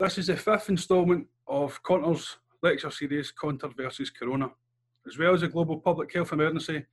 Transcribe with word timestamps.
This 0.00 0.18
is 0.18 0.26
the 0.26 0.36
fifth 0.36 0.70
instalment 0.70 1.28
of 1.46 1.80
Conter's 1.84 2.38
lecture 2.64 2.90
series, 2.90 3.30
Conter 3.30 3.68
versus 3.68 4.10
Corona. 4.10 4.50
As 5.06 5.16
well 5.16 5.32
as 5.32 5.44
a 5.44 5.48
global 5.48 5.78
public 5.78 6.12
health 6.12 6.32
emergency, 6.32 6.84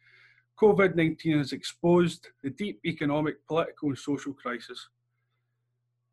COVID 0.62 0.96
19 0.96 1.40
has 1.40 1.51
exposed 1.51 2.27
the 2.43 2.51
deep 2.51 2.79
economic, 2.85 3.45
political, 3.48 3.90
and 3.90 3.98
social 3.98 4.33
crisis. 4.33 4.90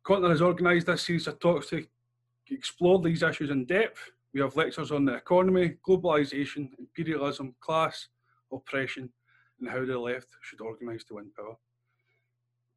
Conter 0.01 0.29
has 0.29 0.41
organised 0.41 0.87
this 0.87 1.03
series 1.03 1.27
of 1.27 1.39
talks 1.39 1.69
to 1.69 1.85
explore 2.49 2.99
these 2.99 3.21
issues 3.21 3.51
in 3.51 3.65
depth. 3.65 4.11
We 4.33 4.41
have 4.41 4.55
lectures 4.55 4.91
on 4.91 5.05
the 5.05 5.13
economy, 5.13 5.75
globalisation, 5.87 6.69
imperialism, 6.79 7.53
class, 7.59 8.07
oppression, 8.51 9.11
and 9.59 9.69
how 9.69 9.85
the 9.85 9.99
left 9.99 10.29
should 10.41 10.61
organise 10.61 11.03
to 11.03 11.15
win 11.15 11.29
power. 11.37 11.55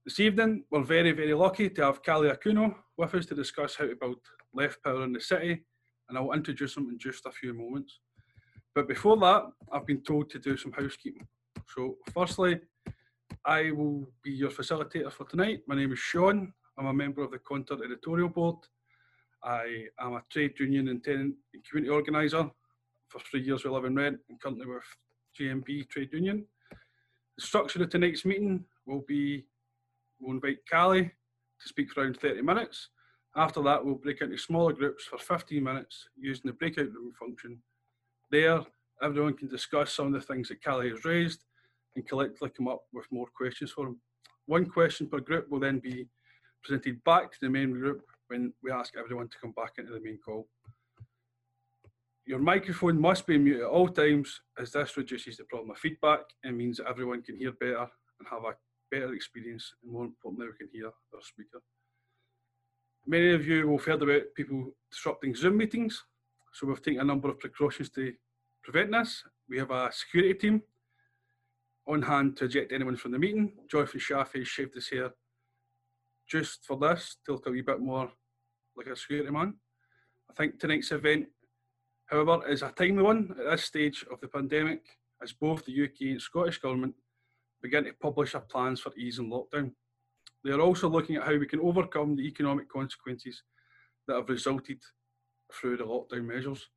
This 0.05 0.19
evening, 0.19 0.65
we're 0.69 0.83
very, 0.83 1.13
very 1.13 1.33
lucky 1.33 1.71
to 1.71 1.85
have 1.85 2.03
Kali 2.03 2.29
Akuno 2.29 2.75
with 2.97 3.15
us 3.15 3.25
to 3.27 3.37
discuss 3.37 3.77
how 3.77 3.87
to 3.87 3.95
build 3.95 4.17
left 4.53 4.83
power 4.83 5.05
in 5.05 5.13
the 5.13 5.21
city, 5.21 5.63
and 6.09 6.19
I'll 6.19 6.33
introduce 6.33 6.77
him 6.77 6.89
in 6.91 6.99
just 6.99 7.25
a 7.25 7.31
few 7.31 7.55
moments. 7.55 8.01
But 8.75 8.89
before 8.89 9.17
that, 9.19 9.45
I've 9.71 9.87
been 9.87 10.03
told 10.03 10.29
to 10.31 10.41
do 10.41 10.57
some 10.57 10.73
housekeeping. 10.73 11.29
So, 11.73 11.99
firstly, 12.13 12.59
I 13.45 13.71
will 13.71 14.09
be 14.25 14.33
your 14.33 14.51
facilitator 14.51 15.13
for 15.13 15.25
tonight. 15.25 15.61
My 15.69 15.77
name 15.77 15.93
is 15.93 16.01
Sean. 16.01 16.53
I'm 16.77 16.87
a 16.87 16.93
member 16.93 17.23
of 17.23 17.31
the 17.31 17.39
Conter 17.39 17.77
editorial 17.85 18.29
board. 18.29 18.57
I 19.45 19.87
am 20.01 20.15
a 20.15 20.25
trade 20.33 20.59
union 20.59 20.89
and 20.89 21.05
tenant 21.05 21.37
and 21.55 21.65
community 21.65 21.95
organiser 21.95 22.51
for 23.07 23.21
three 23.21 23.43
years 23.43 23.63
we 23.63 23.71
Living 23.71 23.95
Rent 23.95 24.19
and 24.29 24.41
currently 24.41 24.67
with 24.67 24.83
GMB 25.39 25.89
Trade 25.91 26.13
Union. 26.13 26.45
The 27.39 27.47
structure 27.47 27.81
of 27.81 27.91
tonight's 27.91 28.25
meeting 28.25 28.65
will 28.85 29.05
be 29.07 29.45
We'll 30.23 30.37
invite 30.37 30.59
Kali 30.71 31.03
to 31.03 31.69
speak 31.69 31.91
for 31.91 32.03
around 32.03 32.19
30 32.21 32.43
minutes. 32.43 32.89
After 33.35 33.61
that, 33.63 33.85
we'll 33.85 33.97
break 33.97 34.21
into 34.21 34.39
smaller 34.39 34.73
groups 34.73 35.05
for 35.05 35.19
15 35.19 35.63
minutes 35.63 36.09
using 36.17 36.47
the 36.47 36.53
breakout 36.53 36.93
room 36.93 37.13
function. 37.19 37.59
There, 38.31 38.61
everyone 39.03 39.35
can 39.35 39.49
discuss 39.49 39.93
some 39.93 40.07
of 40.07 40.13
the 40.13 40.21
things 40.21 40.49
that 40.49 40.63
Kali 40.63 40.91
has 40.91 41.05
raised 41.05 41.45
and 41.97 42.07
collectively 42.07 42.51
come 42.51 42.69
up 42.69 42.83
with 42.93 43.11
more 43.11 43.27
questions 43.37 43.73
for 43.73 43.89
him. 43.89 44.01
One 44.47 44.67
question 44.67 45.09
per 45.09 45.19
group 45.19 45.51
will 45.51 45.61
then 45.61 45.81
be 45.81 46.07
presented 46.63 47.03
back 47.05 47.33
to 47.33 47.39
the 47.41 47.51
main 47.51 47.73
group 47.73 48.03
when 48.29 48.53
we 48.63 48.71
ask 48.71 48.95
everyone 48.97 49.29
to 49.29 49.39
come 49.41 49.53
back 49.53 49.73
into 49.79 49.93
the 49.93 50.01
main 50.01 50.19
call. 50.25 50.47
Your 52.27 52.39
microphone 52.39 53.01
must 53.01 53.27
be 53.27 53.39
muted 53.39 53.63
at 53.63 53.69
all 53.69 53.89
times 53.89 54.41
as 54.57 54.71
this 54.71 54.97
reduces 54.97 55.37
the 55.37 55.45
problem 55.45 55.71
of 55.71 55.79
feedback 55.79 56.21
and 56.45 56.57
means 56.57 56.77
that 56.77 56.87
everyone 56.87 57.23
can 57.23 57.37
hear 57.37 57.53
better 57.53 57.81
and 58.21 58.29
have 58.31 58.45
a 58.45 58.55
better 58.93 59.15
experience 59.15 59.73
and 59.83 59.91
more 59.91 60.05
importantly 60.05 60.47
we 60.47 60.59
can 60.59 60.69
hear 60.73 60.87
our 60.87 61.23
speaker. 61.23 61.61
Many 63.07 63.33
of 63.33 63.47
you 63.47 63.67
will 63.67 63.79
have 63.79 63.87
heard 63.87 64.03
about 64.03 64.35
people 64.37 64.71
disrupting 64.91 65.35
Zoom 65.35 65.57
meetings, 65.57 66.05
so 66.53 66.67
we've 66.67 66.83
taken 66.83 67.01
a 67.01 67.05
number 67.05 67.29
of 67.31 67.41
precautions 67.41 67.89
to 67.91 68.13
prevent 68.63 68.93
this. 68.93 69.25
We 69.49 69.59
have 69.59 69.71
a 69.71 69.91
security 69.91 70.35
team 70.35 70.63
on 71.89 72.03
hand 72.03 72.37
to 72.37 72.45
eject 72.45 72.71
anyone 72.71 72.97
from 72.97 73.13
the 73.13 73.19
meeting. 73.19 73.55
Jonathan 73.69 73.99
Shafi 73.99 74.45
shaved 74.45 74.75
his 74.75 74.89
hair 74.89 75.11
just 76.29 76.65
for 76.65 76.77
this 76.77 77.17
to 77.25 77.33
look 77.33 77.47
a 77.47 77.51
wee 77.51 77.63
bit 77.63 77.81
more 77.81 78.13
like 78.77 78.87
a 78.87 78.95
security 78.95 79.31
man. 79.31 79.55
I 80.31 80.35
think 80.35 80.61
tonight's 80.61 80.93
event, 80.93 81.27
however, 82.07 82.47
is 82.47 82.63
a 82.63 82.71
timely 82.71 83.03
one 83.03 83.35
at 83.39 83.51
this 83.51 83.65
stage 83.65 84.05
of 84.13 84.21
the 84.21 84.29
pandemic, 84.29 84.83
as 85.23 85.33
both 85.33 85.65
the 85.65 85.85
UK 85.85 86.13
and 86.13 86.23
Scottish 86.23 86.59
Government 86.59 86.95
begin 87.63 87.85
to 87.85 87.93
publish 88.01 88.35
our 88.35 88.41
plans 88.43 88.81
for 88.81 88.93
easing 88.97 89.31
lockdown. 89.31 89.73
They 90.45 90.51
are 90.51 90.61
also 90.61 90.89
looking 90.89 91.17
at 91.17 91.25
how 91.25 91.37
we 91.37 91.47
can 91.47 91.61
overcome 91.61 92.17
the 92.17 92.27
economic 92.27 92.69
consequences 92.69 93.43
that 94.09 94.17
have 94.17 94.29
resulted 94.29 94.79
through 95.53 95.77
the 95.77 95.85
lockdown 95.85 96.25
measures. 96.25 96.69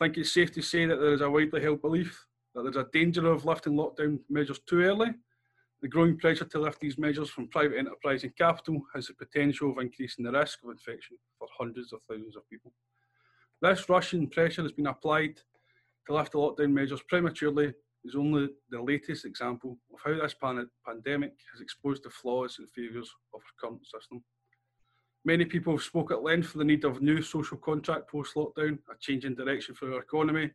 I 0.00 0.04
think 0.04 0.18
it's 0.18 0.34
safe 0.34 0.52
to 0.52 0.62
say 0.62 0.86
that 0.86 0.96
there 0.96 1.14
is 1.14 1.20
a 1.20 1.30
widely 1.30 1.62
held 1.62 1.80
belief 1.80 2.26
that 2.54 2.62
there's 2.62 2.76
a 2.76 2.88
danger 2.90 3.30
of 3.30 3.44
lifting 3.44 3.74
lockdown 3.74 4.18
measures 4.30 4.60
too 4.66 4.80
early. 4.80 5.08
The 5.82 5.88
growing 5.88 6.18
pressure 6.18 6.46
to 6.46 6.58
lift 6.58 6.80
these 6.80 6.96
measures 6.96 7.28
from 7.28 7.48
private 7.48 7.76
enterprise 7.78 8.24
and 8.24 8.34
capital 8.34 8.80
has 8.94 9.08
the 9.08 9.14
potential 9.14 9.70
of 9.70 9.78
increasing 9.78 10.24
the 10.24 10.32
risk 10.32 10.60
of 10.64 10.70
infection 10.70 11.18
for 11.38 11.48
hundreds 11.56 11.92
of 11.92 12.00
thousands 12.08 12.34
of 12.34 12.48
people. 12.48 12.72
This 13.60 13.88
Russian 13.88 14.26
pressure 14.28 14.62
has 14.62 14.72
been 14.72 14.86
applied 14.86 15.36
to 16.06 16.14
lift 16.14 16.32
the 16.32 16.38
lockdown 16.38 16.72
measures 16.72 17.02
prematurely 17.08 17.74
is 18.06 18.14
only 18.14 18.48
the 18.70 18.80
latest 18.80 19.24
example 19.24 19.78
of 19.92 20.00
how 20.04 20.20
this 20.20 20.34
pan 20.34 20.68
pandemic 20.86 21.32
has 21.52 21.60
exposed 21.60 22.04
the 22.04 22.10
flaws 22.10 22.56
and 22.58 22.70
failures 22.70 23.10
of 23.34 23.40
our 23.40 23.68
current 23.68 23.84
system. 23.86 24.22
Many 25.24 25.44
people 25.44 25.72
have 25.72 25.82
spoke 25.82 26.12
at 26.12 26.22
length 26.22 26.48
for 26.48 26.58
the 26.58 26.64
need 26.64 26.84
of 26.84 27.02
new 27.02 27.20
social 27.20 27.56
contract 27.56 28.08
post-lockdown, 28.08 28.78
a 28.88 28.94
change 29.00 29.24
in 29.24 29.34
direction 29.34 29.74
for 29.74 29.92
our 29.92 30.00
economy, 30.00 30.50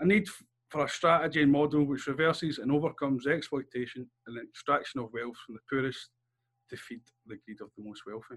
a 0.00 0.04
need 0.04 0.28
for 0.68 0.84
a 0.84 0.88
strategy 0.88 1.42
and 1.42 1.50
model 1.50 1.84
which 1.84 2.06
reverses 2.06 2.58
and 2.58 2.70
overcomes 2.70 3.26
exploitation 3.26 4.08
and 4.26 4.38
extraction 4.38 5.00
of 5.00 5.12
wealth 5.12 5.36
from 5.46 5.54
the 5.54 5.60
poorest 5.70 6.10
to 6.68 6.76
feed 6.76 7.00
the 7.26 7.36
greed 7.44 7.60
of 7.60 7.70
the 7.76 7.84
most 7.84 8.02
wealthy. 8.06 8.36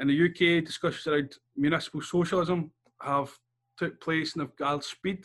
In 0.00 0.08
the 0.08 0.24
UK, 0.26 0.64
discussions 0.64 1.06
around 1.06 1.36
municipal 1.56 2.02
socialism 2.02 2.72
have 3.00 3.30
took 3.76 4.00
place 4.00 4.34
and 4.34 4.42
have 4.42 4.56
gathered 4.56 4.84
speed 4.84 5.24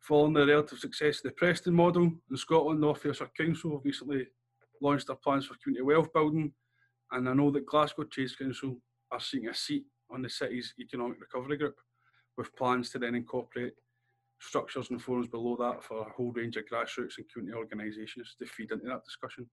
Following 0.00 0.32
the 0.32 0.46
relative 0.46 0.78
success 0.78 1.18
of 1.18 1.24
the 1.24 1.30
Preston 1.32 1.74
model, 1.74 2.10
in 2.30 2.36
Scotland, 2.36 2.80
North 2.80 3.04
Ayrshire 3.04 3.30
Council 3.36 3.72
have 3.72 3.84
recently 3.84 4.26
launched 4.80 5.08
their 5.08 5.16
plans 5.16 5.46
for 5.46 5.54
community 5.62 5.82
wealth 5.82 6.12
building, 6.12 6.52
and 7.12 7.28
I 7.28 7.34
know 7.34 7.50
that 7.50 7.66
Glasgow 7.66 8.04
Trades 8.04 8.36
Council 8.36 8.80
are 9.10 9.20
seeking 9.20 9.48
a 9.48 9.54
seat 9.54 9.84
on 10.10 10.22
the 10.22 10.30
city's 10.30 10.72
economic 10.80 11.20
recovery 11.20 11.56
group, 11.56 11.76
with 12.36 12.54
plans 12.56 12.90
to 12.90 12.98
then 12.98 13.14
incorporate 13.14 13.74
structures 14.40 14.90
and 14.90 15.02
forums 15.02 15.26
below 15.26 15.56
that 15.56 15.82
for 15.82 16.00
a 16.00 16.12
whole 16.12 16.32
range 16.32 16.56
of 16.56 16.64
grassroots 16.66 17.18
and 17.18 17.28
community 17.32 17.58
organisations 17.58 18.36
to 18.38 18.46
feed 18.46 18.70
into 18.70 18.86
that 18.86 19.04
discussion. 19.04 19.48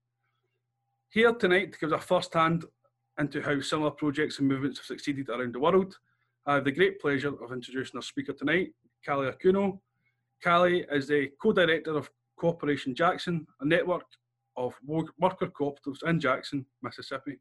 Here 1.10 1.32
tonight 1.32 1.72
to 1.72 1.78
give 1.78 1.92
us 1.92 2.02
a 2.02 2.06
first 2.06 2.32
hand 2.32 2.64
into 3.18 3.42
how 3.42 3.60
similar 3.60 3.90
projects 3.90 4.38
and 4.38 4.48
movements 4.48 4.78
have 4.78 4.86
succeeded 4.86 5.28
around 5.28 5.54
the 5.54 5.60
world, 5.60 5.96
I 6.46 6.54
have 6.54 6.64
the 6.64 6.72
great 6.72 7.00
pleasure 7.00 7.34
of 7.42 7.52
introducing 7.52 7.96
our 7.96 8.02
speaker 8.02 8.32
tonight, 8.32 8.68
Kali 9.04 9.30
Akuno, 9.30 9.80
Kali 10.42 10.84
is 10.92 11.08
the 11.08 11.30
co-director 11.42 11.96
of 11.96 12.10
Cooperation 12.38 12.94
Jackson, 12.94 13.46
a 13.60 13.64
network 13.64 14.04
of 14.56 14.74
worker 14.86 15.46
cooperatives 15.46 16.02
in 16.06 16.20
Jackson, 16.20 16.64
Mississippi. 16.82 17.38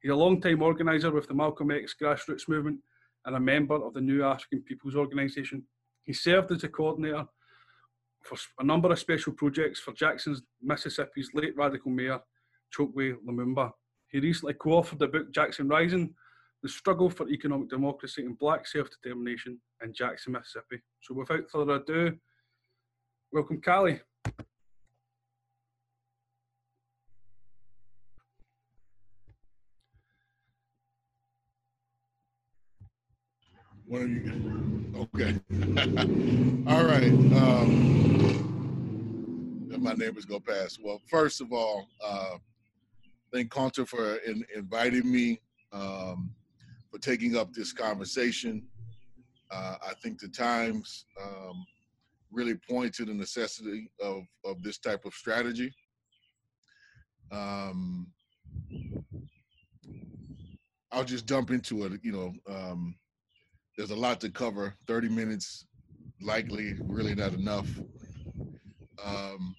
He's 0.00 0.12
a 0.12 0.16
long-time 0.16 0.62
organiser 0.62 1.10
with 1.10 1.26
the 1.26 1.34
Malcolm 1.34 1.70
X 1.70 1.94
grassroots 2.00 2.48
movement 2.48 2.78
and 3.24 3.36
a 3.36 3.40
member 3.40 3.74
of 3.74 3.94
the 3.94 4.00
New 4.00 4.20
Afrikan 4.20 4.64
Peoples 4.64 4.94
Organisation. 4.94 5.64
He 6.04 6.12
served 6.12 6.52
as 6.52 6.64
a 6.64 6.68
coordinator 6.68 7.26
for 8.22 8.36
a 8.60 8.64
number 8.64 8.90
of 8.92 8.98
special 8.98 9.32
projects 9.32 9.80
for 9.80 9.92
Jackson's, 9.92 10.42
Mississippi's 10.62 11.30
late 11.34 11.56
radical 11.56 11.90
mayor, 11.90 12.20
Chokwe 12.76 13.14
Lumumba. 13.26 13.72
He 14.08 14.20
recently 14.20 14.54
co-authored 14.54 14.98
the 14.98 15.08
book 15.08 15.32
Jackson 15.32 15.68
Rising, 15.68 16.14
The 16.62 16.68
Struggle 16.68 17.08
for 17.08 17.28
Economic 17.28 17.68
Democracy 17.68 18.24
and 18.24 18.36
Black 18.38 18.66
Self-Determination 18.66 19.60
in 19.82 19.94
Jackson, 19.94 20.32
Mississippi. 20.32 20.82
So 21.00 21.14
without 21.14 21.48
further 21.50 21.76
ado, 21.76 22.16
welcome 23.32 23.60
of 23.60 23.86
you, 23.86 24.00
okay. 34.96 35.38
all 36.66 36.84
right. 36.84 37.12
Um, 37.40 38.08
my 39.78 39.94
neighbors 39.94 40.26
go 40.26 40.40
past. 40.40 40.78
Well, 40.82 41.00
first 41.08 41.40
of 41.40 41.52
all, 41.52 41.86
uh, 42.04 42.36
thank 43.32 43.50
Conter 43.50 43.86
for 43.86 44.16
in, 44.16 44.44
inviting 44.54 45.10
me, 45.10 45.40
um, 45.72 46.30
for 46.90 46.98
taking 46.98 47.36
up 47.36 47.52
this 47.52 47.72
conversation. 47.72 48.66
Uh, 49.50 49.76
I 49.86 49.94
think 50.02 50.20
the 50.20 50.28
Times 50.28 51.06
um, 51.22 51.64
really 52.30 52.54
point 52.54 52.94
to 52.94 53.04
the 53.04 53.14
necessity 53.14 53.90
of, 54.02 54.22
of 54.44 54.62
this 54.62 54.78
type 54.78 55.04
of 55.04 55.14
strategy. 55.14 55.72
Um, 57.30 58.08
I'll 60.92 61.04
just 61.04 61.26
jump 61.26 61.50
into 61.50 61.84
it. 61.84 62.00
You 62.02 62.12
know, 62.12 62.32
um, 62.54 62.94
there's 63.76 63.90
a 63.90 63.96
lot 63.96 64.20
to 64.22 64.30
cover. 64.30 64.74
30 64.86 65.08
minutes, 65.08 65.66
likely, 66.22 66.74
really 66.82 67.14
not 67.14 67.34
enough. 67.34 67.68
Um, 69.04 69.54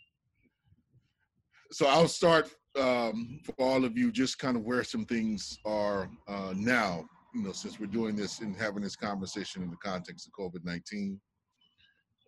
so 1.71 1.87
I'll 1.87 2.07
start 2.07 2.49
um, 2.77 3.39
for 3.43 3.53
all 3.59 3.85
of 3.85 3.97
you, 3.97 4.11
just 4.11 4.39
kind 4.39 4.57
of 4.57 4.63
where 4.63 4.83
some 4.83 5.05
things 5.05 5.59
are 5.65 6.09
uh, 6.27 6.53
now 6.55 7.05
you 7.33 7.43
know, 7.43 7.51
since 7.51 7.79
we're 7.79 7.87
doing 7.87 8.15
this 8.15 8.39
and 8.39 8.55
having 8.55 8.83
this 8.83 8.95
conversation 8.95 9.63
in 9.63 9.69
the 9.69 9.77
context 9.77 10.27
of 10.27 10.33
COVID-19, 10.33 11.19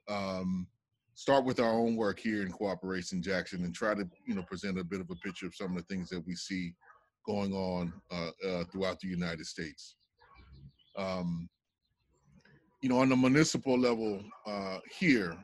um, 0.10 0.68
start 1.16 1.46
with 1.46 1.60
our 1.60 1.72
own 1.72 1.96
work 1.96 2.20
here 2.20 2.42
in 2.42 2.52
Cooperation 2.52 3.22
Jackson 3.22 3.64
and 3.64 3.74
try 3.74 3.94
to, 3.94 4.08
you 4.26 4.36
know, 4.36 4.44
present 4.44 4.80
a 4.80 4.84
bit 4.84 5.02
of 5.02 5.10
a 5.10 5.16
picture 5.16 5.46
of 5.46 5.56
some 5.56 5.76
of 5.76 5.78
the 5.78 5.94
things 5.94 6.10
that 6.10 6.26
we 6.26 6.36
see 6.36 6.74
going 7.26 7.54
on 7.54 7.94
uh, 8.12 8.30
uh, 8.48 8.64
throughout 8.72 9.00
the 9.00 9.08
United 9.08 9.46
States. 9.46 9.96
Um, 10.98 11.50
you 12.82 12.90
know, 12.90 13.00
on 13.00 13.10
the 13.10 13.16
municipal 13.16 13.78
level 13.78 14.24
uh, 14.46 14.80
here, 15.00 15.38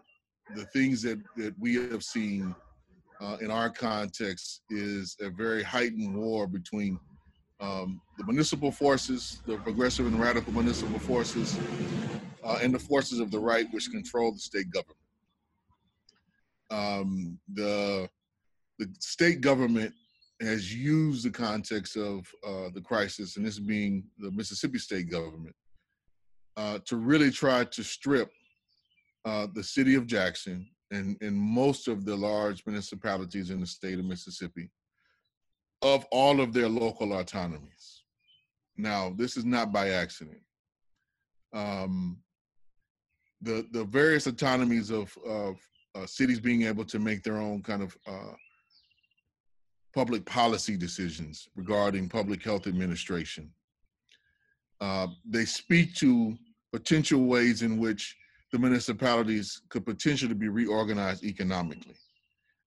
the 0.56 0.66
things 0.66 1.02
that, 1.04 1.20
that 1.36 1.54
we 1.60 1.76
have 1.76 2.04
seen 2.04 2.56
uh, 3.22 3.38
in 3.42 3.52
our 3.52 3.70
context 3.70 4.62
is 4.70 5.16
a 5.22 5.30
very 5.30 5.64
heightened 5.64 6.16
war 6.16 6.48
between 6.48 7.00
um, 7.60 8.02
the 8.18 8.26
municipal 8.26 8.72
forces, 8.72 9.42
the 9.46 9.58
progressive 9.58 10.06
and 10.06 10.20
radical 10.20 10.54
municipal 10.54 11.00
forces, 11.00 11.58
uh, 12.44 12.60
and 12.62 12.74
the 12.74 12.80
forces 12.80 13.20
of 13.20 13.32
the 13.32 13.40
right, 13.40 13.68
which 13.72 13.90
control 13.90 14.32
the 14.32 14.40
state 14.40 14.70
government. 14.70 14.98
Um, 16.70 17.40
the 17.54 18.10
the 18.80 18.88
state 19.00 19.42
government 19.42 19.94
has 20.42 20.74
used 20.74 21.26
the 21.26 21.32
context 21.32 21.98
of 21.98 22.32
uh, 22.46 22.70
the 22.74 22.82
crisis, 22.82 23.38
and 23.38 23.46
this 23.46 23.58
being 23.58 24.04
the 24.20 24.30
Mississippi 24.32 24.78
state 24.78 25.10
government, 25.10 25.56
uh, 26.58 26.80
to 26.86 26.98
really 26.98 27.32
try 27.32 27.64
to 27.64 27.84
strip 27.84 28.30
uh, 29.26 29.48
the 29.54 29.64
city 29.64 29.96
of 29.96 30.06
Jackson 30.06 30.68
and, 30.92 31.18
and 31.22 31.36
most 31.36 31.88
of 31.88 32.06
the 32.06 32.16
large 32.16 32.64
municipalities 32.66 33.50
in 33.50 33.60
the 33.60 33.66
state 33.66 34.00
of 34.00 34.06
Mississippi 34.06 34.70
of 35.82 36.06
all 36.12 36.42
of 36.42 36.54
their 36.54 36.68
local 36.68 37.14
autonomies. 37.14 38.04
Now, 38.78 39.14
this 39.16 39.38
is 39.38 39.46
not 39.46 39.72
by 39.72 39.90
accident. 39.90 40.42
Um, 41.54 42.18
the 43.42 43.68
the 43.72 43.86
various 43.86 44.28
autonomies 44.28 44.90
of 44.92 45.16
of 45.26 45.58
uh, 45.96 46.06
cities 46.06 46.40
being 46.40 46.64
able 46.64 46.86
to 46.86 47.00
make 47.00 47.24
their 47.24 47.38
own 47.38 47.62
kind 47.64 47.82
of 47.82 47.98
uh, 48.08 48.34
public 49.94 50.26
policy 50.26 50.78
decisions 50.78 51.48
regarding 51.56 52.10
public 52.10 52.44
health 52.44 52.68
administration. 52.68 53.50
Uh, 54.80 55.08
they 55.26 55.46
speak 55.46 55.96
to 55.96 56.36
potential 56.72 57.26
ways 57.26 57.64
in 57.64 57.80
which 57.80 58.16
the 58.52 58.60
municipalities 58.60 59.62
could 59.70 59.86
potentially 59.86 60.34
be 60.34 60.50
reorganized 60.50 61.24
economically. 61.24 61.96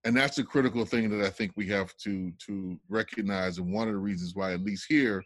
And 0.04 0.16
that's 0.16 0.38
a 0.38 0.44
critical 0.44 0.84
thing 0.84 1.10
that 1.10 1.24
I 1.24 1.30
think 1.30 1.52
we 1.56 1.66
have 1.68 1.94
to 1.98 2.32
to 2.46 2.78
recognize. 2.88 3.58
And 3.58 3.72
one 3.72 3.88
of 3.88 3.94
the 3.94 4.00
reasons 4.00 4.34
why, 4.34 4.52
at 4.52 4.62
least 4.62 4.86
here, 4.88 5.22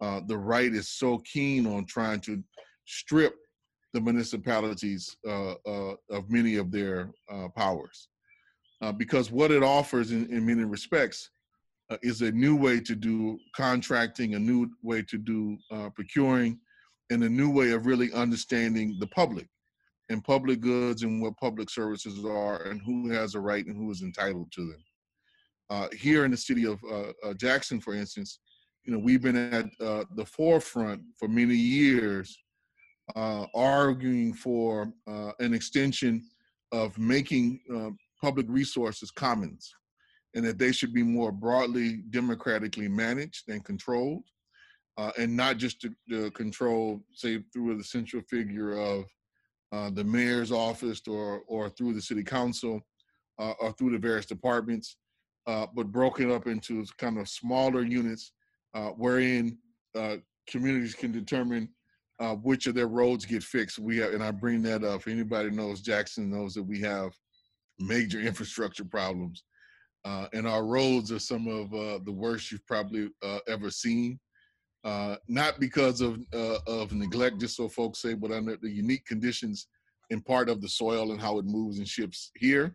uh, 0.00 0.20
the 0.26 0.36
right 0.36 0.72
is 0.72 0.90
so 0.90 1.18
keen 1.18 1.66
on 1.66 1.84
trying 1.86 2.20
to 2.22 2.42
strip 2.84 3.34
the 3.92 4.00
municipalities 4.00 5.16
uh, 5.26 5.52
uh, 5.66 5.94
of 6.10 6.30
many 6.30 6.56
of 6.56 6.70
their 6.70 7.12
uh, 7.30 7.48
powers. 7.56 8.08
Uh, 8.80 8.92
because 8.92 9.30
what 9.30 9.50
it 9.50 9.62
offers 9.62 10.12
in, 10.12 10.26
in 10.32 10.46
many 10.46 10.64
respects 10.64 11.30
uh, 11.90 11.96
is 12.02 12.22
a 12.22 12.30
new 12.30 12.54
way 12.54 12.78
to 12.78 12.94
do 12.94 13.38
contracting, 13.56 14.34
a 14.34 14.38
new 14.38 14.68
way 14.82 15.02
to 15.02 15.18
do 15.18 15.56
procuring, 15.94 16.58
and 17.10 17.24
a 17.24 17.28
new 17.28 17.50
way 17.50 17.70
of 17.70 17.86
really 17.86 18.12
understanding 18.12 18.96
the 19.00 19.06
public 19.08 19.48
and 20.08 20.24
public 20.24 20.60
goods 20.60 21.02
and 21.02 21.20
what 21.20 21.36
public 21.36 21.68
services 21.68 22.24
are 22.24 22.62
and 22.62 22.80
who 22.82 23.10
has 23.10 23.34
a 23.34 23.40
right 23.40 23.66
and 23.66 23.76
who 23.76 23.90
is 23.90 24.02
entitled 24.02 24.50
to 24.52 24.66
them. 24.66 24.84
Uh, 25.70 25.88
here 25.92 26.24
in 26.24 26.30
the 26.30 26.36
city 26.36 26.64
of 26.66 26.82
uh, 26.90 27.12
uh, 27.22 27.34
Jackson, 27.34 27.80
for 27.80 27.94
instance, 27.94 28.40
you 28.84 28.92
know, 28.92 28.98
we've 28.98 29.20
been 29.20 29.36
at 29.36 29.66
uh, 29.84 30.04
the 30.16 30.24
forefront 30.24 31.02
for 31.18 31.28
many 31.28 31.54
years 31.54 32.36
uh, 33.16 33.46
arguing 33.54 34.32
for 34.32 34.92
uh, 35.06 35.32
an 35.40 35.52
extension 35.52 36.24
of 36.72 36.96
making 36.98 37.60
public 38.20 38.46
resources 38.48 39.10
commons 39.10 39.72
and 40.34 40.44
that 40.44 40.58
they 40.58 40.72
should 40.72 40.92
be 40.92 41.02
more 41.02 41.32
broadly 41.32 42.02
democratically 42.10 42.88
managed 42.88 43.48
and 43.48 43.64
controlled 43.64 44.24
and 45.16 45.34
not 45.34 45.56
just 45.56 45.80
to, 45.80 45.90
to 46.10 46.30
control, 46.32 47.00
say, 47.12 47.42
through 47.52 47.76
the 47.76 47.84
central 47.84 48.22
figure 48.28 48.72
of 48.72 49.04
uh, 49.72 49.90
the 49.90 50.04
mayor's 50.04 50.52
office 50.52 51.00
or 51.06 51.42
or 51.46 51.68
through 51.70 51.92
the 51.92 52.00
city 52.00 52.22
council 52.22 52.80
uh, 53.38 53.52
or 53.60 53.72
through 53.72 53.90
the 53.90 53.98
various 53.98 54.26
departments, 54.26 54.96
uh, 55.46 55.66
but 55.74 55.92
broken 55.92 56.30
up 56.30 56.46
into 56.46 56.84
kind 56.98 57.18
of 57.18 57.28
smaller 57.28 57.82
units 57.82 58.32
uh, 58.74 58.88
wherein 58.90 59.58
uh, 59.94 60.16
communities 60.48 60.94
can 60.94 61.12
determine 61.12 61.68
which 62.42 62.66
of 62.66 62.74
their 62.74 62.88
roads 62.88 63.24
get 63.24 63.44
fixed. 63.44 63.78
We 63.78 63.98
have, 63.98 64.12
and 64.12 64.24
I 64.24 64.32
bring 64.32 64.60
that 64.62 64.82
up. 64.82 65.06
Anybody 65.06 65.50
knows 65.50 65.80
Jackson 65.80 66.30
knows 66.30 66.54
that 66.54 66.64
we 66.64 66.80
have 66.80 67.12
major 67.78 68.20
infrastructure 68.30 68.84
problems, 68.84 69.44
and 70.04 70.46
our 70.46 70.64
roads 70.64 71.12
are 71.12 71.20
some 71.20 71.46
of 71.46 71.70
the 72.04 72.12
worst 72.12 72.50
you've 72.50 72.66
probably 72.66 73.08
ever 73.46 73.70
seen 73.70 74.18
uh, 74.84 75.16
not 75.26 75.58
because 75.58 76.00
of 76.00 76.18
uh, 76.32 76.58
of 76.66 76.92
neglect, 76.92 77.38
just 77.38 77.56
so 77.56 77.68
folks 77.68 78.00
say, 78.00 78.14
but 78.14 78.30
under 78.30 78.56
the 78.56 78.70
unique 78.70 79.04
conditions 79.04 79.66
in 80.10 80.20
part 80.20 80.48
of 80.48 80.60
the 80.60 80.68
soil 80.68 81.12
and 81.12 81.20
how 81.20 81.38
it 81.38 81.44
moves 81.44 81.78
and 81.78 81.88
shifts 81.88 82.30
here, 82.36 82.74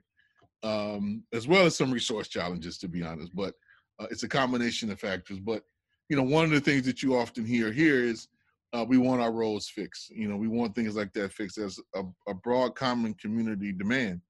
um, 0.64 1.24
as 1.34 1.48
well 1.48 1.66
as 1.66 1.76
some 1.76 1.92
resource 1.92 2.28
challenges, 2.28 2.78
to 2.78 2.88
be 2.88 3.04
honest. 3.04 3.32
But 3.34 3.54
uh, 4.00 4.08
it's 4.12 4.24
a 4.24 4.28
combination 4.28 4.92
of 4.92 5.00
factors. 5.00 5.40
But 5.40 5.64
you 6.10 6.18
know, 6.18 6.24
one 6.24 6.46
of 6.46 6.52
the 6.52 6.60
things 6.60 6.86
that 6.86 7.02
you 7.02 7.16
often 7.18 7.46
hear 7.46 7.72
here 7.72 8.04
is 8.04 8.28
uh, 8.74 8.86
we 8.88 8.98
want 8.98 9.22
our 9.22 9.32
roads 9.32 9.70
fixed. 9.70 10.10
You 10.10 10.28
know, 10.28 10.36
we 10.36 10.48
want 10.48 10.76
things 10.76 10.96
like 10.96 11.14
that 11.14 11.32
fixed 11.32 11.58
as 11.58 11.80
a, 11.96 12.04
a 12.28 12.34
broad 12.34 12.76
common 12.76 13.14
community 13.16 13.72
demand. 13.72 14.22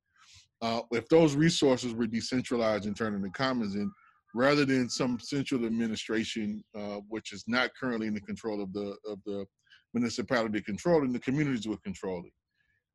Uh, 0.62 0.82
if 0.92 1.10
those 1.10 1.36
resources 1.36 1.94
were 1.94 2.08
decentralized 2.08 2.86
and 2.86 2.96
turned 2.96 3.16
into 3.16 3.30
commons, 3.32 3.76
and 3.76 3.92
rather 4.34 4.66
than 4.66 4.90
some 4.90 5.20
central 5.20 5.66
administration, 5.66 6.64
uh, 6.76 7.00
which 7.08 7.32
is 7.32 7.44
not 7.48 7.72
currently 7.80 8.08
in 8.08 8.14
the 8.14 8.22
control 8.22 8.62
of 8.62 8.74
the 8.74 8.96
of 9.08 9.20
the 9.26 9.46
municipality 9.94 10.62
controlling, 10.62 11.14
the 11.14 11.20
communities 11.20 11.68
will 11.68 11.78
control 11.78 12.24
it 12.26 12.34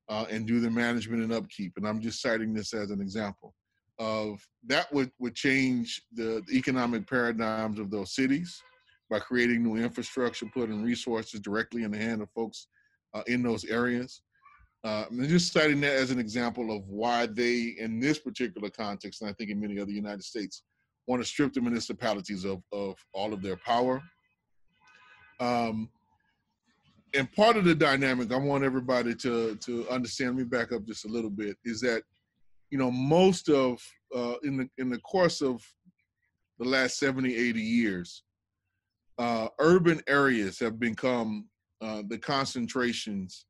uh, 0.09 0.27
and 0.31 0.47
do 0.47 0.61
the 0.61 0.71
management 0.71 1.23
and 1.23 1.33
upkeep. 1.33 1.73
And 1.77 1.87
I'm 1.87 2.01
just 2.01 2.21
citing 2.21 2.53
this 2.53 2.75
as 2.75 2.91
an 2.91 3.01
example 3.01 3.55
of 3.99 4.47
that 4.67 4.93
would 4.93 5.11
would 5.19 5.35
change 5.35 6.03
the, 6.13 6.43
the 6.47 6.57
economic 6.57 7.09
paradigms 7.09 7.79
of 7.79 7.91
those 7.91 8.15
cities 8.15 8.63
by 9.11 9.19
creating 9.19 9.63
new 9.63 9.77
infrastructure, 9.77 10.47
putting 10.53 10.83
resources 10.83 11.41
directly 11.41 11.85
in 11.85 11.91
the 11.91 11.99
hand 11.99 12.21
of 12.21 12.31
folks 12.31 12.69
uh, 13.15 13.23
in 13.27 13.43
those 13.43 13.65
areas. 13.65 14.23
Uh, 14.85 15.05
I'm 15.11 15.27
just 15.27 15.53
citing 15.53 15.81
that 15.81 15.95
as 15.95 16.11
an 16.11 16.21
example 16.21 16.77
of 16.77 16.87
why 16.87 17.27
they, 17.27 17.75
in 17.79 17.99
this 17.99 18.19
particular 18.19 18.71
context, 18.71 19.23
and 19.23 19.31
I 19.31 19.33
think 19.33 19.51
in 19.51 19.59
many 19.61 19.81
other 19.81 19.91
United 19.91 20.23
States, 20.23 20.63
want 21.09 21.23
to 21.23 21.27
strip 21.27 21.55
the 21.55 21.61
municipalities 21.61 22.45
of, 22.45 22.63
of 22.71 22.95
all 23.13 23.33
of 23.33 23.43
their 23.43 23.57
power. 23.57 24.01
Um, 25.41 25.89
and 27.15 27.33
part 27.33 27.57
of 27.57 27.65
the 27.65 27.75
dynamic, 27.75 28.31
I 28.31 28.37
want 28.37 28.63
everybody 28.63 29.15
to 29.17 29.57
to 29.57 29.89
understand. 29.89 30.37
Let 30.37 30.39
me 30.39 30.45
back 30.45 30.73
up 30.73 30.85
just 30.87 31.07
a 31.07 31.09
little 31.09 31.31
bit. 31.31 31.57
Is 31.65 31.81
that 31.81 32.03
you 32.71 32.77
know 32.79 32.91
most 32.91 33.49
of 33.49 33.83
uh, 34.15 34.35
in 34.45 34.59
the 34.59 34.69
in 34.77 34.91
the 34.91 34.99
course 34.99 35.41
of 35.41 35.65
the 36.59 36.69
last 36.69 36.99
70, 36.99 37.35
80 37.35 37.61
years, 37.61 38.25
uh, 39.19 39.49
urban 39.61 40.03
areas 40.09 40.59
have 40.59 40.79
become 40.79 41.49
uh, 41.81 42.03
the 42.09 42.19
concentrations 42.19 43.47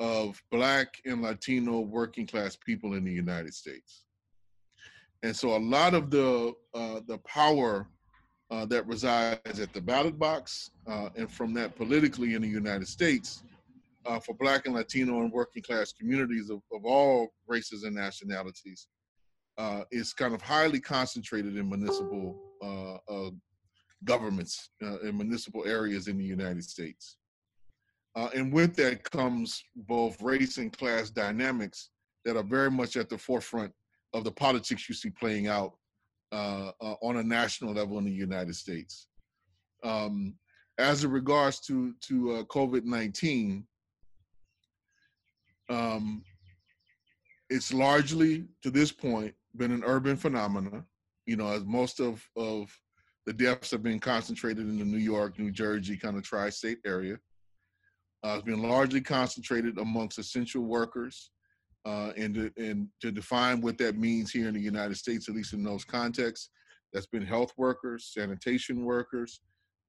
of 0.00 0.42
Black 0.50 0.88
and 1.06 1.22
Latino 1.22 1.80
working 1.80 2.26
class 2.26 2.56
people 2.56 2.94
in 2.94 3.04
the 3.04 3.12
United 3.12 3.54
States. 3.54 4.02
And 5.22 5.36
so 5.36 5.56
a 5.56 5.58
lot 5.58 5.94
of 5.94 6.10
the 6.10 6.54
uh, 6.74 7.00
the 7.06 7.18
power 7.18 7.88
uh, 8.50 8.66
that 8.66 8.86
resides 8.86 9.60
at 9.60 9.72
the 9.72 9.80
ballot 9.80 10.18
box 10.18 10.70
uh, 10.86 11.10
and 11.16 11.30
from 11.30 11.52
that 11.54 11.76
politically 11.76 12.34
in 12.34 12.42
the 12.42 12.48
United 12.48 12.88
States 12.88 13.42
uh, 14.06 14.18
for 14.18 14.34
Black 14.34 14.66
and 14.66 14.74
Latino 14.74 15.20
and 15.20 15.30
working 15.30 15.62
class 15.62 15.92
communities 15.92 16.50
of, 16.50 16.62
of 16.72 16.84
all 16.84 17.28
races 17.46 17.84
and 17.84 17.94
nationalities 17.94 18.88
uh, 19.58 19.82
is 19.92 20.12
kind 20.12 20.34
of 20.34 20.40
highly 20.40 20.80
concentrated 20.80 21.56
in 21.56 21.68
municipal 21.68 22.36
uh, 22.62 23.30
governments 24.04 24.70
in 25.02 25.16
municipal 25.16 25.66
areas 25.66 26.08
in 26.08 26.16
the 26.16 26.24
United 26.24 26.64
States. 26.64 27.16
and 28.34 28.50
with 28.50 28.74
that 28.74 29.04
comes 29.10 29.62
both 29.76 30.20
race 30.22 30.56
and 30.56 30.72
class 30.72 31.10
dynamics 31.10 31.90
that 32.24 32.36
are 32.36 32.42
very 32.42 32.70
much 32.70 32.96
at 32.96 33.10
the 33.10 33.18
forefront 33.18 33.72
of 34.12 34.24
the 34.24 34.32
politics 34.32 34.88
you 34.88 34.94
see 34.94 35.10
playing 35.10 35.46
out 35.46 35.72
uh, 36.32 36.72
uh, 36.80 36.94
on 37.02 37.16
a 37.18 37.22
national 37.22 37.72
level 37.72 37.98
in 37.98 38.04
the 38.04 38.10
United 38.10 38.54
States. 38.54 39.08
Um, 39.82 40.34
as 40.78 41.04
it 41.04 41.08
regards 41.08 41.60
to 41.60 41.94
to 42.02 42.32
uh, 42.32 42.42
COVID 42.44 42.84
nineteen, 42.84 43.66
um, 45.68 46.22
it's 47.48 47.72
largely 47.72 48.46
to 48.62 48.70
this 48.70 48.92
point 48.92 49.34
been 49.56 49.72
an 49.72 49.82
urban 49.84 50.16
phenomenon. 50.16 50.84
You 51.26 51.36
know, 51.36 51.48
as 51.48 51.64
most 51.64 52.00
of 52.00 52.24
of 52.36 52.70
the 53.26 53.32
deaths 53.32 53.70
have 53.70 53.82
been 53.82 54.00
concentrated 54.00 54.66
in 54.66 54.78
the 54.78 54.84
New 54.84 54.98
York, 54.98 55.38
New 55.38 55.50
Jersey 55.50 55.96
kind 55.96 56.16
of 56.16 56.22
tri-state 56.22 56.78
area. 56.86 57.18
Uh, 58.24 58.34
it's 58.34 58.44
been 58.44 58.62
largely 58.62 59.00
concentrated 59.00 59.78
amongst 59.78 60.18
essential 60.18 60.62
workers 60.62 61.30
uh, 61.84 62.12
and, 62.16 62.34
to, 62.34 62.52
and 62.56 62.88
to 63.00 63.10
define 63.10 63.60
what 63.60 63.78
that 63.78 63.96
means 63.96 64.30
here 64.30 64.48
in 64.48 64.54
the 64.54 64.60
United 64.60 64.96
States, 64.96 65.28
at 65.28 65.34
least 65.34 65.52
in 65.52 65.62
those 65.62 65.84
contexts, 65.84 66.50
that's 66.92 67.06
been 67.06 67.24
health 67.24 67.52
workers, 67.56 68.10
sanitation 68.12 68.84
workers, 68.84 69.40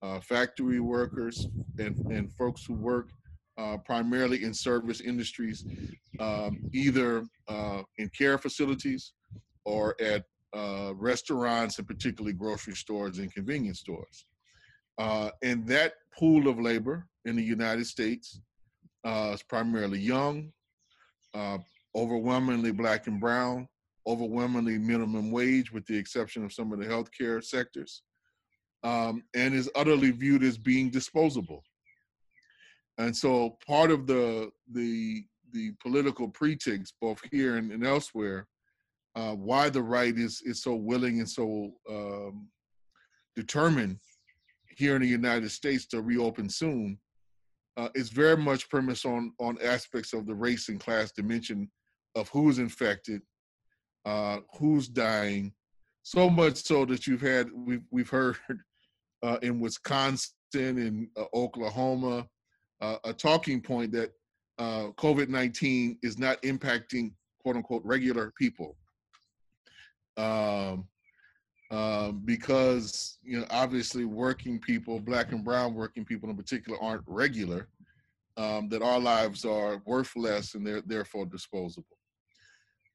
uh, 0.02 0.20
factory 0.20 0.80
workers, 0.80 1.48
and, 1.80 1.96
and 2.12 2.32
folks 2.34 2.66
who 2.66 2.74
work 2.74 3.10
uh, 3.58 3.78
primarily 3.78 4.44
in 4.44 4.54
service 4.54 5.02
industries, 5.02 5.66
um, 6.20 6.60
either 6.74 7.26
uh, 7.48 7.82
in 7.98 8.10
care 8.10 8.38
facilities 8.38 9.14
or 9.66 9.96
at 10.02 10.24
uh, 10.54 10.94
restaurants 10.96 11.78
and 11.78 11.88
particularly 11.88 12.34
grocery 12.34 12.74
stores 12.74 13.20
and 13.20 13.34
convenience 13.34 13.80
stores. 13.80 14.26
Uh, 14.98 15.30
and 15.44 15.68
that 15.68 15.94
pool 16.18 16.48
of 16.48 16.60
labor 16.60 17.08
in 17.26 17.36
the 17.36 17.44
United 17.44 17.86
States 17.86 18.42
is 19.06 19.44
primarily 19.44 20.00
young, 20.00 20.52
uh, 21.34 21.58
overwhelmingly 21.96 22.72
black 22.72 23.08
and 23.08 23.20
brown, 23.20 23.68
overwhelmingly 24.08 24.78
minimum 24.78 25.32
wage, 25.32 25.72
with 25.72 25.86
the 25.86 25.98
exception 25.98 26.44
of 26.44 26.54
some 26.54 26.72
of 26.72 26.80
the 26.80 26.86
healthcare 26.86 27.44
sectors, 27.44 28.04
um, 28.84 29.24
and 29.36 29.54
is 29.54 29.70
utterly 29.76 30.12
viewed 30.12 30.44
as 30.44 30.58
being 30.58 30.90
disposable. 30.90 31.64
And 32.98 33.16
so, 33.16 33.58
part 33.66 33.92
of 33.92 34.08
the 34.08 34.52
the 34.72 35.26
the 35.54 35.72
political 35.82 36.30
pretext, 36.30 36.94
both 37.02 37.20
here 37.32 37.58
and, 37.58 37.72
and 37.72 37.86
elsewhere, 37.86 38.48
uh, 39.16 39.34
why 39.34 39.70
the 39.70 39.82
right 39.82 40.18
is 40.18 40.42
is 40.46 40.62
so 40.64 40.76
willing 40.76 41.20
and 41.20 41.30
so 41.30 41.72
um, 41.90 42.48
determined 43.36 43.98
here 44.78 44.96
in 44.96 45.02
the 45.02 45.08
United 45.08 45.50
States 45.52 45.86
to 45.88 46.02
reopen 46.02 46.50
soon 46.50 46.98
uh, 47.78 47.90
is 47.96 48.10
very 48.10 48.38
much 48.38 48.70
premised 48.70 49.06
on 49.06 49.34
on 49.40 49.58
aspects 49.62 50.14
of 50.14 50.26
the 50.26 50.36
race 50.36 50.70
and 50.70 50.80
class 50.80 51.12
dimension 51.12 51.70
of 52.15 52.30
who's 52.30 52.60
infected, 52.60 53.22
uh, 54.06 54.39
who's 54.58 54.88
dying, 54.88 55.53
so 56.03 56.30
much 56.30 56.58
so 56.58 56.86
that 56.86 57.08
you've 57.08 57.22
had 57.22 57.50
we've 57.53 57.84
we've 57.91 58.10
heard 58.10 58.38
uh, 59.24 59.38
in 59.41 59.60
Wisconsin 59.60 60.34
in 60.53 61.10
uh, 61.18 61.25
Oklahoma 61.34 62.27
uh, 62.82 62.98
a 63.03 63.13
talking 63.13 63.62
point 63.62 63.91
that 63.91 64.12
uh, 64.58 64.88
COVID 64.98 65.30
nineteen 65.30 65.98
is 66.01 66.18
not 66.18 66.41
impacting 66.41 67.13
quote 67.41 67.56
unquote 67.56 67.84
regular 67.86 68.34
people. 68.38 68.77
Um, 70.18 70.88
um, 71.72 72.22
because 72.25 73.18
you 73.24 73.39
know 73.39 73.46
obviously 73.50 74.03
working 74.06 74.60
people, 74.60 75.00
black 75.00 75.32
and 75.32 75.44
brown 75.44 75.74
working 75.74 76.03
people 76.03 76.30
in 76.30 76.36
particular, 76.36 76.82
aren't 76.82 77.03
regular. 77.08 77.68
Um, 78.38 78.70
that 78.70 78.82
our 78.82 79.00
lives 79.00 79.44
are 79.44 79.82
worth 79.86 80.15
less 80.15 80.56
and 80.56 80.65
they're 80.65 80.82
therefore 80.82 81.25
disposable. 81.25 81.98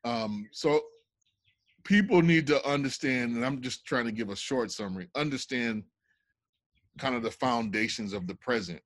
Um, 0.07 0.49
so 0.53 0.81
people 1.85 2.23
need 2.23 2.47
to 2.47 2.65
understand, 2.67 3.35
and 3.35 3.45
I'm 3.45 3.61
just 3.61 3.85
trying 3.85 4.05
to 4.05 4.13
give 4.13 4.31
a 4.31 4.37
short 4.37 4.71
summary. 4.71 5.09
Understand 5.17 5.83
kind 6.99 7.17
of 7.17 7.25
the 7.25 7.31
foundations 7.31 8.13
of 8.13 8.29
the 8.29 8.37
present. 8.37 8.81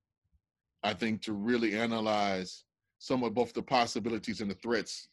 I 0.83 0.95
think 0.95 1.21
to 1.23 1.35
really 1.35 1.77
analyze 1.77 2.65
some 2.99 3.23
of 3.23 3.35
both 3.35 3.53
the 3.53 3.63
possibilities 3.63 4.41
and 4.41 4.51
the 4.51 4.55
threats 4.55 5.09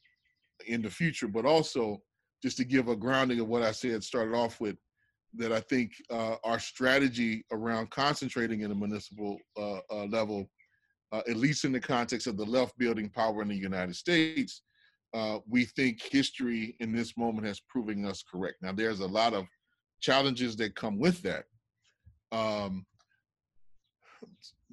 in 0.66 0.82
the 0.82 0.90
future, 0.90 1.28
but 1.28 1.46
also 1.46 2.02
just 2.42 2.56
to 2.58 2.64
give 2.64 2.88
a 2.88 2.96
grounding 2.96 3.42
of 3.42 3.50
what 3.50 3.64
I 3.64 3.72
said, 3.72 4.02
started 4.02 4.34
off 4.34 4.62
with, 4.62 4.78
that 5.36 5.52
I 5.52 5.60
think 5.60 5.92
uh, 6.10 6.36
our 6.46 6.58
strategy 6.58 7.44
around 7.52 7.90
concentrating 7.90 8.62
in 8.62 8.72
a 8.72 8.76
municipal 8.76 9.38
uh, 9.58 9.80
uh, 9.92 10.06
level, 10.06 10.50
uh, 11.12 11.22
at 11.30 11.36
least 11.36 11.66
in 11.66 11.74
the 11.74 11.82
context 11.82 12.28
of 12.28 12.38
the 12.38 12.46
left 12.46 12.78
building 12.78 13.10
power 13.10 13.42
in 13.42 13.50
the 13.50 13.56
United 13.56 13.96
States, 13.96 14.62
uh, 15.14 15.40
we 15.48 15.66
think 15.66 16.02
history 16.02 16.76
in 16.80 16.92
this 16.92 17.18
moment 17.18 17.48
has 17.48 17.60
proven 17.60 18.06
us 18.06 18.24
correct. 18.30 18.62
Now, 18.62 18.72
there's 18.72 19.00
a 19.00 19.08
lot 19.08 19.34
of 19.34 19.46
challenges 20.00 20.56
that 20.58 20.76
come 20.76 21.00
with 21.00 21.22
that. 21.24 21.46
Um, 22.32 22.86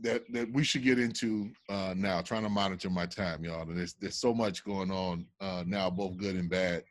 that 0.00 0.24
that 0.32 0.52
we 0.52 0.64
should 0.64 0.82
get 0.82 0.98
into 0.98 1.50
uh, 1.68 1.94
now. 1.96 2.20
Trying 2.20 2.42
to 2.42 2.48
monitor 2.48 2.90
my 2.90 3.06
time, 3.06 3.44
y'all. 3.44 3.64
There's 3.64 3.94
there's 3.94 4.16
so 4.16 4.34
much 4.34 4.64
going 4.64 4.90
on 4.90 5.26
uh, 5.40 5.62
now, 5.66 5.88
both 5.88 6.16
good 6.16 6.34
and 6.34 6.50
bad 6.50 6.82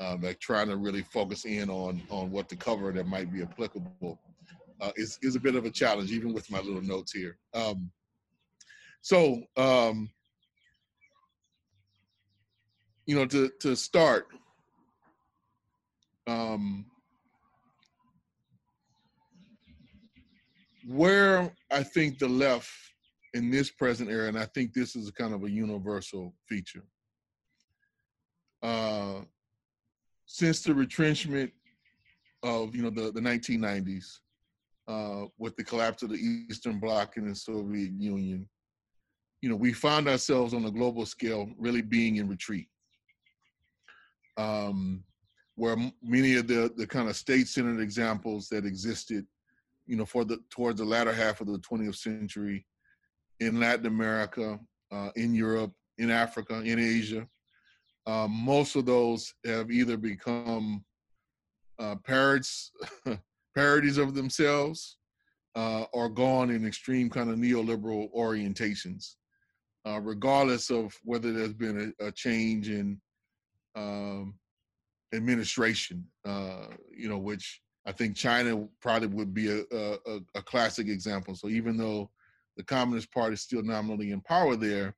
um, 0.00 0.22
like 0.22 0.40
trying 0.40 0.68
to 0.68 0.76
really 0.76 1.02
focus 1.02 1.44
in 1.44 1.68
on 1.68 2.02
on 2.10 2.30
what 2.30 2.48
to 2.48 2.56
cover 2.56 2.90
that 2.92 3.06
might 3.06 3.32
be 3.32 3.42
applicable 3.42 4.18
uh, 4.80 4.92
is 4.96 5.18
is 5.22 5.36
a 5.36 5.40
bit 5.40 5.54
of 5.54 5.66
a 5.66 5.70
challenge, 5.70 6.10
even 6.10 6.32
with 6.32 6.50
my 6.50 6.60
little 6.60 6.82
notes 6.82 7.12
here. 7.12 7.36
Um, 7.54 7.90
so, 9.02 9.42
um, 9.56 10.10
you 13.10 13.16
know, 13.16 13.26
to 13.26 13.50
to 13.58 13.74
start, 13.74 14.28
um, 16.28 16.86
where 20.86 21.52
I 21.72 21.82
think 21.82 22.20
the 22.20 22.28
left 22.28 22.70
in 23.34 23.50
this 23.50 23.68
present 23.68 24.10
era, 24.10 24.28
and 24.28 24.38
I 24.38 24.44
think 24.44 24.74
this 24.74 24.94
is 24.94 25.10
kind 25.10 25.34
of 25.34 25.42
a 25.42 25.50
universal 25.50 26.32
feature. 26.48 26.84
Uh, 28.62 29.22
since 30.26 30.62
the 30.62 30.72
retrenchment 30.72 31.50
of 32.44 32.76
you 32.76 32.82
know 32.82 32.90
the, 32.90 33.10
the 33.10 33.20
1990s 33.20 34.18
uh, 34.86 35.26
with 35.36 35.56
the 35.56 35.64
collapse 35.64 36.04
of 36.04 36.10
the 36.10 36.46
Eastern 36.48 36.78
Bloc 36.78 37.16
and 37.16 37.28
the 37.28 37.34
Soviet 37.34 37.90
Union, 37.90 38.48
you 39.42 39.50
know, 39.50 39.56
we 39.56 39.72
found 39.72 40.06
ourselves 40.06 40.54
on 40.54 40.64
a 40.66 40.70
global 40.70 41.04
scale 41.04 41.50
really 41.58 41.82
being 41.82 42.18
in 42.18 42.28
retreat. 42.28 42.68
Um, 44.40 45.04
where 45.56 45.76
many 46.02 46.36
of 46.36 46.46
the, 46.46 46.72
the 46.76 46.86
kind 46.86 47.08
of 47.08 47.16
state-centered 47.16 47.80
examples 47.80 48.48
that 48.48 48.64
existed, 48.64 49.26
you 49.86 49.96
know, 49.96 50.06
for 50.06 50.24
the 50.24 50.38
towards 50.48 50.78
the 50.78 50.84
latter 50.86 51.12
half 51.12 51.42
of 51.42 51.48
the 51.48 51.58
20th 51.58 51.96
century 51.96 52.66
in 53.40 53.60
Latin 53.60 53.86
America, 53.86 54.58
uh, 54.90 55.10
in 55.16 55.34
Europe, 55.34 55.72
in 55.98 56.10
Africa, 56.10 56.62
in 56.64 56.78
Asia, 56.78 57.28
um, 58.06 58.30
most 58.30 58.74
of 58.76 58.86
those 58.86 59.34
have 59.44 59.70
either 59.70 59.96
become 59.98 60.82
uh, 61.78 61.96
parrots, 61.96 62.72
parodies 63.54 63.98
of 63.98 64.14
themselves, 64.14 64.96
uh, 65.56 65.84
or 65.92 66.08
gone 66.08 66.50
in 66.50 66.66
extreme 66.66 67.10
kind 67.10 67.30
of 67.30 67.36
neoliberal 67.36 68.08
orientations, 68.16 69.16
uh, 69.86 70.00
regardless 70.00 70.70
of 70.70 70.96
whether 71.04 71.32
there's 71.32 71.52
been 71.52 71.94
a, 72.00 72.06
a 72.06 72.12
change 72.12 72.70
in 72.70 73.00
um, 73.74 74.34
administration. 75.14 76.04
Uh, 76.24 76.66
you 76.94 77.08
know, 77.08 77.18
which 77.18 77.60
I 77.86 77.92
think 77.92 78.16
China 78.16 78.68
probably 78.80 79.08
would 79.08 79.32
be 79.32 79.50
a, 79.50 79.62
a, 79.72 80.20
a 80.34 80.42
classic 80.42 80.88
example. 80.88 81.34
So 81.34 81.48
even 81.48 81.76
though 81.76 82.10
the 82.56 82.64
Communist 82.64 83.12
Party 83.12 83.34
is 83.34 83.42
still 83.42 83.62
nominally 83.62 84.12
in 84.12 84.20
power 84.20 84.56
there, 84.56 84.94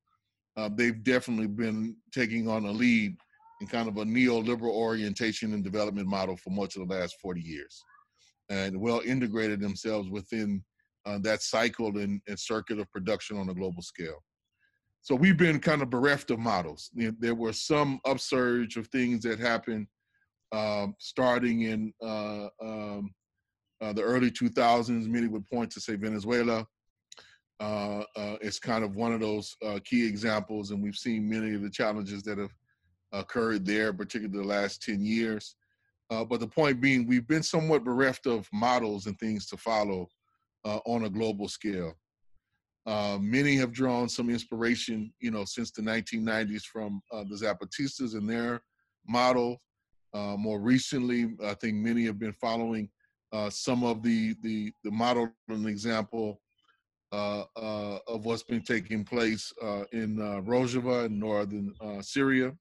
uh, 0.57 0.69
they've 0.75 1.03
definitely 1.03 1.47
been 1.47 1.97
taking 2.13 2.49
on 2.49 2.67
a 2.67 2.71
lead 2.71 3.17
in 3.61 3.67
kind 3.67 3.89
of 3.89 3.97
a 3.97 4.05
neoliberal 4.05 4.73
orientation 4.73 5.55
and 5.55 5.63
development 5.63 6.09
model 6.09 6.37
for 6.37 6.51
much 6.51 6.77
of 6.77 6.87
the 6.87 6.95
last 6.95 7.17
40 7.23 7.41
years 7.41 7.83
and 8.49 8.79
well 8.79 9.01
integrated 9.01 9.61
themselves 9.61 10.11
within 10.11 10.63
uh, 11.07 11.19
that 11.19 11.43
cycle 11.43 11.97
and, 11.99 12.21
and, 12.29 12.39
circuit 12.39 12.79
of 12.79 12.91
production 12.91 13.37
on 13.37 13.49
a 13.49 13.55
global 13.55 13.83
scale. 13.83 14.23
So 15.03 15.17
we've 15.17 15.37
been 15.37 15.59
kind 15.59 15.83
of 15.83 15.91
bereft 15.91 16.31
of 16.31 16.39
models. 16.39 16.91
There 16.95 17.35
were 17.35 17.53
some 17.53 18.01
upsurge 18.05 18.77
of 18.77 18.87
things 18.87 19.25
that 19.25 19.41
happened 19.41 19.89
um, 20.53 20.95
starting 20.99 21.63
in 21.63 21.93
uh, 22.01 22.49
um, 22.63 23.13
uh, 23.81 23.93
the 23.93 24.03
early 24.03 24.31
2000s. 24.31 25.09
Many 25.09 25.27
would 25.27 25.45
point 25.47 25.73
to, 25.73 25.81
say, 25.81 25.97
Venezuela, 25.97 26.65
uh, 27.59 28.05
uh, 28.17 28.37
it's 28.41 28.61
kind 28.61 28.85
of 28.85 28.95
one 28.95 29.13
of 29.13 29.21
those 29.21 29.57
uh, 29.65 29.81
key 29.85 30.07
examples, 30.07 30.71
and 30.71 30.81
we've 30.81 30.97
seen 30.97 31.29
many 31.29 31.55
of 31.55 31.63
the 31.63 31.71
challenges 31.71 32.23
that 32.23 32.39
have 32.39 32.53
occurred 33.11 33.67
there, 33.67 33.93
particularly 33.93 34.39
the 34.39 34.55
last 34.55 34.83
10 34.83 35.05
years. 35.05 35.57
Uh, 36.11 36.25
but 36.25 36.39
the 36.39 36.47
point 36.47 36.81
being, 36.81 37.09
we've 37.09 37.27
been 37.27 37.43
somewhat 37.43 37.83
bereft 37.83 38.27
of 38.27 38.49
models 38.53 39.07
and 39.07 39.19
things 39.19 39.47
to 39.47 39.57
follow 39.57 40.09
on 40.65 41.05
a 41.05 41.11
global 41.11 41.49
scale. 41.49 41.93
Uh, 42.85 43.19
many 43.21 43.57
have 43.57 43.73
drawn 43.73 44.09
some 44.09 44.29
inspiration, 44.29 45.13
you 45.21 45.31
know, 45.31 45.45
since 45.45 45.71
the 45.71 45.83
1990s 45.83 46.65
from 46.65 47.01
the 47.11 47.37
Zapatistas 47.37 48.15
and 48.15 48.29
their 48.29 48.61
model. 49.07 49.61
more 50.15 50.61
recently, 50.61 51.35
I 51.45 51.55
think 51.55 51.77
many 51.77 52.05
have 52.05 52.19
been 52.19 52.35
following 52.35 52.89
some 53.51 53.85
of 53.85 54.03
the 54.03 54.35
the 54.43 54.73
the 54.83 54.91
model 54.91 55.31
and 55.49 55.67
example 55.67 56.41
uh, 57.13 57.45
uh, 57.57 57.99
of 58.09 58.25
what's 58.25 58.43
been 58.43 58.63
taking 58.63 59.05
place 59.05 59.53
uh, 59.63 59.85
in 59.93 60.17
Rojava 60.17 61.05
in 61.05 61.19
northern 61.19 61.75
Syria. 62.01 62.55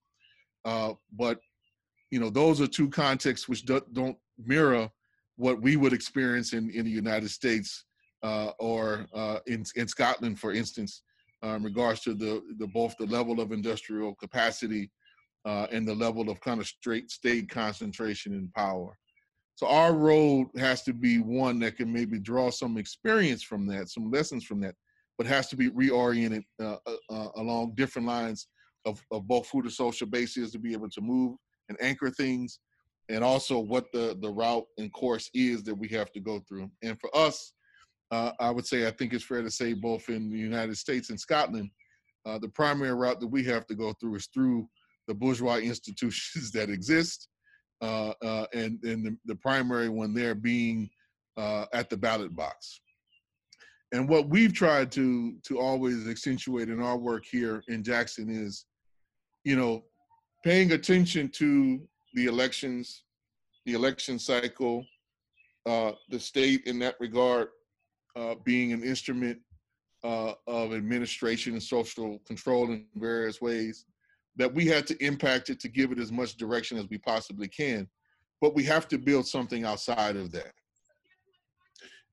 but 0.65 1.39
you 2.09 2.19
know, 2.19 2.29
those 2.29 2.59
are 2.59 2.67
two 2.67 2.89
contexts 2.89 3.47
which 3.47 3.63
do, 3.63 3.81
not 3.93 4.15
mirror 4.37 4.89
what 5.37 5.61
we 5.61 5.77
would 5.77 5.93
experience 5.93 6.51
in, 6.51 6.69
in 6.71 6.83
the 6.83 6.91
United 6.91 7.29
States 7.29 7.85
or 8.23 9.07
in 9.47 9.63
in 9.75 9.87
Scotland, 9.87 10.39
for 10.39 10.53
instance, 10.53 11.03
in 11.43 11.63
regards 11.63 12.01
to 12.01 12.13
the, 12.13 12.41
the 12.59 12.67
both 12.67 12.95
the 12.97 13.05
level 13.05 13.39
of 13.39 13.51
industrial 13.51 14.15
capacity 14.15 14.91
uh, 15.45 15.67
and 15.71 15.87
the 15.87 15.95
level 15.95 16.29
of 16.29 16.39
kind 16.41 16.59
of 16.59 16.67
straight 16.67 17.09
state 17.09 17.49
concentration 17.49 18.33
and 18.33 18.53
power. 18.53 18.97
So 19.55 19.67
our 19.67 19.93
road 19.93 20.47
has 20.57 20.83
to 20.83 20.93
be 20.93 21.19
one 21.19 21.59
that 21.59 21.77
can 21.77 21.91
maybe 21.91 22.19
draw 22.19 22.49
some 22.49 22.77
experience 22.77 23.43
from 23.43 23.67
that, 23.67 23.89
some 23.89 24.09
lessons 24.09 24.43
from 24.43 24.59
that, 24.61 24.75
but 25.17 25.27
has 25.27 25.49
to 25.49 25.55
be 25.55 25.69
reoriented 25.69 26.43
uh, 26.59 26.77
uh, 26.87 26.95
uh, 27.09 27.27
along 27.35 27.73
different 27.75 28.07
lines 28.07 28.47
of, 28.85 29.03
of 29.11 29.27
both 29.27 29.47
food 29.47 29.65
and 29.65 29.73
social 29.73 30.07
bases 30.07 30.51
to 30.51 30.59
be 30.59 30.73
able 30.73 30.89
to 30.89 31.01
move 31.01 31.37
and 31.69 31.77
anchor 31.81 32.09
things, 32.09 32.59
and 33.09 33.23
also 33.23 33.59
what 33.59 33.91
the 33.93 34.17
the 34.21 34.29
route 34.29 34.65
and 34.77 34.91
course 34.93 35.29
is 35.33 35.63
that 35.63 35.75
we 35.75 35.87
have 35.89 36.11
to 36.11 36.19
go 36.19 36.39
through. 36.47 36.69
And 36.81 36.99
for 36.99 37.15
us, 37.15 37.53
uh, 38.12 38.34
I 38.39 38.51
would 38.51 38.65
say 38.65 38.88
I 38.88 38.91
think 38.91 39.13
it's 39.13 39.24
fair 39.24 39.41
to 39.41 39.50
say 39.50 39.74
both 39.74 40.10
in 40.10 40.30
the 40.30 40.38
United 40.38 40.77
States 40.77 41.10
and 41.10 41.20
Scotland, 41.20 41.70
uh, 42.25 42.38
the 42.38 42.50
primary 42.50 42.94
route 42.94 43.20
that 43.20 43.27
we 43.27 43.44
have 43.46 43.65
to 43.68 43.75
go 43.75 43.94
through 43.94 44.15
is 44.15 44.27
through 44.34 44.68
the 45.08 45.13
bourgeois 45.13 45.58
institutions 45.58 46.51
that 46.53 46.70
exist, 46.70 47.30
uh, 47.82 48.13
uh, 48.22 48.46
and 48.53 48.84
and 48.84 49.06
the, 49.06 49.18
the, 49.25 49.36
primary 49.36 49.89
one 49.89 50.13
there 50.13 50.36
being 50.36 50.89
uh, 51.38 51.65
at 51.74 51.89
the 51.89 51.98
ballot 51.98 52.36
box. 52.36 52.82
And 53.94 54.08
what 54.08 54.30
we've 54.30 54.53
tried 54.53 54.91
to 54.94 55.36
to 55.48 55.60
always 55.60 56.08
accentuate 56.08 56.70
in 56.70 56.82
our 56.82 56.98
work 56.98 57.24
here 57.30 57.63
in 57.70 57.84
Jackson 57.84 58.30
is, 58.30 58.65
you 59.44 59.56
know, 59.56 59.84
paying 60.44 60.74
attention 60.74 61.30
to 61.30 61.82
the 62.13 62.25
elections, 62.25 63.03
the 63.65 63.74
election 63.74 64.20
cycle, 64.20 64.86
uh, 65.65 65.94
the 66.10 66.20
state 66.20 66.63
in 66.65 66.77
that 66.80 66.96
regard 67.00 67.48
uh, 68.15 68.36
being 68.44 68.74
an 68.74 68.84
instrument 68.84 69.39
uh, 70.03 70.34
of 70.48 70.74
administration 70.74 71.53
and 71.53 71.63
social 71.63 72.20
control 72.25 72.72
in 72.72 72.86
various 72.96 73.41
ways, 73.41 73.86
that 74.36 74.53
we 74.53 74.65
had 74.65 74.88
to 74.88 75.06
impact 75.06 75.50
it 75.50 75.60
to 75.60 75.68
give 75.68 75.91
it 75.91 76.00
as 76.00 76.12
much 76.12 76.38
direction 76.38 76.77
as 76.77 76.88
we 76.89 76.98
possibly 76.98 77.48
can. 77.48 77.88
But 78.39 78.56
we 78.56 78.63
have 78.63 78.88
to 78.88 78.98
build 78.98 79.27
something 79.27 79.65
outside 79.65 80.15
of 80.15 80.32
that. 80.32 80.53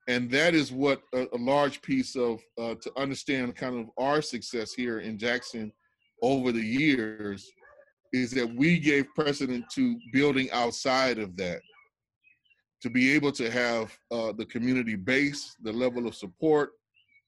And 0.09 0.31
that 0.31 0.55
is 0.55 0.73
what 0.73 1.03
a, 1.15 1.27
a 1.33 1.39
large 1.39 1.81
piece 1.83 2.17
of, 2.17 2.41
uh, 2.59 2.75
to 2.83 2.93
understand 2.97 3.55
kind 3.57 3.79
of 3.79 3.91
our 3.99 4.23
success 4.23 4.73
here 4.73 5.01
in 5.01 5.19
Jackson 5.19 5.73
over 6.23 6.51
the 6.51 6.61
years, 6.61 7.51
is 8.13 8.31
that 8.33 8.55
we 8.55 8.79
gave 8.79 9.07
precedent 9.15 9.65
to 9.75 9.99
building 10.13 10.51
outside 10.51 11.19
of 11.19 11.37
that 11.37 11.61
to 12.83 12.91
be 12.91 13.13
able 13.13 13.33
to 13.33 13.51
have 13.51 13.97
uh, 14.11 14.33
the 14.33 14.47
community 14.47 14.95
base, 14.95 15.57
the 15.63 15.73
level 15.73 16.07
of 16.07 16.15
support, 16.15 16.71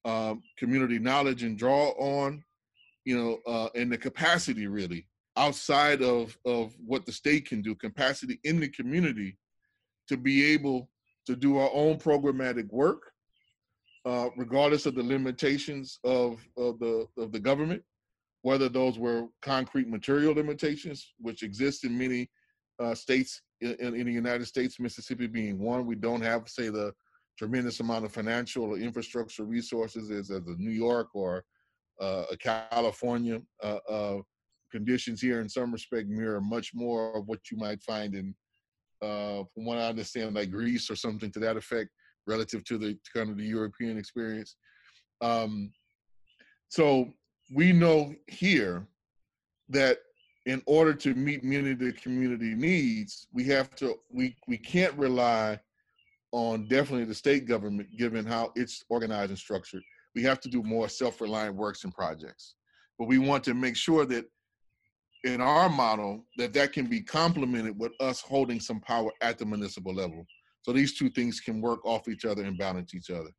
um, 0.05 0.43
community 0.57 0.99
knowledge 0.99 1.43
and 1.43 1.59
draw 1.59 1.89
on, 1.99 2.43
you 3.05 3.17
know, 3.17 3.39
uh, 3.47 3.69
and 3.75 3.91
the 3.91 3.99
capacity 3.99 4.67
really 4.67 5.07
outside 5.37 6.03
of 6.03 6.37
of 6.45 6.75
what 6.85 7.07
the 7.07 7.13
state 7.13 7.47
can 7.47 7.63
do, 7.63 7.75
capacity 7.75 8.39
in 8.45 8.61
the 8.61 8.69
community 8.69 9.37
to 10.09 10.17
be 10.17 10.45
able 10.45 10.89
to 11.27 11.37
do 11.37 11.59
our 11.59 11.71
own 11.73 11.99
programmatic 11.99 12.69
work, 12.73 13.13
uh, 14.05 14.29
regardless 14.37 14.87
of 14.87 14.95
the 14.95 15.03
limitations 15.03 15.99
of 16.05 16.41
of 16.57 16.79
the 16.79 17.07
of 17.19 17.33
the 17.33 17.41
government, 17.41 17.83
whether 18.43 18.69
those 18.69 18.99
were 18.99 19.27
concrete 19.43 19.89
material 19.89 20.35
limitations, 20.35 21.13
which 21.19 21.43
exist 21.43 21.85
in 21.85 21.97
many 21.97 22.31
uh, 22.79 22.95
states 22.95 23.43
in, 23.61 23.95
in, 23.95 24.07
the 24.07 24.13
United 24.13 24.47
States, 24.47 24.81
Mississippi 24.81 25.27
being 25.27 25.59
one. 25.59 25.87
We 25.87 25.95
don't 25.95 26.23
have, 26.23 26.49
say, 26.49 26.69
the 26.69 26.93
tremendous 27.39 27.81
amount 27.81 28.05
of 28.05 28.13
financial 28.13 28.65
or 28.65 28.79
infrastructure 28.79 29.45
resources 29.45 30.11
as, 30.11 30.31
as 30.31 30.47
a 30.47 30.57
New 30.57 30.71
York 30.71 31.09
or 31.15 31.45
uh, 32.01 32.25
a 32.31 32.37
California. 32.37 33.41
Uh, 33.63 33.79
uh, 33.89 34.17
conditions 34.71 35.21
here, 35.21 35.41
in 35.41 35.49
some 35.49 35.73
respect, 35.73 36.09
mirror 36.09 36.41
much 36.41 36.73
more 36.75 37.17
of 37.17 37.27
what 37.27 37.51
you 37.51 37.57
might 37.57 37.83
find 37.83 38.15
in, 38.15 38.35
uh, 39.03 39.43
from 39.53 39.65
what 39.65 39.79
I 39.79 39.89
understand, 39.89 40.35
like 40.35 40.51
Greece 40.51 40.91
or 40.91 40.97
something 40.97 41.31
to 41.33 41.41
that 41.41 41.57
effect, 41.57 41.91
relative 42.27 42.65
to 42.65 42.79
the 42.79 42.97
kind 43.15 43.31
of 43.31 43.37
the 43.37 43.45
European 43.45 43.99
experience. 43.99 44.57
Um, 45.21 45.73
so 46.69 47.13
we 47.53 47.73
know 47.73 48.15
here 48.29 48.87
that 49.69 49.99
in 50.47 50.63
order 50.67 50.95
to 50.95 51.15
meet 51.15 51.45
many 51.45 51.73
of 51.73 51.79
the 51.79 51.93
community 51.93 52.55
needs, 52.55 53.27
we 53.33 53.45
have 53.45 53.75
to 53.77 53.97
we 54.11 54.35
we 54.49 54.57
can't 54.57 54.95
rely 54.95 55.59
on 56.33 56.67
definitely 56.69 57.05
the 57.05 57.15
state 57.15 57.47
government 57.47 57.89
given 57.97 58.25
how 58.25 58.53
it's 58.55 58.85
organized 58.89 59.31
and 59.31 59.39
structured. 59.39 59.83
We 60.15 60.23
have 60.23 60.41
to 60.41 60.49
do 60.49 60.63
more 60.63 60.89
self-reliant 60.89 61.57
works 61.57 61.85
and 61.85 61.93
projects. 61.93 62.55
But 62.99 63.09
we 63.09 63.19
want 63.19 63.45
to 63.45 63.55
make 63.55 63.77
sure 63.77 64.07
that 64.07 64.27
in 65.25 65.41
our 65.41 65.69
model 65.69 66.25
that 66.39 66.55
that 66.55 66.73
can 66.73 66.87
be 66.87 67.01
complemented 67.01 67.79
with 67.79 67.93
us 68.01 68.21
holding 68.21 68.61
some 68.61 68.81
power 68.81 69.11
at 69.21 69.39
the 69.39 69.45
municipal 69.45 69.95
level. 69.95 70.25
So 70.63 70.73
these 70.73 70.97
two 70.97 71.11
things 71.11 71.41
can 71.41 71.61
work 71.61 71.85
off 71.85 72.09
each 72.09 72.25
other 72.25 72.45
and 72.45 72.57
balance 72.57 72.95
each 72.95 73.11
other. 73.11 73.31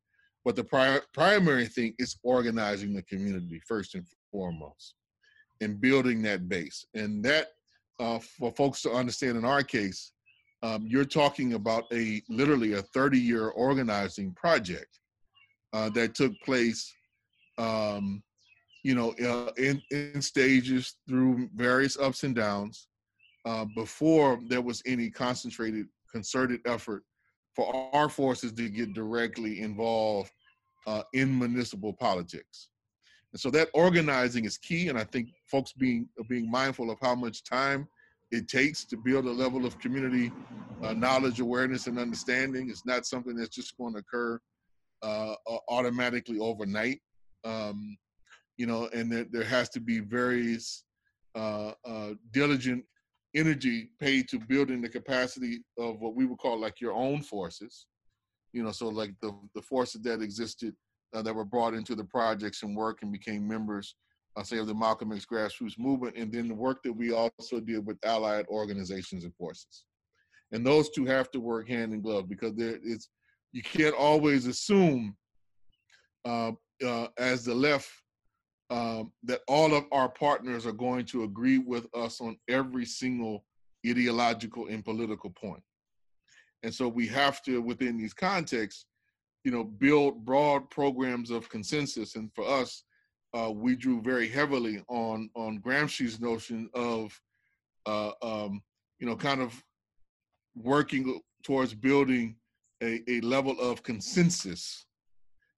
But 0.43 0.56
the 0.56 0.63
pri- 0.63 1.02
primary 1.13 1.67
thing 1.67 1.93
is 1.97 2.17
organizing 2.23 2.93
the 2.93 3.04
community 3.04 3.62
first 3.67 3.95
and 3.95 4.06
foremost 4.32 4.95
and 5.62 5.80
building 5.80 6.21
that 6.24 6.50
base. 6.50 6.86
And 6.93 7.24
that, 7.24 7.47
uh, 8.00 8.19
for 8.19 8.52
folks 8.52 8.82
to 8.82 8.91
understand 8.91 9.38
in 9.38 9.45
our 9.45 9.63
case, 9.63 10.12
um, 10.63 10.86
you're 10.88 11.06
talking 11.06 11.54
about 11.54 11.86
a 11.91 12.21
literally 12.30 12.74
a 12.74 12.82
30 12.82 13.17
year 13.17 13.50
organizing 13.50 14.34
project 14.34 15.00
uh, 15.74 15.89
that 15.91 16.15
took 16.15 16.34
place, 16.43 16.91
um, 17.58 18.21
you 18.84 18.95
know, 18.95 19.13
uh, 19.24 19.52
in, 19.58 19.82
in 19.91 20.21
stages 20.21 20.95
through 21.08 21.50
various 21.56 21.97
ups 21.97 22.24
and 22.24 22.36
downs 22.36 22.88
uh, 23.45 23.65
before 23.76 24.39
there 24.47 24.62
was 24.62 24.82
any 24.86 25.10
concentrated, 25.10 25.88
concerted 26.12 26.60
effort 26.65 27.04
for 27.56 27.89
our 27.93 28.10
forces 28.10 28.52
to 28.54 28.69
get 28.69 28.93
directly 28.93 29.62
involved 29.62 30.32
uh, 30.88 31.04
in 31.13 31.38
municipal 31.38 31.93
politics. 31.93 32.69
And 33.34 33.39
so 33.39 33.50
that 33.52 33.70
organizing 33.74 34.46
is 34.46 34.58
key, 34.58 34.89
and 34.89 34.98
I 34.98 35.06
think 35.06 35.30
folks 35.46 35.72
being 35.74 36.10
being 36.28 36.50
mindful 36.52 36.91
of 36.91 37.00
how 37.02 37.15
much 37.15 37.44
time 37.44 37.88
it 38.32 38.48
takes 38.48 38.86
to 38.86 38.98
build 38.98 39.26
a 39.26 39.32
level 39.32 39.65
of 39.65 39.78
community 39.80 40.32
uh, 40.84 40.94
knowledge, 40.94 41.39
awareness, 41.39 41.88
and 41.88 42.00
understanding. 42.00 42.70
It's 42.70 42.86
not 42.86 43.06
something 43.06 43.36
that's 43.36 43.56
just 43.56 43.78
going 43.78 43.94
to 43.94 44.00
occur 44.00 44.39
uh, 45.02 45.36
automatically 45.70 46.39
overnight. 46.39 47.02
Um, 47.44 47.98
you 48.58 48.65
know, 48.65 48.89
and 48.94 49.12
there, 49.12 49.26
there 49.32 49.44
has 49.44 49.70
to 49.70 49.80
be 49.80 50.00
various 50.00 50.84
uh, 51.36 51.72
uh, 51.86 52.13
diligent 52.32 52.84
energy 53.36 53.89
paid 54.00 54.28
to 54.30 54.39
building 54.39 54.82
the 54.82 54.89
capacity 54.89 55.63
of 55.78 56.00
what 56.02 56.15
we 56.15 56.26
would 56.26 56.38
call 56.38 56.60
like 56.60 56.82
your 56.82 56.94
own 56.94 57.22
forces. 57.22 57.86
You 58.54 58.63
know, 58.63 58.72
so 58.72 58.89
like 58.89 59.13
the 59.22 59.34
the 59.56 59.62
forces 59.62 60.02
that 60.02 60.22
existed 60.22 60.76
uh, 61.13 61.21
that 61.21 61.36
were 61.36 61.45
brought 61.45 61.74
into 61.74 61.95
the 61.95 62.04
projects 62.04 62.63
and 62.63 62.76
work 62.76 63.00
and 63.02 63.12
became 63.12 63.47
members 63.47 63.95
uh, 64.38 64.43
say 64.43 64.58
of 64.58 64.67
the 64.67 64.74
Malcolm 64.74 65.12
X 65.12 65.26
grassroots 65.26 65.78
movement, 65.78 66.15
and 66.15 66.32
then 66.32 66.47
the 66.47 66.56
work 66.56 66.82
that 66.84 66.93
we 66.93 67.12
also 67.12 67.60
did 67.60 67.86
with 67.86 67.97
allied 68.06 68.45
organizations 68.47 69.24
and 69.24 69.36
forces. 69.36 69.84
And 70.52 70.65
those 70.65 70.89
two 70.89 71.06
have 71.06 71.32
to 71.32 71.39
work 71.39 71.67
hand 71.67 71.93
in 71.93 72.02
glove 72.02 72.30
because 72.30 72.56
there 72.56 72.78
is 72.84 73.10
you 73.52 73.62
can't 73.62 73.95
always 73.95 74.47
assume 74.47 75.15
uh, 76.24 76.52
uh, 76.86 77.08
as 77.17 77.43
the 77.43 77.54
left 77.54 77.89
um, 78.69 79.12
that 79.24 79.41
all 79.47 79.74
of 79.74 79.84
our 79.91 80.08
partners 80.08 80.65
are 80.65 80.71
going 80.71 81.06
to 81.06 81.24
agree 81.24 81.58
with 81.58 81.86
us 81.93 82.21
on 82.21 82.38
every 82.47 82.86
single 82.86 83.43
ideological 83.86 84.67
and 84.67 84.86
political 84.86 85.30
point. 85.30 85.63
And 86.63 86.74
so 86.74 86.88
we 86.88 87.08
have 87.08 87.41
to, 87.43 87.62
within 87.62 87.97
these 87.97 88.13
contexts, 88.13 88.86
you 89.43 89.51
know, 89.51 89.63
build 89.63 90.25
broad 90.25 90.69
programs 90.69 91.32
of 91.32 91.49
consensus. 91.49 92.15
And 92.15 92.32
for 92.34 92.47
us, 92.47 92.84
uh, 93.34 93.51
we 93.51 93.75
drew 93.75 94.01
very 94.01 94.27
heavily 94.27 94.84
on 94.88 95.30
on 95.36 95.60
Gramsci's 95.60 96.19
notion 96.19 96.69
of, 96.73 97.19
uh, 97.86 98.12
um, 98.21 98.62
you 98.99 99.08
know, 99.08 99.15
kind 99.15 99.41
of 99.41 99.63
working 100.56 101.21
towards 101.43 101.73
building 101.73 102.36
a, 102.84 103.01
a 103.08 103.21
level 103.21 103.60
of 103.60 103.84
consensus, 103.84 104.86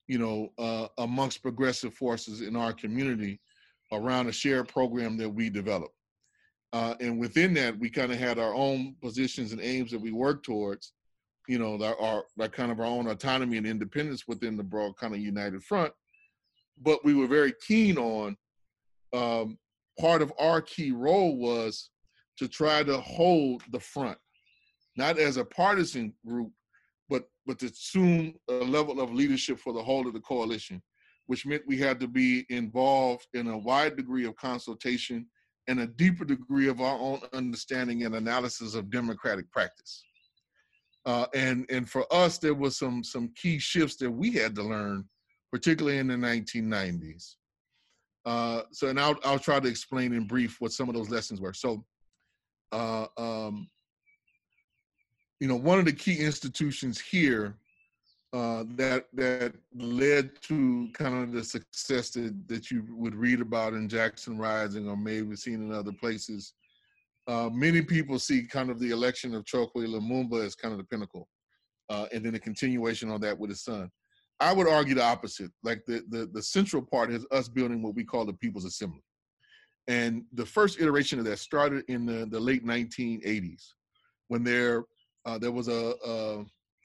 you 0.08 0.17
know, 0.17 0.50
uh, 0.58 0.88
amongst 1.00 1.41
progressive 1.41 1.93
forces 1.93 2.41
in 2.41 2.56
our 2.56 2.74
community 2.74 3.39
around 3.91 4.28
a 4.28 4.32
shared 4.32 4.67
program 4.67 5.17
that 5.17 5.30
we 5.30 5.50
developed. 5.50 5.96
Uh, 6.74 6.96
and 7.00 7.19
within 7.19 7.54
that, 7.54 7.78
we 7.78 7.89
kind 7.89 8.12
of 8.12 8.17
had 8.17 8.39
our 8.39 8.54
own 8.54 8.96
positions 9.02 9.52
and 9.52 9.62
aims 9.62 9.91
that 9.91 10.02
we 10.02 10.12
worked 10.12 10.43
towards, 10.43 10.93
you 11.48 11.60
know, 11.60 11.82
our, 11.84 12.00
our, 12.00 12.24
our 12.40 12.48
kind 12.48 12.72
of 12.72 12.80
our 12.80 12.86
own 12.86 13.08
autonomy 13.08 13.58
and 13.58 13.68
independence 13.68 14.28
within 14.28 14.58
the 14.58 14.64
broad 14.64 14.96
kind 14.98 15.14
of 15.14 15.20
united 15.20 15.64
front 15.64 15.94
but 16.82 17.04
we 17.04 17.14
were 17.14 17.28
very 17.28 17.54
keen 17.66 17.98
on 17.98 18.36
um, 19.14 19.58
part 20.00 20.22
of 20.22 20.34
our 20.40 20.62
key 20.62 20.92
role 20.92 21.38
was 21.38 21.90
to 22.38 22.48
try 22.48 22.84
to 22.84 22.98
hold 23.00 23.64
the 23.72 23.80
front, 23.80 24.18
not 24.98 25.20
as 25.20 25.38
a 25.38 25.46
partisan 25.46 26.14
group, 26.26 26.52
but 27.10 27.26
but 27.46 27.60
to 27.60 27.68
assume 27.68 28.34
a 28.50 28.54
level 28.54 29.00
of 29.00 29.14
leadership 29.14 29.60
for 29.60 29.74
the 29.74 29.84
whole 29.84 30.08
of 30.08 30.14
the 30.14 30.20
coalition, 30.22 30.82
which 31.28 31.46
meant 31.46 31.64
we 31.68 31.78
had 31.78 32.00
to 32.00 32.08
be 32.08 32.46
involved 32.50 33.28
in 33.34 33.48
a 33.48 33.58
wide 33.58 33.96
degree 33.96 34.26
of 34.26 34.36
consultation 34.36 35.28
and 35.68 35.80
a 35.80 35.88
deeper 35.88 36.26
degree 36.26 36.68
of 36.68 36.82
our 36.82 37.00
own 37.00 37.22
understanding 37.34 38.04
and 38.04 38.16
analysis 38.16 38.76
of 38.76 38.90
democratic 38.90 39.50
practice. 39.52 40.04
Uh, 41.06 41.26
and 41.34 41.66
and 41.70 41.89
for 41.89 42.06
us, 42.13 42.38
there 42.38 42.54
was 42.54 42.78
some 42.78 43.04
some 43.04 43.30
key 43.36 43.60
shifts 43.60 43.98
that 43.98 44.10
we 44.10 44.32
had 44.32 44.56
to 44.56 44.63
learn, 44.63 45.04
particularly 45.52 45.98
in 45.98 46.08
the 46.08 46.16
1990s. 46.16 47.36
Uh, 48.26 48.62
so, 48.72 48.88
and 48.88 49.00
I'll 49.00 49.18
I'll 49.26 49.39
try 49.39 49.60
to 49.60 49.68
explain 49.68 50.13
in 50.13 50.28
brief 50.28 50.62
what 50.62 50.72
some 50.72 50.88
of 50.88 50.96
those 50.96 51.10
lessons 51.10 51.42
were. 51.42 51.54
So, 51.54 51.84
uh, 52.72 53.08
um, 53.18 53.68
you 55.39 55.48
know, 55.48 55.58
one 55.58 55.78
of 55.78 55.86
the 55.86 55.92
key 55.92 56.20
institutions 56.20 57.02
here 57.02 57.58
uh, 58.34 58.63
that 58.76 59.06
that 59.13 59.54
led 59.76 60.42
to 60.42 60.89
kind 60.94 61.22
of 61.22 61.34
the 61.34 61.44
success 61.44 62.12
that, 62.12 62.34
that 62.48 62.72
you 62.72 62.84
would 62.89 63.13
read 63.13 63.42
about 63.42 63.74
in 63.74 63.89
Jackson 63.89 64.38
Rising 64.38 64.88
or 64.88 64.98
maybe 64.98 65.36
seen 65.36 65.56
in 65.56 65.72
other 65.74 65.92
places. 65.92 66.54
Uh, 67.28 67.50
many 67.52 67.82
people 67.82 68.20
see 68.20 68.46
kind 68.46 68.70
of 68.70 68.80
the 68.80 68.92
election 68.92 69.34
of 69.34 69.46
Chokwe 69.46 69.88
Lumumba 69.88 70.46
as 70.46 70.56
kind 70.56 70.74
of 70.74 70.78
the 70.78 70.84
pinnacle, 70.86 71.28
uh, 71.90 72.08
and 72.12 72.26
then 72.26 72.36
a 72.36 72.40
continuation 72.40 73.10
on 73.10 73.22
that 73.22 73.38
with 73.38 73.50
his 73.50 73.64
son. 73.64 73.90
I 74.40 74.52
would 74.52 74.68
argue 74.68 74.96
the 74.96 75.04
opposite. 75.04 75.52
Like 75.64 75.84
the, 75.88 76.04
the 76.10 76.30
the 76.34 76.44
central 76.44 76.82
part 76.82 77.12
is 77.12 77.26
us 77.32 77.48
building 77.48 77.82
what 77.82 77.96
we 77.96 78.04
call 78.04 78.26
the 78.26 78.34
People's 78.34 78.66
Assembly, 78.66 79.04
and 79.88 80.24
the 80.34 80.46
first 80.46 80.82
iteration 80.82 81.20
of 81.20 81.26
that 81.26 81.40
started 81.40 81.86
in 81.88 82.06
the, 82.06 82.26
the 82.30 82.40
late 82.40 82.66
1980s, 82.66 83.64
when 84.28 84.44
there 84.44 84.84
uh, 85.26 85.38
there 85.38 85.52
was 85.52 85.68
a, 85.70 85.94
a 86.06 86.44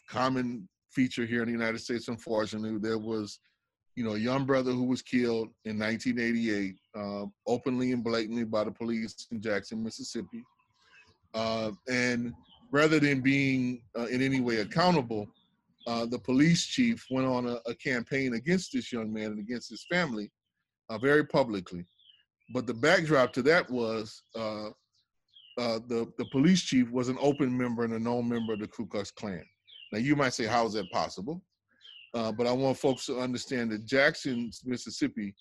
common 0.09 0.69
feature 0.91 1.27
here 1.27 1.43
in 1.43 1.47
the 1.47 1.53
United 1.53 1.79
States, 1.79 2.09
unfortunately. 2.09 2.79
There 2.79 2.99
was, 2.99 3.39
you 3.99 4.05
know, 4.05 4.15
a 4.15 4.19
young 4.19 4.45
brother 4.45 4.71
who 4.71 4.85
was 4.85 5.03
killed 5.03 5.49
in 5.65 5.77
1988, 5.77 6.77
uh, 6.95 7.27
openly 7.49 7.91
and 7.91 8.05
blatantly 8.05 8.45
by 8.45 8.63
the 8.63 8.71
police 8.71 9.27
in 9.33 9.43
Jackson, 9.43 9.83
Mississippi. 9.83 10.45
Uh, 11.35 11.73
and 11.91 12.33
rather 12.71 13.01
than 13.01 13.21
being 13.21 13.83
uh, 13.99 14.07
in 14.07 14.23
any 14.23 14.41
way 14.41 14.59
accountable, 14.59 15.27
uh, 15.89 16.07
the 16.07 16.19
police 16.19 16.65
chief 16.65 17.05
went 17.11 17.27
on 17.27 17.49
a, 17.49 17.59
a, 17.67 17.75
campaign 17.75 18.35
against 18.35 18.73
this 18.73 18.93
young 18.93 19.13
man 19.13 19.33
and 19.33 19.41
against 19.41 19.69
his 19.69 19.85
family 19.91 20.31
uh, 20.91 20.99
very 20.99 21.27
publicly. 21.27 21.85
But 22.55 22.69
the 22.69 22.75
backdrop 22.75 23.33
to 23.33 23.43
that 23.43 23.69
was 23.69 24.23
uh, 24.37 24.71
the, 25.57 26.07
the 26.19 26.27
police 26.31 26.63
chief 26.63 26.89
was 26.93 27.09
an 27.09 27.19
open 27.21 27.57
member 27.57 27.83
and 27.83 27.95
a 27.95 27.99
known 27.99 28.29
member 28.29 28.53
of 28.53 28.61
the 28.61 28.69
Ku 28.69 28.87
Klux 28.87 29.11
Klan. 29.11 29.43
Now 29.91 29.99
you 29.99 30.15
might 30.15 30.35
say, 30.35 30.45
how 30.45 30.67
is 30.67 30.75
that 30.75 30.89
possible? 30.93 31.43
Uh, 32.15 32.33
but 32.33 32.47
I 32.47 32.53
want 32.53 32.79
folks 32.79 33.07
to 33.07 33.19
understand 33.19 33.71
that 33.73 33.85
Jackson, 33.85 34.51
Mississippi, 34.65 35.35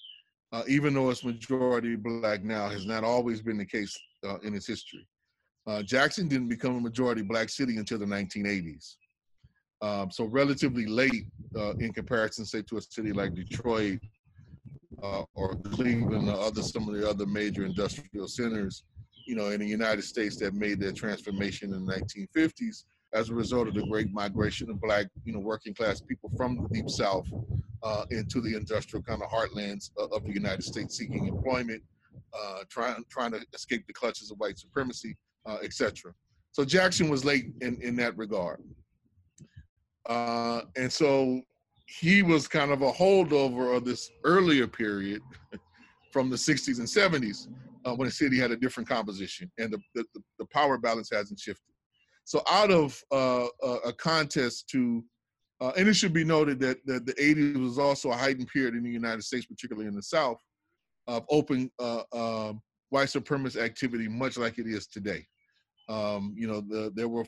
uh, 0.52 0.64
even 0.68 0.94
though 0.94 1.10
it's 1.10 1.24
majority 1.24 1.96
black 1.96 2.44
now, 2.44 2.70
has 2.70 2.86
not 2.86 3.04
always 3.04 3.42
been 3.42 3.58
the 3.58 3.66
case 3.66 3.98
uh, 4.26 4.38
in 4.40 4.54
its 4.54 4.68
history. 4.68 5.08
Uh, 5.66 5.84
Jackson 5.84 6.28
didn't 6.28 6.48
become 6.48 6.78
a 6.78 6.80
majority 6.80 7.22
black 7.22 7.50
city 7.50 7.78
until 7.78 8.00
the 8.00 8.06
1980s. 8.06 8.96
Um, 9.82 10.10
so 10.10 10.26
relatively 10.26 10.88
late 10.88 11.28
uh, 11.56 11.74
in 11.76 11.94
comparison, 11.94 12.46
say, 12.46 12.62
to 12.64 12.78
a 12.78 12.82
city 12.82 13.12
like 13.12 13.36
Detroit 13.36 14.00
uh, 15.04 15.24
or 15.36 15.56
Cleveland 15.56 16.30
or 16.30 16.40
other 16.40 16.62
some 16.62 16.88
of 16.88 16.96
the 16.96 17.08
other 17.08 17.26
major 17.26 17.66
industrial 17.66 18.28
centers, 18.28 18.84
you 19.28 19.36
know, 19.36 19.50
in 19.50 19.60
the 19.60 19.68
United 19.68 20.04
States 20.04 20.38
that 20.38 20.54
made 20.54 20.80
their 20.80 20.94
transformation 20.94 21.74
in 21.74 21.86
the 21.86 21.94
1950s 21.94 22.86
as 23.18 23.30
a 23.30 23.34
result 23.34 23.68
of 23.68 23.74
the 23.74 23.82
great 23.82 24.12
migration 24.14 24.70
of 24.70 24.80
black, 24.80 25.08
you 25.26 25.34
know, 25.34 25.40
working 25.40 25.74
class 25.74 26.00
people 26.00 26.32
from 26.38 26.56
the 26.62 26.70
deep 26.70 26.88
south 26.88 27.26
uh, 27.82 28.06
into 28.12 28.40
the 28.42 28.56
industrial 28.56 29.02
kind 29.02 29.24
of 29.24 29.30
heartlands 29.30 29.90
of 29.98 30.24
the 30.24 30.34
United 30.34 30.64
States, 30.64 30.98
seeking 30.98 31.28
employment, 31.28 31.82
uh, 32.40 32.60
trying 32.70 33.04
trying 33.10 33.32
to 33.32 33.44
escape 33.54 33.88
the 33.88 33.94
clutches 33.94 34.30
of 34.30 34.38
white 34.38 34.60
supremacy, 34.60 35.18
uh, 35.48 35.58
etc. 35.64 36.14
So 36.52 36.64
Jackson 36.64 37.10
was 37.10 37.26
late 37.26 37.48
in 37.62 37.82
in 37.82 37.96
that 37.96 38.16
regard, 38.18 38.62
uh, 40.06 40.62
and 40.76 40.94
so 40.94 41.42
he 41.88 42.22
was 42.22 42.48
kind 42.48 42.70
of 42.70 42.84
a 42.84 42.92
holdover 42.92 43.76
of 43.76 43.84
this 43.84 44.12
earlier 44.26 44.68
period 44.68 45.22
from 46.12 46.30
the 46.30 46.36
60s 46.36 46.80
and 46.80 46.88
70s 46.88 47.48
uh, 47.86 47.96
when 47.96 48.08
the 48.08 48.12
city 48.12 48.38
had 48.38 48.52
a 48.52 48.58
different 48.58 48.90
composition 48.90 49.50
and 49.58 49.72
the, 49.72 49.80
the, 49.96 50.04
the 50.38 50.46
power 50.48 50.78
balance 50.78 51.10
hasn't 51.10 51.40
shifted. 51.40 51.72
So 52.28 52.42
out 52.50 52.72
of 52.72 53.02
uh, 53.10 53.48
a 53.86 53.94
contest 53.94 54.68
to, 54.72 55.02
uh, 55.62 55.72
and 55.78 55.88
it 55.88 55.94
should 55.94 56.12
be 56.12 56.26
noted 56.26 56.60
that, 56.60 56.86
that 56.86 57.06
the 57.06 57.13
80s 57.13 57.56
was 57.56 57.80
also 57.80 58.12
a 58.12 58.18
heightened 58.18 58.50
period 58.50 58.76
in 58.76 58.84
the 58.84 58.90
United 58.90 59.24
States, 59.24 59.46
particularly 59.46 59.88
in 59.88 59.96
the 59.96 60.04
South, 60.04 60.38
of 61.08 61.26
open 61.30 61.72
uh, 61.80 62.04
um, 62.12 62.62
white 62.90 63.08
supremacist 63.08 63.56
activity, 63.56 64.10
much 64.10 64.38
like 64.38 64.60
it 64.60 64.68
is 64.68 64.88
today. 64.88 65.26
Um, 65.88 66.36
you 66.38 66.50
know, 66.50 66.60
the, 66.60 66.92
there 66.94 67.08
were 67.08 67.26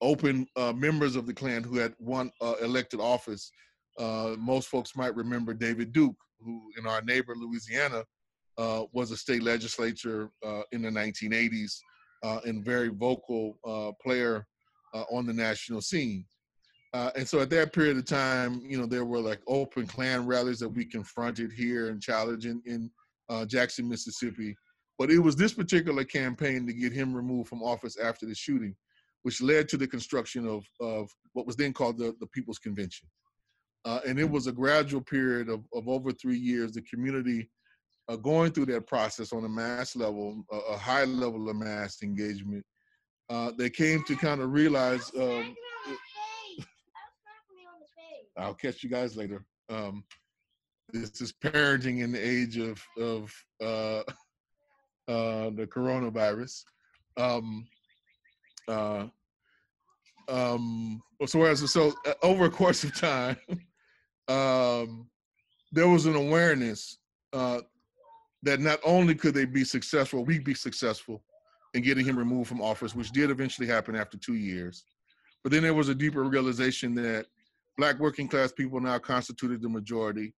open 0.00 0.46
uh, 0.56 0.72
members 0.72 1.14
of 1.14 1.26
the 1.26 1.34
Klan 1.34 1.62
who 1.62 1.76
had 1.76 1.94
won 1.98 2.32
uh, 2.40 2.54
elected 2.62 3.00
office. 3.00 3.52
Uh, 3.98 4.34
most 4.38 4.68
folks 4.68 4.96
might 4.96 5.14
remember 5.14 5.52
David 5.52 5.92
Duke, 5.92 6.16
who 6.40 6.70
in 6.78 6.86
our 6.86 7.02
neighbor 7.02 7.34
Louisiana 7.36 8.02
was 8.94 9.10
a 9.10 9.16
state 9.16 9.42
legislature 9.42 10.30
in 10.72 10.80
the 10.80 10.88
1980s 10.88 11.82
uh, 12.22 12.40
and 12.44 12.64
very 12.64 12.88
vocal 12.88 13.58
uh, 13.66 13.92
player 14.02 14.46
uh, 14.94 15.04
on 15.10 15.26
the 15.26 15.32
national 15.32 15.80
scene. 15.80 16.24
Uh, 16.94 17.10
and 17.16 17.26
so 17.26 17.40
at 17.40 17.48
that 17.50 17.72
period 17.72 17.96
of 17.96 18.04
time, 18.04 18.60
you 18.66 18.78
know, 18.78 18.86
there 18.86 19.04
were 19.04 19.20
like 19.20 19.40
open 19.46 19.86
Klan 19.86 20.26
rallies 20.26 20.58
that 20.58 20.68
we 20.68 20.84
confronted 20.84 21.50
here 21.50 21.88
and 21.88 22.02
challenged 22.02 22.46
in, 22.46 22.62
in 22.66 22.90
uh, 23.30 23.46
Jackson, 23.46 23.88
Mississippi. 23.88 24.54
But 24.98 25.10
it 25.10 25.18
was 25.18 25.34
this 25.34 25.54
particular 25.54 26.04
campaign 26.04 26.66
to 26.66 26.72
get 26.72 26.92
him 26.92 27.14
removed 27.14 27.48
from 27.48 27.62
office 27.62 27.96
after 27.98 28.26
the 28.26 28.34
shooting, 28.34 28.76
which 29.22 29.40
led 29.40 29.68
to 29.70 29.78
the 29.78 29.86
construction 29.86 30.46
of, 30.46 30.64
of 30.80 31.10
what 31.32 31.46
was 31.46 31.56
then 31.56 31.72
called 31.72 31.96
the, 31.96 32.14
the 32.20 32.26
People's 32.26 32.58
Convention. 32.58 33.08
Uh, 33.86 34.00
and 34.06 34.20
it 34.20 34.30
was 34.30 34.46
a 34.46 34.52
gradual 34.52 35.00
period 35.00 35.48
of, 35.48 35.64
of 35.74 35.88
over 35.88 36.12
three 36.12 36.36
years. 36.38 36.72
The 36.72 36.82
community 36.82 37.48
uh, 38.08 38.16
going 38.16 38.52
through 38.52 38.66
that 38.66 38.86
process 38.86 39.32
on 39.32 39.44
a 39.44 39.48
mass 39.48 39.96
level, 39.96 40.44
a, 40.50 40.56
a 40.56 40.76
high 40.76 41.04
level 41.04 41.48
of 41.48 41.56
mass 41.56 42.02
engagement, 42.02 42.64
uh, 43.30 43.52
they 43.56 43.70
came 43.70 44.02
to 44.04 44.16
kind 44.16 44.40
of 44.40 44.52
realize. 44.52 45.10
Um, 45.18 45.56
I'll 48.36 48.54
catch 48.54 48.82
you 48.82 48.88
guys 48.88 49.16
later. 49.16 49.44
Um, 49.68 50.04
this 50.92 51.20
is 51.20 51.32
parenting 51.32 52.02
in 52.02 52.12
the 52.12 52.18
age 52.18 52.58
of 52.58 52.82
of 52.98 53.32
uh, 53.60 54.00
uh, 55.08 55.50
the 55.50 55.68
coronavirus. 55.72 56.64
Um, 57.16 57.66
uh, 58.68 59.06
um, 60.28 61.02
so 61.26 61.38
whereas 61.38 61.70
so 61.70 61.92
uh, 62.06 62.14
over 62.22 62.46
a 62.46 62.50
course 62.50 62.84
of 62.84 62.94
time, 62.94 63.36
um, 64.28 65.08
there 65.72 65.88
was 65.88 66.06
an 66.06 66.14
awareness 66.14 66.98
uh, 67.32 67.60
that 68.42 68.60
not 68.60 68.80
only 68.84 69.14
could 69.14 69.34
they 69.34 69.44
be 69.44 69.64
successful, 69.64 70.24
we'd 70.24 70.44
be 70.44 70.54
successful 70.54 71.22
in 71.74 71.82
getting 71.82 72.04
him 72.04 72.18
removed 72.18 72.48
from 72.48 72.60
office, 72.60 72.94
which 72.94 73.12
did 73.12 73.30
eventually 73.30 73.66
happen 73.66 73.96
after 73.96 74.18
two 74.18 74.34
years. 74.34 74.84
But 75.42 75.52
then 75.52 75.62
there 75.62 75.74
was 75.74 75.88
a 75.88 75.94
deeper 75.94 76.22
realization 76.24 76.94
that 76.96 77.26
black 77.78 77.98
working 77.98 78.28
class 78.28 78.52
people 78.52 78.80
now 78.80 78.98
constituted 78.98 79.62
the 79.62 79.68
majority 79.68 80.34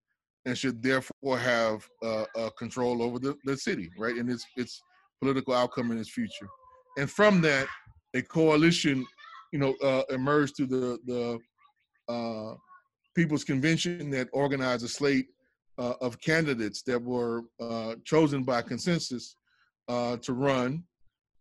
and 0.47 0.57
should 0.57 0.83
therefore 0.83 1.39
have 1.39 1.87
uh, 2.03 2.25
uh, 2.37 2.51
control 2.59 3.03
over 3.03 3.19
the, 3.19 3.37
the 3.45 3.57
city, 3.57 3.91
right, 3.99 4.17
and 4.17 4.31
its 4.31 4.45
its 4.57 4.83
political 5.21 5.55
outcome 5.55 5.91
in 5.91 5.99
its 5.99 6.11
future. 6.11 6.49
And 6.99 7.11
from 7.11 7.41
that, 7.43 7.67
a 8.15 8.23
coalition, 8.23 9.07
you 9.53 9.59
know, 9.59 9.75
uh, 9.83 10.03
emerged 10.11 10.57
through 10.57 10.67
the 10.67 10.99
the 11.07 12.13
uh, 12.13 12.55
People's 13.15 13.45
Convention 13.45 14.11
that 14.11 14.29
organized 14.33 14.85
a 14.85 14.89
slate 14.89 15.27
uh, 15.79 15.95
of 16.01 16.21
candidates 16.21 16.83
that 16.83 17.03
were 17.03 17.43
uh, 17.61 17.95
chosen 18.05 18.43
by 18.43 18.63
consensus 18.63 19.37
uh, 19.89 20.17
to 20.19 20.33
run 20.33 20.85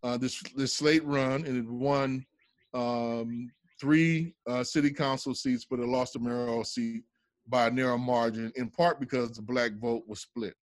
uh, 0.03 0.17
this 0.17 0.41
this 0.55 0.73
slate 0.73 1.05
run, 1.05 1.45
and 1.45 1.57
it 1.57 1.65
won 1.65 2.25
um, 2.73 3.49
three 3.79 4.33
uh, 4.47 4.63
city 4.63 4.91
council 4.91 5.33
seats, 5.33 5.65
but 5.69 5.79
it 5.79 5.87
lost 5.87 6.15
a 6.15 6.19
mayoral 6.19 6.63
seat 6.63 7.03
by 7.47 7.67
a 7.67 7.71
narrow 7.71 7.97
margin, 7.97 8.51
in 8.55 8.69
part 8.69 8.99
because 8.99 9.31
the 9.31 9.41
black 9.41 9.73
vote 9.73 10.03
was 10.07 10.19
split. 10.19 10.55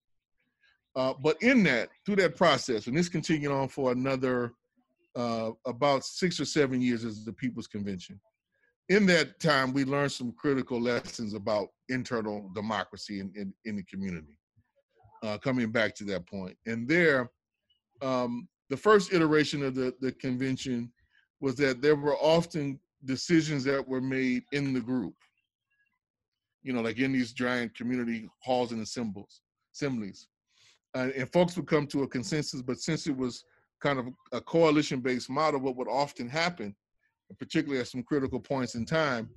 Uh, 0.95 1.13
but 1.23 1.41
in 1.41 1.63
that, 1.63 1.89
through 2.05 2.17
that 2.17 2.35
process, 2.35 2.87
and 2.87 2.97
this 2.97 3.09
continued 3.09 3.51
on 3.51 3.67
for 3.67 3.91
another 3.91 4.53
about 5.65 6.05
six 6.05 6.39
or 6.39 6.45
seven 6.45 6.81
years 6.81 7.03
as 7.03 7.25
the 7.25 7.33
People's 7.33 7.67
Convention 7.67 8.19
in 8.91 9.05
that 9.05 9.39
time, 9.39 9.71
we 9.71 9.85
learned 9.85 10.11
some 10.11 10.33
critical 10.33 10.79
lessons 10.79 11.33
about 11.33 11.69
internal 11.87 12.51
democracy 12.53 13.21
in, 13.21 13.31
in, 13.37 13.53
in 13.63 13.77
the 13.77 13.83
community. 13.83 14.37
Uh, 15.23 15.37
coming 15.37 15.71
back 15.71 15.95
to 15.95 16.03
that 16.03 16.25
point, 16.25 16.57
and 16.65 16.87
there, 16.87 17.29
um, 18.01 18.49
the 18.69 18.75
first 18.75 19.13
iteration 19.13 19.63
of 19.63 19.75
the, 19.75 19.93
the 20.01 20.11
convention 20.13 20.91
was 21.39 21.55
that 21.55 21.81
there 21.81 21.95
were 21.95 22.17
often 22.17 22.79
decisions 23.05 23.63
that 23.63 23.87
were 23.87 24.01
made 24.01 24.43
in 24.51 24.73
the 24.73 24.81
group. 24.81 25.13
You 26.63 26.73
know, 26.73 26.81
like 26.81 26.97
in 26.97 27.13
these 27.13 27.31
giant 27.31 27.73
community 27.75 28.27
halls 28.39 28.71
and 28.73 28.81
assemblies, 28.81 29.41
assemblies, 29.73 30.27
uh, 30.95 31.09
and 31.15 31.31
folks 31.31 31.55
would 31.55 31.67
come 31.67 31.87
to 31.87 32.03
a 32.03 32.07
consensus. 32.07 32.61
But 32.61 32.79
since 32.79 33.07
it 33.07 33.15
was 33.15 33.45
kind 33.79 33.99
of 33.99 34.07
a 34.33 34.41
coalition-based 34.41 35.29
model, 35.29 35.61
what 35.61 35.77
would 35.77 35.87
often 35.87 36.27
happen 36.27 36.75
particularly 37.39 37.81
at 37.81 37.87
some 37.87 38.03
critical 38.03 38.39
points 38.39 38.75
in 38.75 38.85
time, 38.85 39.29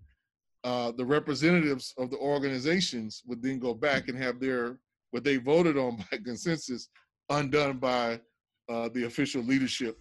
uh, 0.65 0.93
the 0.93 1.05
representatives 1.05 1.93
of 1.99 2.11
the 2.11 2.17
organizations 2.19 3.23
would 3.27 3.43
then 3.43 3.59
go 3.59 3.75
back 3.75 4.09
and 4.09 4.17
have 4.17 4.41
their 4.41 4.79
what 5.11 5.23
they 5.23 5.37
voted 5.37 5.77
on 5.77 5.97
by 6.11 6.17
consensus 6.25 6.89
undone 7.31 7.79
by 7.79 8.21
uh, 8.69 8.89
the 8.95 9.05
official 9.05 9.43
leadership 9.43 9.99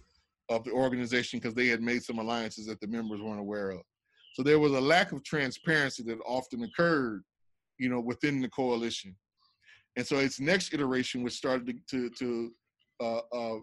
of 0.48 0.64
the 0.64 0.72
organization 0.72 1.38
because 1.38 1.54
they 1.54 1.68
had 1.68 1.80
made 1.80 2.02
some 2.02 2.18
alliances 2.18 2.66
that 2.66 2.80
the 2.80 2.86
members 2.86 3.20
weren't 3.20 3.40
aware 3.40 3.70
of. 3.70 3.80
So 4.34 4.42
there 4.42 4.58
was 4.58 4.72
a 4.72 4.80
lack 4.80 5.12
of 5.12 5.22
transparency 5.22 6.02
that 6.04 6.18
often 6.26 6.64
occurred, 6.64 7.22
you 7.78 7.88
know, 7.88 8.00
within 8.00 8.40
the 8.40 8.48
coalition. 8.48 9.14
And 9.96 10.06
so 10.06 10.18
its 10.18 10.40
next 10.40 10.74
iteration, 10.74 11.22
which 11.22 11.34
started 11.34 11.78
to, 11.88 12.10
to, 12.10 12.10
to 12.10 12.52
uh, 13.00 13.20
uh, 13.32 13.58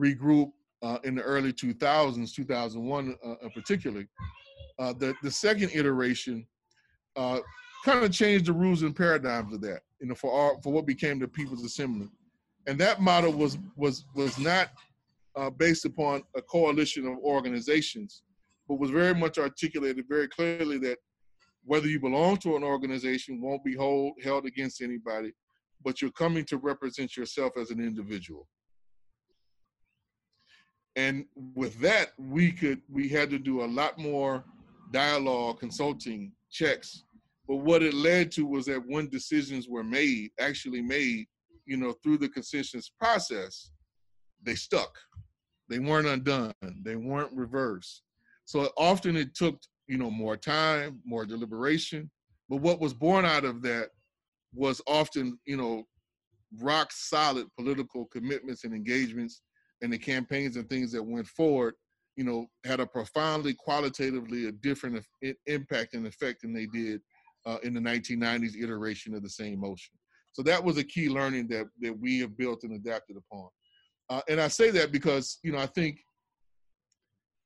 regroup 0.00 0.52
uh, 0.86 0.98
in 1.02 1.16
the 1.16 1.22
early 1.22 1.52
2000s, 1.52 2.32
2001 2.32 3.16
uh, 3.24 3.34
particularly, 3.52 4.06
uh, 4.78 4.92
the, 4.92 5.14
the 5.22 5.30
second 5.30 5.70
iteration 5.74 6.46
uh, 7.16 7.40
kind 7.84 8.04
of 8.04 8.12
changed 8.12 8.46
the 8.46 8.52
rules 8.52 8.82
and 8.82 8.94
paradigms 8.94 9.52
of 9.52 9.60
that, 9.60 9.80
you 10.00 10.06
know, 10.06 10.14
for 10.14 10.32
our, 10.32 10.62
for 10.62 10.72
what 10.72 10.86
became 10.86 11.18
the 11.18 11.26
People's 11.26 11.64
Assembly. 11.64 12.08
And 12.68 12.78
that 12.78 13.00
model 13.00 13.32
was 13.32 13.58
was 13.76 14.04
was 14.14 14.38
not 14.38 14.68
uh, 15.34 15.50
based 15.50 15.84
upon 15.84 16.22
a 16.36 16.42
coalition 16.42 17.06
of 17.06 17.18
organizations, 17.18 18.22
but 18.68 18.78
was 18.78 18.90
very 18.90 19.14
much 19.14 19.38
articulated 19.38 20.04
very 20.08 20.28
clearly 20.28 20.78
that 20.78 20.98
whether 21.64 21.86
you 21.86 21.98
belong 21.98 22.36
to 22.38 22.56
an 22.56 22.62
organization 22.62 23.40
won't 23.40 23.64
be 23.64 23.74
hold, 23.74 24.14
held 24.22 24.46
against 24.46 24.82
anybody, 24.82 25.32
but 25.84 26.00
you're 26.00 26.12
coming 26.12 26.44
to 26.44 26.58
represent 26.58 27.16
yourself 27.16 27.52
as 27.56 27.70
an 27.70 27.80
individual. 27.80 28.46
And 30.96 31.26
with 31.54 31.78
that, 31.80 32.12
we 32.18 32.50
could 32.50 32.80
we 32.88 33.08
had 33.08 33.28
to 33.30 33.38
do 33.38 33.62
a 33.62 33.66
lot 33.66 33.98
more 33.98 34.44
dialogue, 34.92 35.60
consulting, 35.60 36.32
checks. 36.50 37.04
But 37.46 37.56
what 37.56 37.82
it 37.82 37.94
led 37.94 38.32
to 38.32 38.46
was 38.46 38.66
that 38.66 38.82
when 38.86 39.08
decisions 39.08 39.68
were 39.68 39.84
made, 39.84 40.30
actually 40.40 40.80
made, 40.80 41.26
you 41.66 41.76
know, 41.76 41.94
through 42.02 42.18
the 42.18 42.28
consensus 42.28 42.90
process, 42.98 43.70
they 44.42 44.54
stuck. 44.54 44.96
They 45.68 45.78
weren't 45.78 46.08
undone. 46.08 46.54
They 46.82 46.96
weren't 46.96 47.32
reversed. 47.32 48.02
So 48.46 48.70
often 48.78 49.16
it 49.16 49.34
took, 49.34 49.60
you 49.86 49.98
know, 49.98 50.10
more 50.10 50.36
time, 50.36 51.00
more 51.04 51.26
deliberation. 51.26 52.10
But 52.48 52.62
what 52.62 52.80
was 52.80 52.94
born 52.94 53.24
out 53.24 53.44
of 53.44 53.62
that 53.62 53.90
was 54.54 54.80
often, 54.86 55.38
you 55.44 55.56
know, 55.56 55.84
rock 56.58 56.90
solid 56.92 57.48
political 57.58 58.06
commitments 58.06 58.64
and 58.64 58.72
engagements 58.72 59.42
and 59.82 59.92
the 59.92 59.98
campaigns 59.98 60.56
and 60.56 60.68
things 60.68 60.92
that 60.92 61.02
went 61.02 61.26
forward, 61.26 61.74
you 62.16 62.24
know, 62.24 62.46
had 62.64 62.80
a 62.80 62.86
profoundly 62.86 63.54
qualitatively 63.54 64.46
a 64.46 64.52
different 64.52 65.04
impact 65.46 65.94
and 65.94 66.06
effect 66.06 66.42
than 66.42 66.52
they 66.52 66.66
did 66.66 67.00
uh, 67.44 67.58
in 67.62 67.74
the 67.74 67.80
1990s 67.80 68.60
iteration 68.60 69.14
of 69.14 69.22
the 69.22 69.28
same 69.28 69.60
motion. 69.60 69.94
So 70.32 70.42
that 70.42 70.62
was 70.62 70.76
a 70.76 70.84
key 70.84 71.08
learning 71.08 71.48
that 71.48 71.66
that 71.80 71.98
we 71.98 72.18
have 72.20 72.36
built 72.36 72.62
and 72.64 72.72
adapted 72.72 73.16
upon. 73.16 73.48
Uh, 74.10 74.20
and 74.28 74.40
I 74.40 74.48
say 74.48 74.70
that 74.70 74.92
because 74.92 75.38
you 75.42 75.52
know 75.52 75.58
I 75.58 75.66
think 75.66 75.98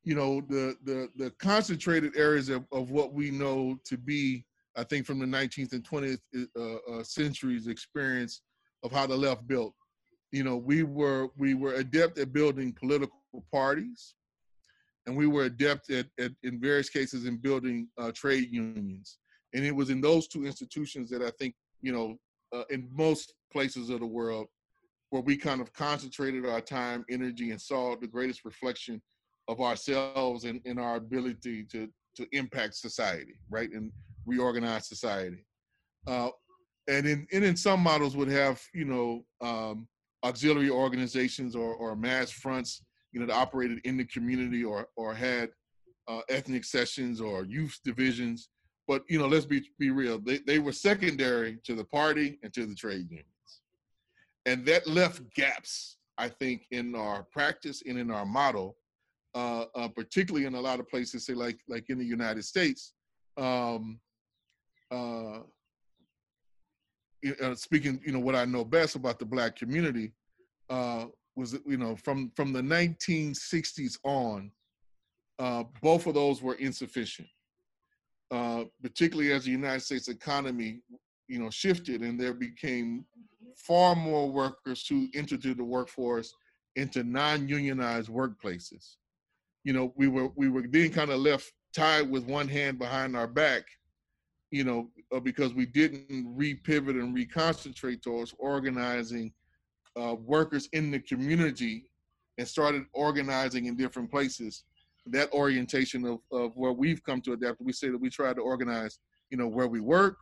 you 0.02 0.14
know 0.14 0.40
the 0.48 0.76
the 0.84 1.08
the 1.16 1.30
concentrated 1.38 2.16
areas 2.16 2.48
of, 2.48 2.64
of 2.72 2.90
what 2.90 3.12
we 3.12 3.30
know 3.30 3.76
to 3.86 3.96
be 3.96 4.44
I 4.76 4.84
think 4.84 5.06
from 5.06 5.18
the 5.18 5.26
19th 5.26 5.72
and 5.72 5.84
20th 5.84 6.20
uh, 6.56 6.92
uh, 6.92 7.02
centuries 7.02 7.66
experience 7.66 8.42
of 8.82 8.92
how 8.92 9.06
the 9.06 9.16
left 9.16 9.46
built. 9.46 9.74
You 10.32 10.44
know, 10.44 10.56
we 10.56 10.82
were 10.82 11.28
we 11.36 11.54
were 11.54 11.74
adept 11.74 12.18
at 12.18 12.32
building 12.32 12.72
political 12.72 13.18
parties, 13.52 14.14
and 15.06 15.16
we 15.16 15.26
were 15.26 15.44
adept 15.44 15.90
at, 15.90 16.06
at 16.18 16.32
in 16.42 16.60
various 16.60 16.88
cases 16.88 17.26
in 17.26 17.36
building 17.36 17.88
uh, 17.98 18.12
trade 18.14 18.48
unions. 18.50 19.18
And 19.54 19.64
it 19.64 19.74
was 19.74 19.90
in 19.90 20.00
those 20.00 20.28
two 20.28 20.46
institutions 20.46 21.10
that 21.10 21.22
I 21.22 21.30
think 21.38 21.54
you 21.82 21.92
know 21.92 22.16
uh, 22.54 22.64
in 22.70 22.88
most 22.92 23.34
places 23.52 23.90
of 23.90 24.00
the 24.00 24.06
world 24.06 24.46
where 25.10 25.22
we 25.22 25.36
kind 25.36 25.60
of 25.60 25.72
concentrated 25.72 26.46
our 26.46 26.60
time, 26.60 27.04
energy, 27.10 27.50
and 27.50 27.60
saw 27.60 27.96
the 27.96 28.06
greatest 28.06 28.44
reflection 28.44 29.02
of 29.48 29.60
ourselves 29.60 30.44
and, 30.44 30.60
in 30.64 30.78
our 30.78 30.96
ability 30.96 31.64
to 31.64 31.88
to 32.16 32.26
impact 32.32 32.74
society, 32.74 33.34
right, 33.50 33.70
and 33.72 33.92
reorganize 34.26 34.88
society. 34.88 35.44
Uh, 36.06 36.28
and 36.88 37.06
in 37.06 37.26
and 37.32 37.44
in 37.44 37.56
some 37.56 37.80
models 37.80 38.16
would 38.16 38.28
have 38.28 38.60
you 38.72 38.84
know 38.84 39.24
um, 39.40 39.88
auxiliary 40.24 40.70
organizations 40.70 41.56
or, 41.56 41.74
or 41.74 41.96
mass 41.96 42.30
fronts, 42.30 42.82
you 43.12 43.20
know, 43.20 43.26
that 43.26 43.34
operated 43.34 43.80
in 43.84 43.96
the 43.96 44.04
community 44.04 44.64
or 44.64 44.88
or 44.96 45.14
had 45.14 45.50
uh, 46.08 46.20
ethnic 46.28 46.64
sessions 46.64 47.20
or 47.20 47.44
youth 47.44 47.78
divisions. 47.84 48.48
But 48.86 49.04
you 49.08 49.18
know, 49.18 49.28
let's 49.28 49.46
be 49.46 49.62
be 49.78 49.90
real. 49.90 50.18
They 50.18 50.38
they 50.38 50.58
were 50.58 50.72
secondary 50.72 51.58
to 51.64 51.74
the 51.74 51.84
party 51.84 52.38
and 52.42 52.52
to 52.54 52.66
the 52.66 52.74
trade 52.74 53.10
unions 53.10 53.26
and 54.46 54.64
that 54.66 54.86
left 54.86 55.22
gaps 55.34 55.96
i 56.18 56.28
think 56.28 56.66
in 56.70 56.94
our 56.94 57.22
practice 57.24 57.82
and 57.86 57.98
in 57.98 58.10
our 58.10 58.26
model 58.26 58.76
uh, 59.34 59.66
uh, 59.76 59.86
particularly 59.88 60.44
in 60.46 60.54
a 60.54 60.60
lot 60.60 60.80
of 60.80 60.88
places 60.88 61.26
say 61.26 61.34
like 61.34 61.58
like 61.68 61.88
in 61.88 61.98
the 61.98 62.04
united 62.04 62.44
states 62.44 62.92
um, 63.36 64.00
uh, 67.42 67.54
speaking 67.54 68.00
you 68.04 68.12
know 68.12 68.20
what 68.20 68.34
i 68.34 68.44
know 68.44 68.64
best 68.64 68.96
about 68.96 69.18
the 69.18 69.24
black 69.24 69.56
community 69.56 70.12
uh, 70.68 71.06
was 71.36 71.58
you 71.66 71.76
know 71.76 71.96
from 71.96 72.30
from 72.34 72.52
the 72.52 72.62
1960s 72.62 73.98
on 74.04 74.50
uh, 75.38 75.64
both 75.82 76.06
of 76.06 76.14
those 76.14 76.42
were 76.42 76.54
insufficient 76.54 77.28
uh, 78.30 78.64
particularly 78.82 79.32
as 79.32 79.44
the 79.44 79.50
united 79.50 79.80
states 79.80 80.08
economy 80.08 80.80
you 81.28 81.38
know 81.38 81.50
shifted 81.50 82.02
and 82.02 82.18
there 82.18 82.34
became 82.34 83.04
far 83.56 83.94
more 83.94 84.30
workers 84.30 84.86
who 84.86 85.08
entered 85.14 85.42
the 85.42 85.64
workforce 85.64 86.34
into 86.76 87.02
non-unionized 87.02 88.08
workplaces. 88.08 88.96
You 89.64 89.72
know, 89.72 89.92
we 89.96 90.08
were 90.08 90.28
we 90.36 90.48
were 90.48 90.62
being 90.62 90.92
kind 90.92 91.10
of 91.10 91.20
left 91.20 91.52
tied 91.74 92.10
with 92.10 92.24
one 92.24 92.48
hand 92.48 92.78
behind 92.78 93.16
our 93.16 93.26
back, 93.26 93.64
you 94.50 94.64
know, 94.64 94.88
uh, 95.14 95.20
because 95.20 95.54
we 95.54 95.66
didn't 95.66 96.36
repivot 96.36 97.00
and 97.00 97.16
reconcentrate 97.16 98.02
towards 98.02 98.34
organizing 98.38 99.32
uh, 99.96 100.14
workers 100.14 100.68
in 100.72 100.90
the 100.90 100.98
community 101.00 101.90
and 102.38 102.46
started 102.46 102.84
organizing 102.92 103.66
in 103.66 103.76
different 103.76 104.10
places. 104.10 104.64
That 105.06 105.32
orientation 105.32 106.04
of, 106.04 106.18
of 106.32 106.56
where 106.56 106.72
we've 106.72 107.02
come 107.04 107.20
to 107.22 107.32
adapt, 107.32 107.60
we 107.60 107.72
say 107.72 107.88
that 107.88 108.00
we 108.00 108.10
try 108.10 108.32
to 108.32 108.40
organize, 108.40 108.98
you 109.30 109.38
know, 109.38 109.48
where 109.48 109.68
we 109.68 109.80
work, 109.80 110.16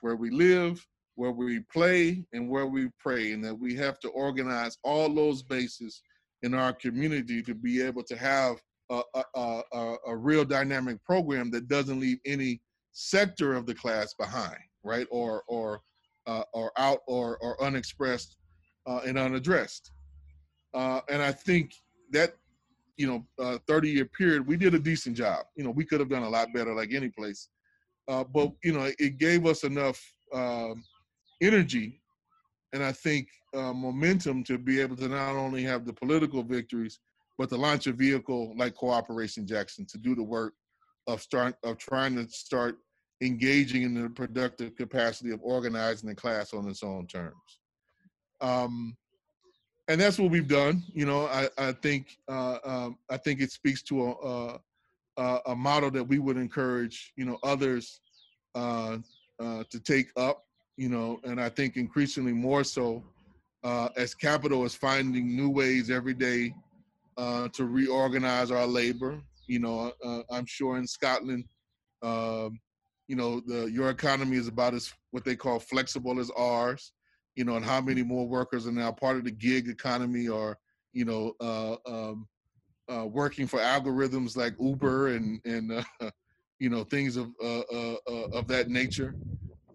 where 0.00 0.16
we 0.16 0.30
live, 0.30 0.84
where 1.16 1.32
we 1.32 1.60
play 1.72 2.24
and 2.32 2.48
where 2.48 2.66
we 2.66 2.88
pray, 2.98 3.32
and 3.32 3.44
that 3.44 3.54
we 3.54 3.74
have 3.76 3.98
to 4.00 4.08
organize 4.10 4.78
all 4.82 5.12
those 5.12 5.42
bases 5.42 6.02
in 6.42 6.54
our 6.54 6.72
community 6.72 7.42
to 7.42 7.54
be 7.54 7.82
able 7.82 8.02
to 8.02 8.16
have 8.16 8.56
a, 8.90 9.02
a, 9.14 9.62
a, 9.72 9.94
a 10.08 10.16
real 10.16 10.44
dynamic 10.44 11.02
program 11.04 11.50
that 11.50 11.68
doesn't 11.68 12.00
leave 12.00 12.18
any 12.26 12.60
sector 12.92 13.54
of 13.54 13.66
the 13.66 13.74
class 13.74 14.14
behind, 14.14 14.58
right? 14.84 15.06
Or 15.10 15.42
or 15.48 15.80
uh, 16.26 16.44
or 16.52 16.72
out 16.78 17.00
or 17.06 17.38
or 17.38 17.62
unexpressed 17.62 18.36
uh, 18.86 19.00
and 19.06 19.18
unaddressed. 19.18 19.92
Uh, 20.74 21.00
and 21.10 21.22
I 21.22 21.32
think 21.32 21.72
that 22.10 22.34
you 22.98 23.06
know, 23.06 23.26
uh, 23.42 23.58
30 23.66 23.88
year 23.88 24.04
period, 24.04 24.46
we 24.46 24.56
did 24.56 24.74
a 24.74 24.78
decent 24.78 25.16
job. 25.16 25.46
You 25.56 25.64
know, 25.64 25.70
we 25.70 25.84
could 25.84 25.98
have 25.98 26.10
done 26.10 26.22
a 26.22 26.28
lot 26.28 26.52
better, 26.54 26.74
like 26.74 26.92
any 26.92 27.08
place. 27.08 27.48
Uh, 28.06 28.22
but 28.22 28.52
you 28.62 28.72
know, 28.72 28.90
it 28.98 29.18
gave 29.18 29.46
us 29.46 29.64
enough 29.64 30.00
um, 30.32 30.84
energy 31.40 32.02
and 32.72 32.82
I 32.82 32.92
think 32.92 33.28
uh, 33.54 33.72
momentum 33.72 34.44
to 34.44 34.58
be 34.58 34.80
able 34.80 34.96
to 34.96 35.08
not 35.08 35.36
only 35.36 35.62
have 35.64 35.84
the 35.84 35.92
political 35.92 36.42
victories, 36.42 37.00
but 37.38 37.48
to 37.50 37.56
launch 37.56 37.86
a 37.86 37.92
vehicle 37.92 38.54
like 38.56 38.74
Cooperation 38.74 39.46
Jackson 39.46 39.86
to 39.86 39.98
do 39.98 40.14
the 40.14 40.22
work 40.22 40.54
of 41.06 41.20
start 41.20 41.56
of 41.64 41.78
trying 41.78 42.14
to 42.16 42.28
start 42.28 42.78
engaging 43.20 43.82
in 43.82 43.94
the 43.94 44.10
productive 44.10 44.76
capacity 44.76 45.30
of 45.30 45.40
organizing 45.42 46.08
the 46.08 46.14
class 46.14 46.52
on 46.52 46.68
its 46.68 46.82
own 46.82 47.06
terms. 47.06 47.60
Um, 48.40 48.96
and 49.88 50.00
that's 50.00 50.18
what 50.18 50.30
we've 50.30 50.48
done. 50.48 50.82
You 50.92 51.06
know, 51.06 51.26
I, 51.26 51.48
I 51.58 51.72
think 51.72 52.16
uh, 52.28 52.58
um, 52.64 52.98
I 53.10 53.16
think 53.16 53.40
it 53.40 53.52
speaks 53.52 53.82
to 53.82 54.02
a, 54.02 54.58
a, 55.16 55.40
a, 55.46 55.56
model 55.56 55.90
that 55.90 56.04
we 56.04 56.18
would 56.18 56.36
encourage 56.36 57.12
you 57.16 57.24
know 57.24 57.38
others 57.42 58.00
uh, 58.54 58.98
uh 59.38 59.64
to 59.70 59.80
take 59.80 60.08
up 60.16 60.44
you 60.76 60.88
know, 60.88 61.20
and 61.24 61.40
I 61.40 61.48
think 61.48 61.76
increasingly 61.76 62.32
more 62.32 62.64
so 62.64 63.02
uh, 63.64 63.88
as 63.96 64.14
capital 64.14 64.64
is 64.64 64.74
finding 64.74 65.36
new 65.36 65.50
ways 65.50 65.90
every 65.90 66.14
day 66.14 66.54
uh, 67.16 67.48
to 67.48 67.66
reorganize 67.66 68.50
our 68.50 68.66
labor. 68.66 69.20
You 69.52 69.58
know, 69.58 69.92
uh, 70.02 70.22
I'm 70.30 70.46
sure 70.46 70.78
in 70.78 70.86
Scotland, 70.86 71.44
um, 72.02 72.58
you 73.06 73.16
know, 73.16 73.40
the 73.40 73.70
your 73.70 73.90
economy 73.90 74.38
is 74.38 74.48
about 74.48 74.72
as 74.72 74.90
what 75.10 75.26
they 75.26 75.36
call 75.36 75.58
flexible 75.58 76.18
as 76.18 76.30
ours. 76.30 76.92
You 77.36 77.44
know, 77.44 77.56
and 77.56 77.64
how 77.64 77.82
many 77.82 78.02
more 78.02 78.26
workers 78.26 78.66
are 78.66 78.72
now 78.72 78.92
part 78.92 79.18
of 79.18 79.24
the 79.24 79.30
gig 79.30 79.68
economy 79.68 80.26
or 80.26 80.56
you 80.94 81.04
know, 81.04 81.34
uh, 81.38 81.76
um, 81.86 82.26
uh, 82.90 83.04
working 83.04 83.46
for 83.46 83.58
algorithms 83.60 84.38
like 84.38 84.54
Uber 84.58 85.08
and 85.08 85.38
and 85.44 85.84
uh, 86.00 86.10
you 86.58 86.70
know 86.70 86.84
things 86.84 87.18
of 87.18 87.28
uh, 87.42 87.60
uh, 87.60 87.96
uh, 88.08 88.28
of 88.32 88.48
that 88.48 88.70
nature. 88.70 89.14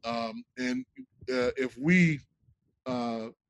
Um, 0.04 0.44
and 0.58 0.84
if 1.28 1.78
we 1.78 2.20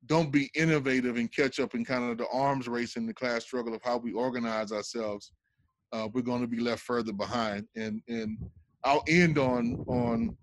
don't 0.06 0.30
be 0.30 0.50
innovative 0.54 1.16
and 1.16 1.32
catch 1.32 1.58
up 1.58 1.74
in 1.74 1.86
kind 1.86 2.10
of 2.10 2.18
the 2.18 2.28
arms 2.30 2.68
race 2.68 2.96
in 2.96 3.06
the 3.06 3.14
class 3.14 3.44
struggle 3.44 3.74
of 3.74 3.82
how 3.82 3.96
we 3.96 4.12
organize 4.12 4.72
ourselves, 4.72 5.32
we're 5.92 6.22
going 6.22 6.42
to 6.42 6.46
be 6.46 6.60
left 6.60 6.82
further 6.82 7.12
behind. 7.12 7.66
And 7.76 8.02
and 8.08 8.38
I'll 8.84 9.04
end 9.08 9.38
on 9.38 9.84
on 9.88 10.36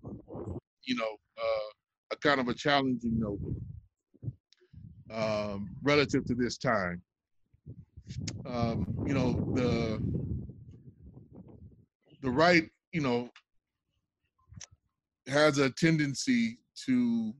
you 0.84 0.96
know 0.96 1.16
a 2.12 2.16
kind 2.16 2.40
of 2.40 2.48
a 2.48 2.54
challenging 2.54 3.18
note 3.18 3.40
um, 5.12 5.70
relative 5.82 6.24
to 6.26 6.34
this 6.34 6.58
time. 6.58 7.02
Um, 8.46 8.86
you 9.06 9.14
know, 9.14 9.32
the 9.54 10.00
the 12.22 12.30
right, 12.30 12.68
you 12.92 13.00
know, 13.00 13.28
has 15.26 15.58
a 15.58 15.70
tendency 15.70 16.58
to 16.86 17.34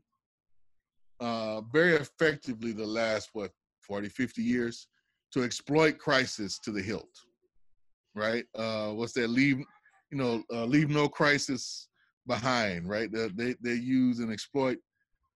uh, 1.20 1.60
very 1.72 1.94
effectively 1.94 2.72
the 2.72 2.86
last 2.86 3.30
what 3.32 3.52
40 3.80 4.08
50 4.08 4.42
years 4.42 4.88
to 5.32 5.44
exploit 5.44 5.98
crisis 5.98 6.58
to 6.58 6.72
the 6.72 6.82
hilt 6.82 7.25
right 8.16 8.44
uh, 8.56 8.88
what's 8.88 9.12
that 9.12 9.28
leave 9.28 9.58
you 10.10 10.18
know 10.18 10.42
uh, 10.52 10.64
leave 10.64 10.90
no 10.90 11.08
crisis 11.08 11.88
behind 12.26 12.88
right 12.88 13.12
they, 13.12 13.28
they, 13.28 13.54
they 13.62 13.74
use 13.74 14.18
and 14.18 14.32
exploit 14.32 14.78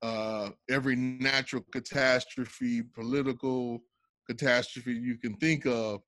uh, 0.03 0.51
every 0.71 0.97
natural 0.97 1.65
catastrophe, 1.73 2.83
political 2.83 3.83
catastrophe 4.27 4.93
you 4.93 5.17
can 5.17 5.35
think 5.37 5.67
of 5.67 6.01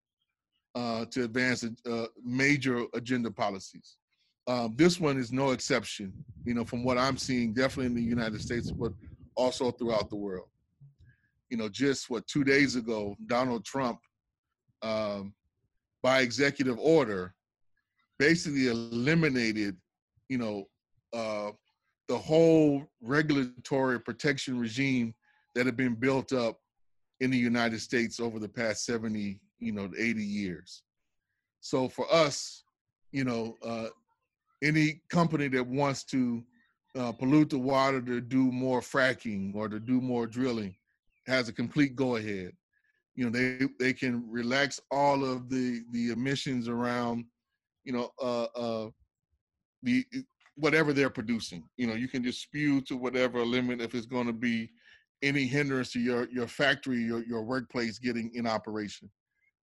uh, 0.74 1.04
to 1.06 1.24
advance 1.24 1.64
uh, 1.64 2.06
major 2.24 2.85
agenda 2.94 3.30
policies. 3.30 3.96
Um, 4.46 4.74
this 4.76 4.98
one 4.98 5.18
is 5.18 5.30
no 5.30 5.50
exception, 5.50 6.12
you 6.44 6.54
know, 6.54 6.64
from 6.64 6.85
what 6.85 6.98
I'm 6.98 7.16
seeing, 7.16 7.52
definitely 7.52 7.87
in 7.87 7.94
the 7.94 8.02
United 8.02 8.40
States, 8.40 8.70
but 8.70 8.92
also 9.37 9.70
throughout 9.70 10.08
the 10.08 10.16
world. 10.16 10.48
You 11.50 11.58
know, 11.58 11.68
just 11.68 12.08
what 12.08 12.26
two 12.26 12.44
days 12.44 12.76
ago, 12.76 13.14
Donald 13.26 13.64
Trump, 13.64 14.00
um, 14.80 15.35
by 16.02 16.20
executive 16.20 16.78
order, 16.78 17.34
basically 18.18 18.68
eliminated, 18.68 19.76
you 20.28 20.38
know, 20.38 20.64
uh, 21.12 21.50
the 22.08 22.18
whole 22.18 22.84
regulatory 23.00 24.00
protection 24.00 24.58
regime 24.58 25.14
that 25.54 25.66
had 25.66 25.76
been 25.76 25.94
built 25.94 26.32
up 26.32 26.58
in 27.20 27.30
the 27.30 27.38
United 27.38 27.80
States 27.80 28.18
over 28.18 28.38
the 28.38 28.48
past 28.48 28.84
70, 28.84 29.40
you 29.60 29.72
know, 29.72 29.90
80 29.96 30.24
years. 30.24 30.82
So 31.60 31.88
for 31.88 32.12
us, 32.12 32.64
you 33.12 33.24
know, 33.24 33.56
uh, 33.64 33.88
any 34.62 35.00
company 35.08 35.48
that 35.48 35.66
wants 35.66 36.04
to 36.04 36.42
uh, 36.96 37.12
pollute 37.12 37.50
the 37.50 37.58
water 37.58 38.00
to 38.00 38.20
do 38.20 38.50
more 38.50 38.80
fracking 38.80 39.54
or 39.54 39.68
to 39.68 39.78
do 39.78 40.00
more 40.00 40.26
drilling 40.26 40.74
has 41.26 41.48
a 41.48 41.52
complete 41.52 41.94
go 41.94 42.16
ahead. 42.16 42.52
You 43.14 43.29
know, 43.29 43.31
they 43.31 43.66
they 43.79 43.92
can 43.92 44.25
relax 44.31 44.81
all 44.90 45.25
of 45.25 45.48
the 45.48 45.83
the 45.92 46.11
emissions 46.11 46.68
around, 46.68 47.25
you 47.85 47.92
know, 47.92 48.11
uh, 48.20 48.44
uh, 48.57 48.90
the 49.83 50.05
whatever 50.57 50.92
they're 50.92 51.11
producing. 51.11 51.64
You 51.77 51.87
know, 51.87 51.94
you 51.94 52.09
can 52.09 52.22
just 52.22 52.42
spew 52.42 52.81
to 52.83 52.96
whatever 52.96 53.44
limit 53.44 53.81
if 53.81 53.94
it's 53.94 54.07
going 54.07 54.27
to 54.27 54.33
be 54.33 54.70
any 55.22 55.44
hindrance 55.44 55.92
to 55.92 56.01
your 56.01 56.29
your 56.31 56.48
factory, 56.48 57.03
your 57.03 57.25
your 57.25 57.42
workplace 57.42 57.98
getting 57.98 58.31
in 58.35 58.46
operation. 58.46 59.11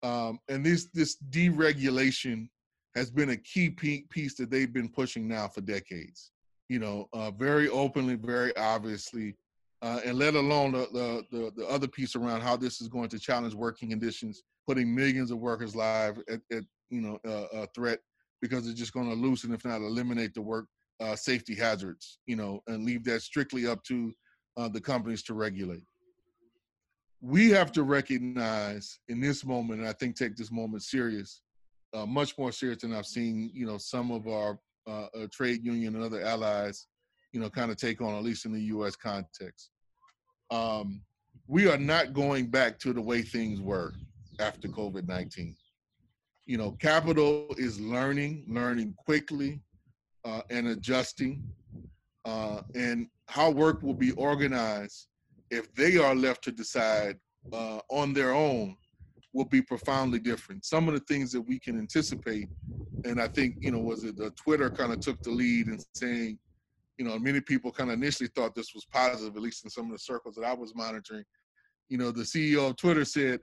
Um, 0.02 0.38
and 0.48 0.64
this 0.64 0.88
this 0.92 1.16
deregulation 1.30 2.48
has 2.94 3.10
been 3.10 3.30
a 3.30 3.36
key 3.36 3.70
piece 3.70 4.34
that 4.36 4.50
they've 4.50 4.72
been 4.72 4.88
pushing 4.88 5.28
now 5.28 5.48
for 5.48 5.60
decades. 5.60 6.32
You 6.68 6.78
know, 6.78 7.08
uh, 7.12 7.30
very 7.30 7.68
openly, 7.68 8.14
very 8.14 8.56
obviously, 8.56 9.36
uh, 9.86 10.00
and 10.04 10.18
let 10.18 10.34
alone 10.34 10.72
the, 10.72 10.88
the, 10.92 11.24
the 11.30 11.52
the 11.56 11.66
other 11.68 11.86
piece 11.86 12.16
around 12.16 12.40
how 12.40 12.56
this 12.56 12.80
is 12.80 12.88
going 12.88 13.08
to 13.08 13.20
challenge 13.20 13.54
working 13.54 13.90
conditions, 13.90 14.42
putting 14.66 14.92
millions 14.92 15.30
of 15.30 15.38
workers' 15.38 15.76
lives 15.76 16.18
at, 16.28 16.40
at 16.50 16.64
you 16.90 17.00
know 17.00 17.20
uh, 17.24 17.46
a 17.52 17.66
threat 17.68 18.00
because 18.42 18.66
it's 18.66 18.78
just 18.78 18.92
going 18.92 19.08
to 19.08 19.14
loosen, 19.14 19.54
if 19.54 19.64
not 19.64 19.80
eliminate, 19.80 20.34
the 20.34 20.42
work 20.42 20.66
uh, 21.00 21.14
safety 21.14 21.54
hazards, 21.54 22.18
you 22.26 22.34
know, 22.34 22.60
and 22.66 22.84
leave 22.84 23.04
that 23.04 23.22
strictly 23.22 23.66
up 23.66 23.82
to 23.84 24.12
uh, 24.56 24.68
the 24.68 24.80
companies 24.80 25.22
to 25.22 25.34
regulate. 25.34 25.84
We 27.20 27.50
have 27.50 27.70
to 27.72 27.84
recognize 27.84 28.98
in 29.08 29.20
this 29.20 29.44
moment, 29.44 29.80
and 29.80 29.88
I 29.88 29.92
think 29.92 30.16
take 30.16 30.36
this 30.36 30.50
moment 30.50 30.82
serious, 30.82 31.42
uh, 31.94 32.06
much 32.06 32.36
more 32.36 32.50
serious 32.50 32.82
than 32.82 32.92
I've 32.92 33.06
seen, 33.06 33.52
you 33.54 33.66
know, 33.66 33.78
some 33.78 34.10
of 34.10 34.26
our 34.26 34.58
uh, 34.88 35.06
trade 35.32 35.64
union 35.64 35.94
and 35.94 36.04
other 36.04 36.22
allies, 36.22 36.88
you 37.32 37.38
know, 37.40 37.50
kind 37.50 37.70
of 37.70 37.76
take 37.76 38.00
on, 38.00 38.16
at 38.16 38.24
least 38.24 38.46
in 38.46 38.52
the 38.52 38.62
U.S. 38.62 38.96
context. 38.96 39.70
Um, 40.50 41.02
we 41.48 41.68
are 41.68 41.78
not 41.78 42.12
going 42.12 42.46
back 42.46 42.78
to 42.80 42.92
the 42.92 43.00
way 43.00 43.22
things 43.22 43.60
were 43.60 43.94
after 44.40 44.68
COVID 44.68 45.06
19. 45.06 45.56
You 46.46 46.58
know, 46.58 46.72
capital 46.72 47.54
is 47.58 47.80
learning, 47.80 48.44
learning 48.48 48.94
quickly, 48.96 49.60
uh, 50.24 50.42
and 50.50 50.68
adjusting, 50.68 51.42
uh, 52.24 52.62
and 52.74 53.08
how 53.28 53.50
work 53.50 53.82
will 53.82 53.94
be 53.94 54.12
organized 54.12 55.08
if 55.50 55.72
they 55.74 55.96
are 55.96 56.14
left 56.14 56.42
to 56.44 56.52
decide 56.52 57.16
uh, 57.52 57.78
on 57.90 58.12
their 58.12 58.32
own 58.32 58.76
will 59.32 59.44
be 59.44 59.60
profoundly 59.60 60.18
different. 60.18 60.64
Some 60.64 60.88
of 60.88 60.94
the 60.94 61.00
things 61.00 61.30
that 61.32 61.40
we 61.40 61.58
can 61.58 61.78
anticipate, 61.78 62.48
and 63.04 63.20
I 63.20 63.28
think 63.28 63.56
you 63.60 63.70
know, 63.70 63.78
was 63.78 64.02
it 64.04 64.16
Twitter 64.36 64.70
kind 64.70 64.92
of 64.92 65.00
took 65.00 65.22
the 65.22 65.30
lead 65.30 65.68
in 65.68 65.78
saying, 65.94 66.38
you 66.98 67.04
know, 67.04 67.18
many 67.18 67.40
people 67.40 67.70
kind 67.70 67.90
of 67.90 67.94
initially 67.94 68.28
thought 68.34 68.54
this 68.54 68.74
was 68.74 68.86
positive, 68.86 69.36
at 69.36 69.42
least 69.42 69.64
in 69.64 69.70
some 69.70 69.86
of 69.86 69.92
the 69.92 69.98
circles 69.98 70.34
that 70.34 70.44
I 70.44 70.54
was 70.54 70.74
monitoring. 70.74 71.24
You 71.88 71.98
know, 71.98 72.10
the 72.10 72.22
CEO 72.22 72.70
of 72.70 72.76
Twitter 72.76 73.04
said 73.04 73.40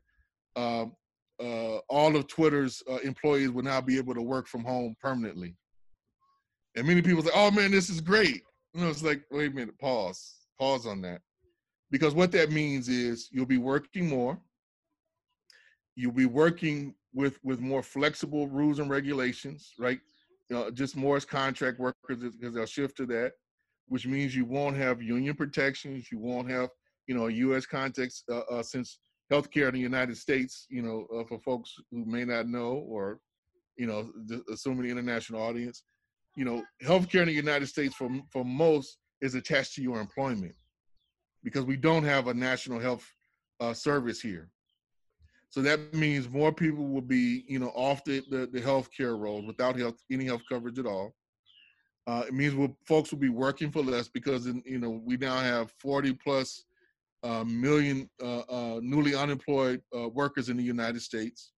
um, 0.55 0.93
uh, 1.41 1.77
all 1.89 2.15
of 2.15 2.27
Twitter's 2.27 2.81
uh, 2.89 2.97
employees 3.03 3.51
will 3.51 3.63
now 3.63 3.81
be 3.81 3.97
able 3.97 4.13
to 4.13 4.21
work 4.21 4.47
from 4.47 4.63
home 4.63 4.95
permanently. 5.01 5.55
And 6.75 6.87
many 6.87 7.01
people 7.01 7.23
say, 7.23 7.31
"Oh 7.33 7.51
man, 7.51 7.71
this 7.71 7.89
is 7.89 8.01
great." 8.01 8.41
You 8.73 8.81
know, 8.81 8.89
it's 8.89 9.03
like, 9.03 9.23
wait 9.29 9.51
a 9.51 9.55
minute, 9.55 9.77
pause, 9.77 10.35
pause 10.59 10.87
on 10.87 11.01
that, 11.01 11.21
because 11.91 12.15
what 12.15 12.31
that 12.31 12.51
means 12.51 12.89
is 12.89 13.29
you'll 13.31 13.45
be 13.45 13.59
working 13.59 14.09
more. 14.09 14.39
You'll 15.95 16.11
be 16.11 16.25
working 16.25 16.95
with 17.13 17.39
with 17.43 17.59
more 17.59 17.83
flexible 17.83 18.47
rules 18.47 18.79
and 18.79 18.89
regulations, 18.89 19.73
right? 19.77 19.99
You 20.49 20.55
know, 20.55 20.71
just 20.71 20.95
more 20.95 21.17
as 21.17 21.25
contract 21.25 21.79
workers 21.79 22.17
because 22.17 22.53
they'll 22.53 22.65
shift 22.65 22.97
to 22.97 23.05
that, 23.07 23.33
which 23.87 24.07
means 24.07 24.35
you 24.35 24.45
won't 24.45 24.77
have 24.77 25.01
union 25.01 25.35
protections. 25.35 26.11
You 26.11 26.19
won't 26.19 26.49
have, 26.49 26.69
you 27.07 27.15
know, 27.15 27.27
a 27.27 27.31
U.S. 27.31 27.65
context 27.65 28.23
uh, 28.29 28.41
uh, 28.51 28.63
since 28.63 28.99
healthcare 29.31 29.67
in 29.69 29.73
the 29.73 29.79
United 29.79 30.17
States, 30.17 30.65
you 30.69 30.81
know, 30.81 31.07
uh, 31.15 31.23
for 31.25 31.39
folks 31.39 31.73
who 31.91 32.05
may 32.05 32.25
not 32.25 32.47
know 32.47 32.83
or, 32.87 33.19
you 33.77 33.87
know, 33.87 34.11
assuming 34.51 34.83
the 34.83 34.91
international 34.91 35.41
audience, 35.41 35.83
you 36.35 36.45
know, 36.45 36.63
healthcare 36.83 37.21
in 37.21 37.27
the 37.27 37.33
United 37.33 37.67
States 37.67 37.95
for 37.95 38.09
for 38.31 38.43
most 38.43 38.97
is 39.21 39.35
attached 39.35 39.75
to 39.75 39.81
your 39.81 39.99
employment 39.99 40.55
because 41.43 41.65
we 41.65 41.77
don't 41.77 42.03
have 42.03 42.27
a 42.27 42.33
national 42.33 42.79
health 42.79 43.05
uh, 43.59 43.73
service 43.73 44.21
here. 44.21 44.49
So 45.49 45.61
that 45.61 45.93
means 45.93 46.29
more 46.29 46.51
people 46.51 46.87
will 46.87 47.01
be, 47.01 47.45
you 47.47 47.59
know, 47.59 47.71
off 47.75 48.03
the, 48.03 48.23
the, 48.29 48.49
the 48.51 48.59
healthcare 48.59 49.17
rolls 49.19 49.45
without 49.45 49.77
health 49.77 49.95
any 50.11 50.25
health 50.25 50.41
coverage 50.49 50.79
at 50.79 50.87
all. 50.87 51.13
Uh, 52.05 52.23
it 52.27 52.33
means 52.33 52.53
we'll, 52.53 52.75
folks 52.85 53.11
will 53.11 53.19
be 53.19 53.29
working 53.29 53.71
for 53.71 53.81
less 53.81 54.09
because, 54.09 54.45
in, 54.45 54.61
you 54.65 54.79
know, 54.79 55.01
we 55.05 55.15
now 55.17 55.37
have 55.39 55.71
40 55.79 56.13
plus 56.13 56.65
uh, 57.23 57.43
million 57.45 58.09
uh, 58.21 58.39
uh, 58.39 58.79
newly 58.83 59.15
unemployed 59.15 59.81
uh, 59.97 60.09
workers 60.09 60.49
in 60.49 60.57
the 60.57 60.63
United 60.63 61.01
States, 61.01 61.53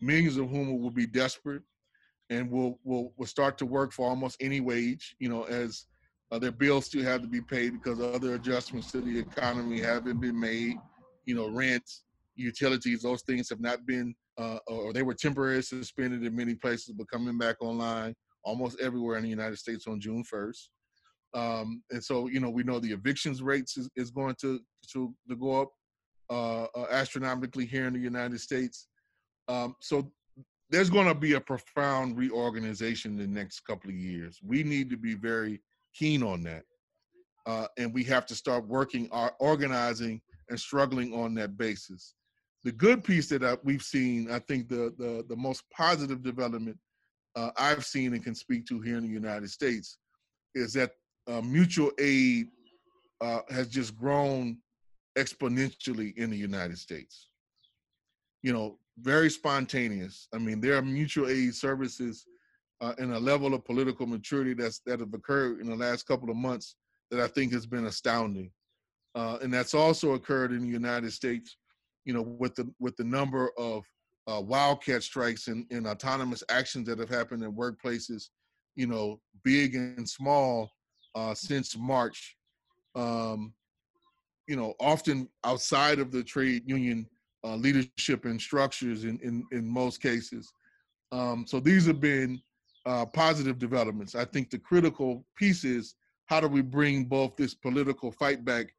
millions 0.00 0.36
of 0.36 0.48
whom 0.48 0.80
will 0.80 0.92
be 0.92 1.06
desperate 1.06 1.62
and 2.30 2.48
will 2.50 2.78
will 2.84 3.12
will 3.16 3.26
start 3.26 3.58
to 3.58 3.66
work 3.66 3.90
for 3.90 4.08
almost 4.08 4.36
any 4.40 4.60
wage. 4.60 5.16
You 5.18 5.30
know, 5.30 5.42
as 5.44 5.86
uh, 6.30 6.38
their 6.38 6.52
bills 6.52 6.86
still 6.86 7.02
have 7.02 7.22
to 7.22 7.26
be 7.26 7.40
paid 7.40 7.72
because 7.72 8.00
other 8.00 8.34
adjustments 8.34 8.92
to 8.92 9.00
the 9.00 9.18
economy 9.18 9.80
haven't 9.80 10.20
been 10.20 10.38
made. 10.38 10.76
You 11.24 11.34
know, 11.34 11.48
rent, 11.48 11.82
utilities, 12.36 13.02
those 13.02 13.22
things 13.22 13.48
have 13.48 13.60
not 13.60 13.84
been, 13.86 14.14
or 14.66 14.92
they 14.92 15.02
were 15.02 15.14
temporarily 15.14 15.62
suspended 15.62 16.24
in 16.24 16.36
many 16.36 16.54
places, 16.54 16.94
but 16.96 17.10
coming 17.10 17.36
back 17.36 17.56
online 17.60 18.14
almost 18.44 18.80
everywhere 18.80 19.16
in 19.16 19.24
the 19.24 19.28
United 19.28 19.58
States 19.58 19.86
on 19.86 20.00
June 20.00 20.24
1st. 20.24 20.68
Um, 21.34 21.82
and 21.90 22.02
so, 22.02 22.28
you 22.28 22.40
know, 22.40 22.50
we 22.50 22.62
know 22.62 22.78
the 22.78 22.92
evictions 22.92 23.42
rates 23.42 23.76
is, 23.76 23.88
is 23.96 24.10
going 24.10 24.34
to, 24.40 24.60
to, 24.92 25.14
to 25.28 25.36
go 25.36 25.60
up 25.62 25.68
uh, 26.30 26.64
uh, 26.74 26.86
astronomically 26.90 27.66
here 27.66 27.86
in 27.86 27.92
the 27.92 27.98
United 27.98 28.40
States. 28.40 28.88
Um, 29.48 29.74
so 29.80 30.10
there's 30.70 30.90
going 30.90 31.06
to 31.06 31.14
be 31.14 31.34
a 31.34 31.40
profound 31.40 32.18
reorganization 32.18 33.12
in 33.12 33.32
the 33.32 33.40
next 33.40 33.60
couple 33.60 33.90
of 33.90 33.96
years. 33.96 34.38
We 34.42 34.62
need 34.62 34.90
to 34.90 34.96
be 34.96 35.14
very 35.14 35.62
keen 35.94 36.22
on 36.22 36.42
that. 36.44 36.64
Uh, 37.46 37.66
and 37.78 37.94
we 37.94 38.04
have 38.04 38.26
to 38.26 38.34
start 38.34 38.66
working, 38.68 39.08
our, 39.10 39.28
uh, 39.28 39.34
organizing, 39.40 40.20
and 40.50 40.60
struggling 40.60 41.14
on 41.14 41.34
that 41.34 41.56
basis. 41.56 42.14
the 42.64 42.72
good 42.72 43.04
piece 43.04 43.28
that 43.28 43.42
I, 43.42 43.56
we've 43.62 43.82
seen, 43.82 44.30
I 44.30 44.40
think 44.40 44.68
the 44.68 44.92
the 44.98 45.24
the 45.28 45.36
most 45.36 45.62
positive 45.70 46.22
development 46.22 46.76
uh, 47.36 47.50
I've 47.56 47.84
seen 47.84 48.14
and 48.14 48.22
can 48.22 48.34
speak 48.34 48.66
to 48.66 48.80
here 48.80 48.96
in 48.96 49.04
the 49.04 49.12
United 49.12 49.50
States 49.50 49.98
is 50.54 50.72
that 50.74 50.92
uh, 51.26 51.40
mutual 51.40 51.92
aid 51.98 52.48
uh, 53.20 53.40
has 53.50 53.68
just 53.68 53.96
grown 53.96 54.58
exponentially 55.16 56.16
in 56.16 56.30
the 56.30 56.36
United 56.36 56.78
States. 56.78 57.28
You 58.42 58.52
know, 58.52 58.78
very 59.00 59.30
spontaneous. 59.30 60.28
I 60.34 60.38
mean, 60.38 60.60
there 60.60 60.76
are 60.76 60.82
mutual 60.82 61.28
aid 61.28 61.54
services 61.54 62.24
uh, 62.80 62.94
and 62.98 63.12
a 63.12 63.18
level 63.18 63.54
of 63.54 63.64
political 63.64 64.06
maturity 64.06 64.54
that's 64.54 64.80
that 64.86 65.00
have 65.00 65.12
occurred 65.12 65.60
in 65.60 65.68
the 65.68 65.76
last 65.76 66.06
couple 66.06 66.30
of 66.30 66.36
months 66.36 66.76
that 67.10 67.20
I 67.20 67.26
think 67.26 67.52
has 67.52 67.66
been 67.66 67.86
astounding. 67.86 68.50
Uh, 69.14 69.38
and 69.42 69.52
that's 69.52 69.74
also 69.74 70.12
occurred 70.12 70.52
in 70.52 70.60
the 70.60 70.68
United 70.68 71.12
States, 71.12 71.56
you 72.04 72.12
know, 72.12 72.22
with 72.22 72.54
the 72.54 72.72
with 72.78 72.96
the 72.96 73.04
number 73.04 73.50
of 73.58 73.84
uh, 74.28 74.40
wildcat 74.40 75.02
strikes 75.02 75.48
and, 75.48 75.66
and 75.70 75.86
autonomous 75.86 76.44
actions 76.50 76.86
that 76.86 76.98
have 76.98 77.08
happened 77.08 77.42
in 77.42 77.52
workplaces, 77.52 78.28
you 78.76 78.86
know, 78.86 79.20
big 79.42 79.74
and 79.74 80.08
small, 80.08 80.70
uh, 81.14 81.34
since 81.34 81.76
March. 81.76 82.36
Um, 82.94 83.54
you 84.46 84.56
know, 84.56 84.74
often 84.80 85.28
outside 85.44 85.98
of 85.98 86.10
the 86.10 86.22
trade 86.22 86.62
union 86.66 87.06
uh, 87.44 87.54
leadership 87.54 88.24
and 88.24 88.40
structures 88.40 89.04
in, 89.04 89.18
in, 89.22 89.44
in 89.52 89.66
most 89.66 90.00
cases. 90.02 90.52
Um, 91.12 91.44
so 91.46 91.60
these 91.60 91.86
have 91.86 92.00
been 92.00 92.40
uh, 92.86 93.06
positive 93.06 93.58
developments. 93.58 94.14
I 94.14 94.24
think 94.24 94.50
the 94.50 94.58
critical 94.58 95.24
piece 95.36 95.64
is 95.64 95.94
how 96.26 96.40
do 96.40 96.48
we 96.48 96.62
bring 96.62 97.04
both 97.04 97.36
this 97.36 97.54
political 97.54 98.10
fight 98.10 98.44
back 98.44 98.74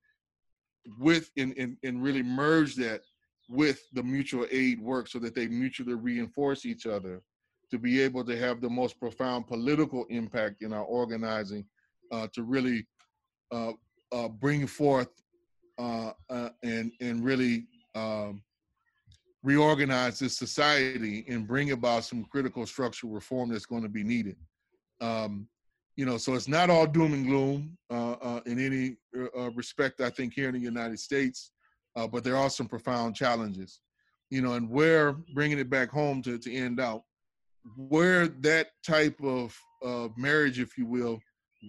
with 0.99 1.29
and, 1.37 1.55
and, 1.57 1.77
and 1.83 2.01
really 2.01 2.23
merge 2.23 2.75
that 2.75 3.01
with 3.49 3.81
the 3.93 4.03
mutual 4.03 4.45
aid 4.51 4.79
work 4.79 5.07
so 5.07 5.17
that 5.19 5.33
they 5.33 5.47
mutually 5.47 5.95
reinforce 5.95 6.65
each 6.65 6.85
other 6.85 7.21
to 7.71 7.79
be 7.79 7.99
able 7.99 8.23
to 8.23 8.37
have 8.37 8.61
the 8.61 8.69
most 8.69 8.99
profound 8.99 9.47
political 9.47 10.05
impact 10.09 10.61
in 10.61 10.71
our 10.71 10.83
organizing 10.83 11.65
uh, 12.11 12.27
to 12.33 12.43
really 12.43 12.85
uh, 13.51 13.71
uh, 14.11 14.27
bring 14.27 14.67
forth 14.67 15.09
uh, 15.79 16.11
uh, 16.29 16.49
and 16.63 16.91
and 17.01 17.23
really 17.23 17.65
um, 17.95 18.41
reorganize 19.43 20.19
this 20.19 20.37
society 20.37 21.25
and 21.27 21.47
bring 21.47 21.71
about 21.71 22.03
some 22.03 22.25
critical 22.25 22.65
structural 22.65 23.13
reform 23.13 23.49
that's 23.49 23.65
going 23.65 23.83
to 23.83 23.89
be 23.89 24.03
needed. 24.03 24.35
Um, 25.01 25.47
you 25.95 26.05
know, 26.05 26.17
so 26.17 26.33
it's 26.33 26.47
not 26.47 26.69
all 26.69 26.85
doom 26.85 27.13
and 27.13 27.25
gloom 27.25 27.77
uh, 27.89 28.41
in 28.45 28.59
any 28.59 28.97
respect. 29.55 30.01
I 30.01 30.09
think 30.09 30.33
here 30.33 30.49
in 30.49 30.55
the 30.55 30.59
United 30.59 30.99
States, 30.99 31.51
uh, 31.95 32.07
but 32.07 32.23
there 32.23 32.37
are 32.37 32.49
some 32.49 32.67
profound 32.67 33.15
challenges. 33.15 33.79
You 34.29 34.41
know, 34.41 34.53
and 34.53 34.69
where 34.69 35.13
bringing 35.33 35.57
it 35.57 35.69
back 35.69 35.89
home 35.89 36.21
to 36.23 36.37
to 36.37 36.53
end 36.53 36.79
out, 36.79 37.03
where 37.75 38.27
that 38.27 38.67
type 38.85 39.19
of 39.23 39.57
of 39.81 40.17
marriage, 40.17 40.59
if 40.59 40.77
you 40.77 40.85
will, 40.85 41.19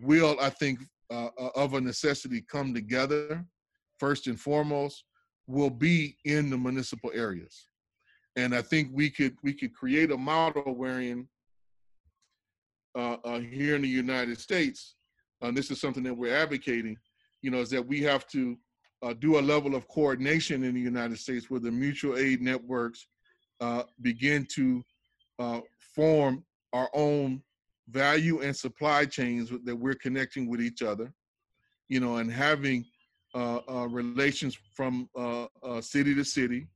will 0.03 0.37
I 0.41 0.51
think 0.51 0.81
uh, 1.11 1.29
uh, 1.39 1.51
of 1.57 1.75
a 1.75 1.81
necessity 1.81 2.43
come 2.43 2.73
together 2.75 3.45
first 3.99 4.27
and 4.27 4.39
foremost 4.39 5.05
will 5.47 5.71
be 5.71 6.17
in 6.25 6.51
the 6.51 6.57
municipal 6.57 7.11
areas. 7.13 7.67
And 8.37 8.55
I 8.55 8.63
think 8.63 8.91
we 8.93 9.11
could 9.11 9.37
we 9.43 9.53
could 9.53 9.75
create 9.75 10.13
a 10.13 10.17
model 10.17 10.75
wherein 10.75 11.29
uh, 12.97 13.17
uh, 13.25 13.41
here 13.41 13.75
in 13.77 13.83
the 13.83 13.89
United 13.89 14.39
States, 14.39 14.95
and 15.41 15.57
this 15.57 15.71
is 15.71 15.81
something 15.81 16.03
that 16.05 16.15
we're 16.15 16.35
advocating, 16.35 16.97
you 17.43 17.51
know, 17.51 17.59
is 17.59 17.71
that 17.71 17.87
we 17.87 18.01
have 18.03 18.27
to 18.29 18.57
uh, 19.03 19.15
do 19.15 19.39
a 19.39 19.41
level 19.41 19.75
of 19.75 19.89
coordination 19.89 20.65
in 20.65 20.75
the 20.75 20.81
United 20.81 21.19
States 21.19 21.51
where 21.51 21.61
the 21.61 21.71
mutual 21.71 22.17
aid 22.17 22.43
networks 22.43 23.07
uh, 23.61 23.85
begin 24.03 24.47
to 24.47 24.85
uh, 25.39 25.61
form 25.95 26.45
our 26.73 26.89
own 26.95 27.43
value 27.89 28.41
and 28.41 28.55
supply 28.55 29.05
chains 29.05 29.51
that 29.65 29.75
we're 29.75 29.95
connecting 29.95 30.49
with 30.49 30.61
each 30.61 30.83
other, 30.83 31.13
you 31.89 31.99
know, 31.99 32.17
and 32.17 32.31
having 32.31 32.85
uh, 33.35 33.61
uh, 33.69 33.89
relations 33.89 34.59
from 34.75 35.09
uh, 35.17 35.47
city 35.81 36.15
to 36.15 36.25
city, 36.25 36.67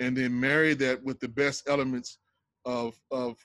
and 0.00 0.16
then 0.16 0.38
marry 0.38 0.74
that 0.74 1.02
with 1.02 1.18
the 1.20 1.28
best 1.28 1.68
elements 1.68 2.18
of, 2.64 2.98
of 3.10 3.36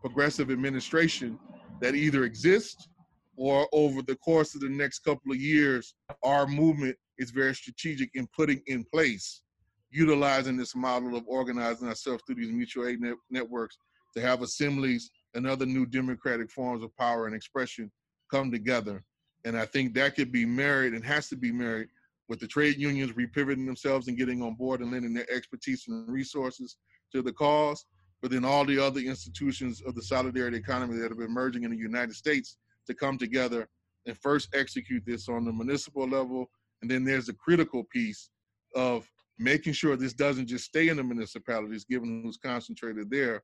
progressive 0.00 0.50
administration 0.50 1.38
that 1.80 1.94
either 1.94 2.24
exist 2.24 2.88
or 3.36 3.68
over 3.72 4.02
the 4.02 4.16
course 4.16 4.54
of 4.54 4.60
the 4.60 4.68
next 4.68 5.00
couple 5.00 5.32
of 5.32 5.38
years, 5.38 5.94
our 6.22 6.46
movement 6.46 6.96
is 7.18 7.30
very 7.30 7.54
strategic 7.54 8.10
in 8.14 8.26
putting 8.28 8.62
in 8.66 8.84
place, 8.84 9.42
utilizing 9.90 10.56
this 10.56 10.74
model 10.74 11.16
of 11.16 11.24
organizing 11.26 11.88
ourselves 11.88 12.22
through 12.26 12.36
these 12.36 12.52
mutual 12.52 12.86
aid 12.86 13.00
net- 13.00 13.16
networks 13.30 13.78
to 14.14 14.20
have 14.20 14.42
assemblies 14.42 15.10
and 15.34 15.46
other 15.46 15.66
new 15.66 15.86
democratic 15.86 16.50
forms 16.50 16.82
of 16.82 16.96
power 16.96 17.26
and 17.26 17.34
expression 17.34 17.90
come 18.30 18.50
together 18.50 19.04
and 19.46 19.56
I 19.56 19.64
think 19.64 19.94
that 19.94 20.16
could 20.16 20.32
be 20.32 20.44
married 20.44 20.92
and 20.92 21.04
has 21.04 21.28
to 21.28 21.36
be 21.36 21.52
married 21.52 21.86
with 22.28 22.40
the 22.40 22.48
trade 22.48 22.78
unions 22.78 23.12
repivoting 23.12 23.64
themselves 23.64 24.08
and 24.08 24.18
getting 24.18 24.42
on 24.42 24.54
board 24.54 24.80
and 24.80 24.90
lending 24.90 25.14
their 25.14 25.30
expertise 25.30 25.86
and 25.86 26.08
resources 26.08 26.78
to 27.12 27.22
the 27.22 27.32
cause, 27.32 27.86
but 28.20 28.32
then 28.32 28.44
all 28.44 28.64
the 28.64 28.76
other 28.76 28.98
institutions 28.98 29.80
of 29.82 29.94
the 29.94 30.02
solidarity 30.02 30.56
economy 30.56 30.96
that 30.96 31.10
have 31.10 31.18
been 31.18 31.28
emerging 31.28 31.62
in 31.62 31.70
the 31.70 31.76
United 31.76 32.16
States 32.16 32.56
to 32.88 32.94
come 32.94 33.16
together 33.16 33.68
and 34.06 34.18
first 34.18 34.48
execute 34.52 35.04
this 35.06 35.28
on 35.28 35.44
the 35.44 35.52
municipal 35.52 36.08
level. 36.08 36.50
And 36.82 36.90
then 36.90 37.04
there's 37.04 37.26
the 37.26 37.32
critical 37.34 37.84
piece 37.84 38.30
of 38.74 39.08
making 39.38 39.72
sure 39.72 39.96
this 39.96 40.12
doesn't 40.12 40.46
just 40.46 40.64
stay 40.64 40.88
in 40.88 40.96
the 40.96 41.04
municipalities, 41.04 41.84
given 41.84 42.22
who's 42.22 42.36
concentrated 42.36 43.10
there, 43.10 43.42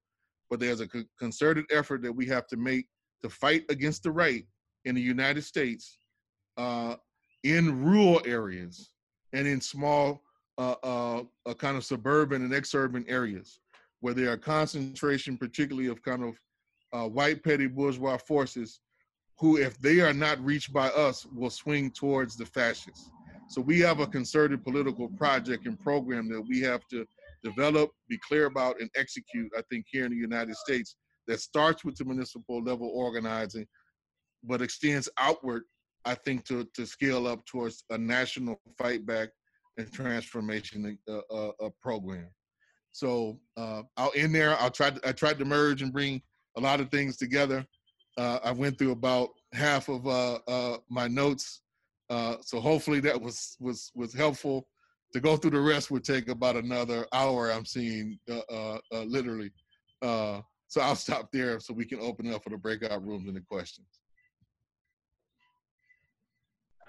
but 0.50 0.60
there's 0.60 0.80
a 0.80 0.88
concerted 1.18 1.64
effort 1.70 2.02
that 2.02 2.12
we 2.12 2.26
have 2.26 2.46
to 2.48 2.56
make 2.56 2.86
to 3.22 3.28
fight 3.28 3.64
against 3.68 4.02
the 4.02 4.10
right 4.10 4.44
in 4.84 4.94
the 4.94 5.00
United 5.00 5.42
States 5.42 5.98
uh, 6.56 6.96
in 7.44 7.84
rural 7.84 8.20
areas 8.24 8.90
and 9.32 9.46
in 9.46 9.60
small 9.60 10.22
uh, 10.58 10.74
uh, 10.82 11.22
uh, 11.46 11.54
kind 11.54 11.76
of 11.76 11.84
suburban 11.84 12.42
and 12.42 12.52
exurban 12.52 13.04
areas 13.08 13.60
where 14.00 14.14
there 14.14 14.30
are 14.30 14.36
concentration, 14.36 15.36
particularly 15.36 15.88
of 15.88 16.02
kind 16.02 16.24
of 16.24 16.34
uh, 16.92 17.08
white 17.08 17.42
petty 17.42 17.66
bourgeois 17.66 18.18
forces 18.18 18.80
who, 19.38 19.56
if 19.56 19.78
they 19.78 20.00
are 20.00 20.12
not 20.12 20.44
reached 20.44 20.72
by 20.72 20.88
us, 20.88 21.24
will 21.34 21.50
swing 21.50 21.90
towards 21.90 22.36
the 22.36 22.44
fascists. 22.44 23.10
So 23.52 23.60
we 23.60 23.80
have 23.80 24.00
a 24.00 24.06
concerted 24.06 24.64
political 24.64 25.08
project 25.10 25.66
and 25.66 25.78
program 25.78 26.26
that 26.30 26.40
we 26.40 26.60
have 26.60 26.88
to 26.88 27.06
develop, 27.44 27.90
be 28.08 28.18
clear 28.26 28.46
about, 28.46 28.80
and 28.80 28.88
execute, 28.96 29.52
I 29.54 29.60
think, 29.68 29.84
here 29.90 30.06
in 30.06 30.10
the 30.10 30.16
United 30.16 30.56
States 30.56 30.96
that 31.26 31.38
starts 31.38 31.84
with 31.84 31.96
the 31.96 32.06
municipal 32.06 32.62
level 32.62 32.90
organizing, 32.94 33.66
but 34.42 34.62
extends 34.62 35.06
outward, 35.18 35.64
I 36.06 36.14
think, 36.14 36.46
to, 36.46 36.66
to 36.72 36.86
scale 36.86 37.26
up 37.26 37.44
towards 37.44 37.84
a 37.90 37.98
national 37.98 38.58
fight 38.78 39.04
back 39.04 39.28
and 39.76 39.92
transformation 39.92 40.98
uh, 41.06 41.18
uh, 41.30 41.52
uh, 41.62 41.68
program. 41.82 42.28
So 42.92 43.38
uh, 43.58 43.82
I'll 43.98 44.12
end 44.16 44.34
there. 44.34 44.58
I'll 44.60 44.70
try. 44.70 44.90
To, 44.90 45.08
I 45.08 45.12
tried 45.12 45.38
to 45.40 45.44
merge 45.44 45.82
and 45.82 45.92
bring 45.92 46.22
a 46.56 46.60
lot 46.62 46.80
of 46.80 46.90
things 46.90 47.18
together. 47.18 47.66
Uh, 48.16 48.38
I 48.42 48.52
went 48.52 48.78
through 48.78 48.92
about 48.92 49.30
half 49.52 49.90
of 49.90 50.06
uh, 50.06 50.38
uh, 50.48 50.78
my 50.88 51.06
notes, 51.08 51.61
uh, 52.12 52.36
so 52.40 52.60
hopefully 52.60 53.00
that 53.00 53.20
was 53.20 53.56
was 53.60 53.90
was 53.94 54.12
helpful. 54.12 54.66
To 55.14 55.20
go 55.20 55.36
through 55.36 55.50
the 55.52 55.60
rest 55.60 55.90
would 55.90 56.04
take 56.04 56.28
about 56.28 56.56
another 56.56 57.06
hour. 57.12 57.50
I'm 57.50 57.66
seeing 57.66 58.18
uh, 58.30 58.40
uh, 58.50 58.78
uh, 58.92 59.02
literally. 59.02 59.50
Uh, 60.00 60.40
so 60.68 60.80
I'll 60.80 60.96
stop 60.96 61.30
there 61.32 61.60
so 61.60 61.74
we 61.74 61.84
can 61.84 62.00
open 62.00 62.32
up 62.32 62.42
for 62.44 62.50
the 62.50 62.56
breakout 62.56 63.06
rooms 63.06 63.28
and 63.28 63.36
the 63.36 63.42
questions 63.42 63.86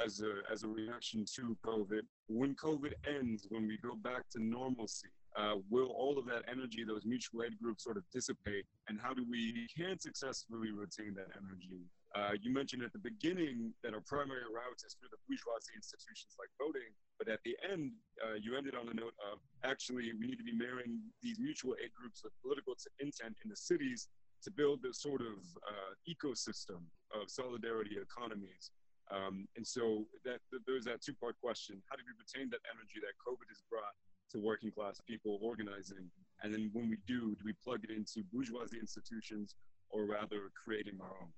as 0.04 0.22
a 0.22 0.52
as 0.52 0.64
a 0.64 0.68
reaction 0.68 1.26
to 1.36 1.56
COVID. 1.66 2.02
When 2.28 2.56
COVID 2.56 2.94
ends, 3.08 3.48
when 3.50 3.68
we 3.68 3.78
go 3.78 3.96
back 3.96 4.30
to 4.32 4.44
normalcy, 4.44 5.10
uh, 5.36 5.56
will 5.70 5.88
all 5.88 6.18
of 6.18 6.26
that 6.26 6.44
energy, 6.52 6.84
those 6.84 7.06
mutual 7.06 7.44
aid 7.44 7.58
groups, 7.62 7.84
sort 7.84 7.98
of 7.98 8.04
dissipate? 8.12 8.66
And 8.88 9.00
how 9.00 9.14
do 9.14 9.26
we 9.30 9.68
can 9.76 10.00
successfully 10.00 10.72
retain 10.72 11.14
that 11.16 11.28
energy? 11.38 11.82
Uh, 12.14 12.38
you 12.42 12.54
mentioned 12.54 12.84
at 12.84 12.94
the 12.94 13.02
beginning 13.02 13.74
that 13.82 13.94
our 13.94 14.06
primary 14.06 14.46
route 14.46 14.82
is 14.86 14.94
through 14.94 15.10
the 15.10 15.18
bourgeoisie 15.26 15.74
institutions 15.74 16.38
like 16.38 16.50
voting, 16.62 16.94
but 17.18 17.28
at 17.28 17.42
the 17.42 17.58
end, 17.66 17.90
uh, 18.22 18.38
you 18.38 18.54
ended 18.54 18.76
on 18.78 18.86
a 18.90 18.94
note 18.94 19.18
of 19.26 19.42
actually 19.66 20.14
we 20.14 20.28
need 20.30 20.38
to 20.38 20.46
be 20.46 20.54
marrying 20.54 21.02
these 21.26 21.40
mutual 21.40 21.74
aid 21.82 21.90
groups 21.98 22.22
with 22.24 22.34
political 22.46 22.78
intent 23.02 23.34
in 23.44 23.50
the 23.50 23.58
cities 23.58 24.10
to 24.46 24.52
build 24.52 24.84
this 24.84 25.02
sort 25.02 25.22
of 25.22 25.42
uh, 25.66 25.92
ecosystem 26.06 26.86
of 27.18 27.32
solidarity 27.32 27.98
economies 27.98 28.70
um, 29.12 29.48
and 29.58 29.66
so 29.66 30.06
that, 30.24 30.40
that 30.52 30.62
there's 30.66 30.86
that 30.86 31.02
two-part 31.02 31.36
question: 31.42 31.82
How 31.90 31.96
do 31.96 32.04
we 32.08 32.14
retain 32.16 32.50
that 32.52 32.62
energy 32.72 33.04
that 33.04 33.14
COVID 33.20 33.50
has 33.50 33.62
brought 33.70 33.94
to 34.32 34.40
working 34.40 34.72
class 34.72 35.02
people 35.06 35.40
organizing? 35.42 36.10
And 36.42 36.54
then 36.54 36.70
when 36.74 36.90
we 36.90 36.98
do, 37.08 37.36
do 37.36 37.44
we 37.44 37.54
plug 37.64 37.84
it 37.84 37.92
into 37.92 38.24
bourgeoisie 38.32 38.80
institutions, 38.80 39.56
or 39.90 40.06
rather 40.06 40.52
creating 40.56 41.00
our 41.02 41.12
own? 41.22 41.32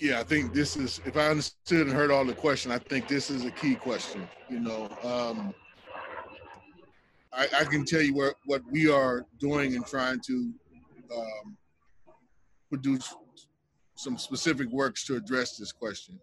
Yeah, 0.00 0.20
I 0.20 0.22
think 0.22 0.52
this 0.52 0.76
is, 0.76 1.00
if 1.04 1.16
I 1.16 1.26
understood 1.26 1.88
and 1.88 1.96
heard 1.96 2.12
all 2.12 2.24
the 2.24 2.32
question, 2.32 2.70
I 2.70 2.78
think 2.78 3.08
this 3.08 3.30
is 3.30 3.44
a 3.44 3.50
key 3.50 3.74
question. 3.74 4.28
You 4.48 4.60
know, 4.60 4.88
um, 5.02 5.52
I, 7.32 7.48
I 7.60 7.64
can 7.64 7.84
tell 7.84 8.00
you 8.00 8.14
what, 8.14 8.34
what 8.46 8.62
we 8.70 8.88
are 8.88 9.26
doing 9.40 9.74
and 9.74 9.84
trying 9.84 10.20
to 10.26 10.52
um, 11.14 11.56
produce 12.68 13.12
some 13.96 14.16
specific 14.16 14.68
works 14.70 15.04
to 15.06 15.16
address 15.16 15.56
this 15.56 15.72
question. 15.72 16.20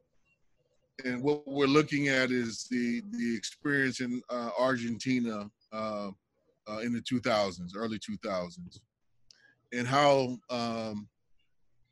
And 1.03 1.21
what 1.21 1.45
we're 1.45 1.67
looking 1.67 2.07
at 2.07 2.31
is 2.31 2.67
the 2.71 3.01
the 3.11 3.35
experience 3.35 3.99
in 3.99 4.21
uh, 4.29 4.51
Argentina 4.57 5.49
uh, 5.73 6.11
uh, 6.69 6.77
in 6.77 6.93
the 6.93 7.01
2000s, 7.01 7.71
early 7.75 7.99
2000s, 7.99 8.79
and 9.73 9.85
how 9.85 10.37
um, 10.49 11.09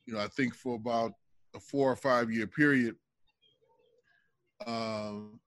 you 0.05 0.13
know 0.13 0.21
I 0.21 0.27
think 0.27 0.55
for 0.55 0.75
about 0.75 1.11
a 1.56 1.60
four 1.60 1.91
or 1.91 1.95
five 1.95 2.32
year 2.32 2.47
period, 2.47 2.95
um, 4.66 5.39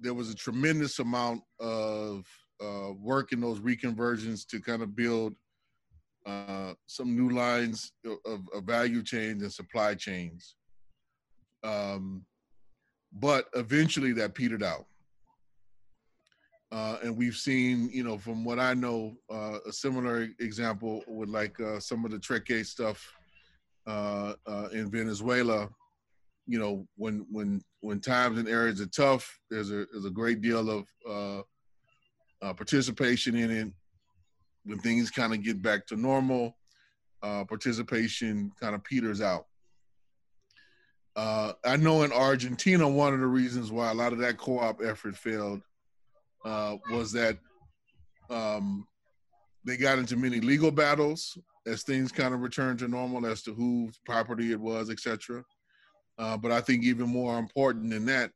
there 0.00 0.14
was 0.14 0.30
a 0.30 0.34
tremendous 0.34 0.98
amount 0.98 1.42
of 1.60 2.26
uh, 2.62 2.92
work 3.00 3.32
in 3.32 3.40
those 3.40 3.60
reconversions 3.60 4.46
to 4.46 4.60
kind 4.60 4.82
of 4.82 4.96
build 4.96 5.34
uh, 6.26 6.74
some 6.86 7.16
new 7.16 7.34
lines 7.34 7.92
of, 8.04 8.40
of, 8.52 8.64
value 8.64 9.02
chains 9.02 9.42
and 9.42 9.52
supply 9.52 9.94
chains. 9.94 10.56
Um, 11.62 12.24
but 13.12 13.48
eventually 13.54 14.12
that 14.14 14.34
petered 14.34 14.62
out. 14.62 14.86
Uh, 16.72 16.98
and 17.02 17.16
we've 17.16 17.36
seen, 17.36 17.88
you 17.92 18.02
know, 18.02 18.18
from 18.18 18.44
what 18.44 18.58
I 18.58 18.74
know, 18.74 19.16
uh, 19.30 19.58
a 19.66 19.72
similar 19.72 20.28
example 20.40 21.04
with 21.06 21.28
like 21.28 21.58
uh, 21.60 21.78
some 21.78 22.04
of 22.04 22.10
the 22.10 22.18
Trekkie 22.18 22.66
stuff 22.66 23.08
uh, 23.86 24.34
uh, 24.46 24.68
in 24.72 24.90
Venezuela. 24.90 25.68
You 26.46 26.58
know, 26.58 26.86
when 26.96 27.26
when 27.30 27.62
when 27.80 28.00
times 28.00 28.38
and 28.38 28.48
areas 28.48 28.80
are 28.80 28.86
tough, 28.86 29.38
there's 29.50 29.70
a 29.70 29.86
there's 29.92 30.04
a 30.04 30.10
great 30.10 30.40
deal 30.40 30.70
of 30.70 30.84
uh, 32.42 32.52
participation 32.54 33.36
in 33.36 33.50
it. 33.50 33.68
When 34.64 34.78
things 34.80 35.10
kind 35.10 35.32
of 35.32 35.42
get 35.42 35.62
back 35.62 35.86
to 35.86 35.96
normal, 35.96 36.56
participation 37.22 38.52
kind 38.60 38.74
of 38.74 38.82
peters 38.84 39.20
out. 39.20 39.46
I 41.16 41.76
know 41.78 42.02
in 42.02 42.12
Argentina, 42.12 42.88
one 42.88 43.14
of 43.14 43.20
the 43.20 43.26
reasons 43.26 43.70
why 43.72 43.90
a 43.90 43.94
lot 43.94 44.12
of 44.12 44.18
that 44.18 44.38
co-op 44.38 44.82
effort 44.82 45.16
failed 45.16 45.62
uh, 46.44 46.76
was 46.90 47.12
that 47.12 47.38
um, 48.30 48.86
they 49.64 49.76
got 49.76 49.98
into 49.98 50.16
many 50.16 50.40
legal 50.40 50.70
battles 50.70 51.36
as 51.66 51.82
things 51.82 52.12
kind 52.12 52.32
of 52.32 52.40
returned 52.40 52.78
to 52.78 52.88
normal 52.88 53.26
as 53.26 53.42
to 53.42 53.54
whose 53.54 53.98
property 54.04 54.52
it 54.52 54.60
was, 54.60 54.88
etc. 54.90 55.44
Uh, 56.18 56.36
but 56.36 56.52
I 56.52 56.60
think 56.60 56.84
even 56.84 57.08
more 57.08 57.38
important 57.38 57.90
than 57.90 58.06
that, 58.06 58.30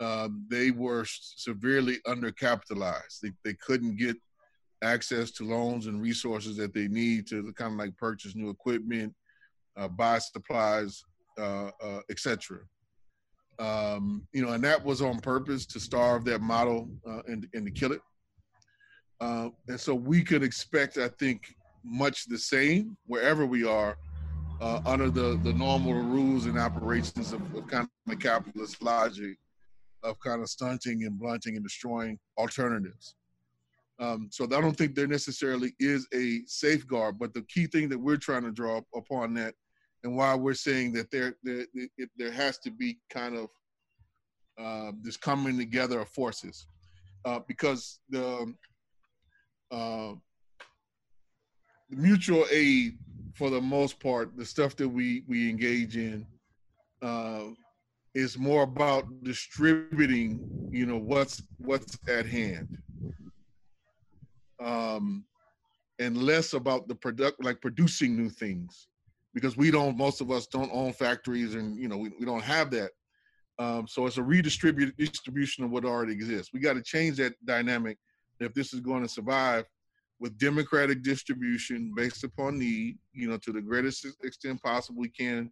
uh, 0.00 0.28
they 0.48 0.70
were 0.70 1.04
severely 1.06 1.98
undercapitalized. 2.06 3.20
They, 3.22 3.32
they 3.44 3.54
couldn't 3.54 3.96
get 3.96 4.16
access 4.82 5.30
to 5.32 5.44
loans 5.44 5.86
and 5.86 6.00
resources 6.00 6.56
that 6.56 6.74
they 6.74 6.88
need 6.88 7.26
to 7.28 7.52
kind 7.52 7.72
of 7.72 7.78
like 7.78 7.96
purchase 7.96 8.34
new 8.34 8.50
equipment, 8.50 9.14
uh, 9.76 9.88
buy 9.88 10.18
supplies, 10.18 11.04
uh, 11.38 11.70
uh, 11.82 12.00
etc. 12.10 12.58
Um, 13.58 14.26
you 14.32 14.44
know, 14.44 14.52
and 14.52 14.64
that 14.64 14.84
was 14.84 15.02
on 15.02 15.20
purpose 15.20 15.66
to 15.66 15.80
starve 15.80 16.24
that 16.24 16.40
model 16.40 16.90
uh, 17.08 17.22
and, 17.26 17.46
and 17.54 17.64
to 17.66 17.70
kill 17.70 17.92
it. 17.92 18.00
And 19.20 19.78
so 19.78 19.94
we 19.94 20.24
could 20.24 20.42
expect, 20.42 20.98
I 20.98 21.06
think, 21.08 21.54
much 21.84 22.26
the 22.26 22.38
same 22.38 22.96
wherever 23.06 23.46
we 23.46 23.64
are 23.64 23.96
uh, 24.60 24.80
under 24.86 25.10
the, 25.10 25.38
the 25.42 25.52
normal 25.52 25.94
rules 25.94 26.46
and 26.46 26.58
operations 26.58 27.32
of, 27.32 27.40
of 27.54 27.66
kind 27.66 27.84
of 27.84 27.90
the 28.06 28.16
capitalist 28.16 28.82
logic 28.82 29.36
of 30.02 30.18
kind 30.20 30.42
of 30.42 30.48
stunting 30.48 31.04
and 31.04 31.18
blunting 31.18 31.56
and 31.56 31.64
destroying 31.64 32.18
alternatives. 32.38 33.14
Um, 34.00 34.28
so 34.30 34.44
I 34.44 34.60
don't 34.60 34.76
think 34.76 34.94
there 34.94 35.06
necessarily 35.06 35.74
is 35.78 36.08
a 36.14 36.40
safeguard, 36.46 37.18
but 37.18 37.34
the 37.34 37.42
key 37.42 37.66
thing 37.66 37.88
that 37.88 37.98
we're 37.98 38.16
trying 38.16 38.42
to 38.42 38.50
draw 38.50 38.80
upon 38.94 39.34
that 39.34 39.54
and 40.02 40.16
why 40.16 40.34
we're 40.34 40.54
saying 40.54 40.92
that 40.94 41.10
there 41.10 41.36
there, 41.44 41.66
there 42.16 42.32
has 42.32 42.58
to 42.58 42.70
be 42.70 42.98
kind 43.10 43.36
of 43.36 43.48
uh, 44.58 44.92
this 45.02 45.16
coming 45.16 45.58
together 45.58 46.00
of 46.00 46.08
forces 46.08 46.66
uh, 47.24 47.40
because 47.46 48.00
the, 48.10 48.52
uh, 49.70 50.12
the 50.12 50.18
mutual 51.92 52.44
aid 52.50 52.98
for 53.34 53.50
the 53.50 53.60
most 53.60 54.00
part 54.00 54.36
the 54.36 54.44
stuff 54.44 54.76
that 54.76 54.88
we 54.88 55.24
we 55.26 55.48
engage 55.48 55.96
in 55.96 56.26
uh, 57.02 57.44
is 58.14 58.38
more 58.38 58.62
about 58.62 59.06
distributing 59.22 60.40
you 60.70 60.86
know 60.86 60.98
what's 60.98 61.42
what's 61.58 61.98
at 62.08 62.26
hand. 62.26 62.78
Um, 64.60 65.24
and 65.98 66.16
less 66.16 66.52
about 66.52 66.88
the 66.88 66.94
product 66.94 67.42
like 67.42 67.60
producing 67.60 68.16
new 68.16 68.28
things 68.28 68.88
because 69.34 69.56
we 69.56 69.70
don't 69.70 69.96
most 69.96 70.20
of 70.20 70.30
us 70.30 70.46
don't 70.46 70.70
own 70.72 70.92
factories 70.92 71.54
and 71.54 71.78
you 71.78 71.88
know 71.88 71.96
we, 71.96 72.10
we 72.18 72.26
don't 72.26 72.42
have 72.42 72.70
that. 72.70 72.90
Um, 73.58 73.86
so 73.86 74.06
it's 74.06 74.16
a 74.16 74.22
redistributed 74.22 74.96
distribution 74.96 75.64
of 75.64 75.70
what 75.70 75.84
already 75.84 76.12
exists. 76.12 76.52
We 76.52 76.60
got 76.60 76.74
to 76.74 76.82
change 76.82 77.18
that 77.18 77.34
dynamic 77.44 77.98
if 78.40 78.54
this 78.54 78.72
is 78.72 78.80
going 78.80 79.02
to 79.02 79.08
survive 79.08 79.66
with 80.22 80.38
democratic 80.38 81.02
distribution 81.02 81.92
based 81.96 82.22
upon 82.22 82.56
need 82.56 82.96
you 83.12 83.28
know 83.28 83.36
to 83.36 83.50
the 83.52 83.60
greatest 83.60 84.06
extent 84.22 84.62
possible 84.62 85.00
we 85.00 85.08
can 85.08 85.50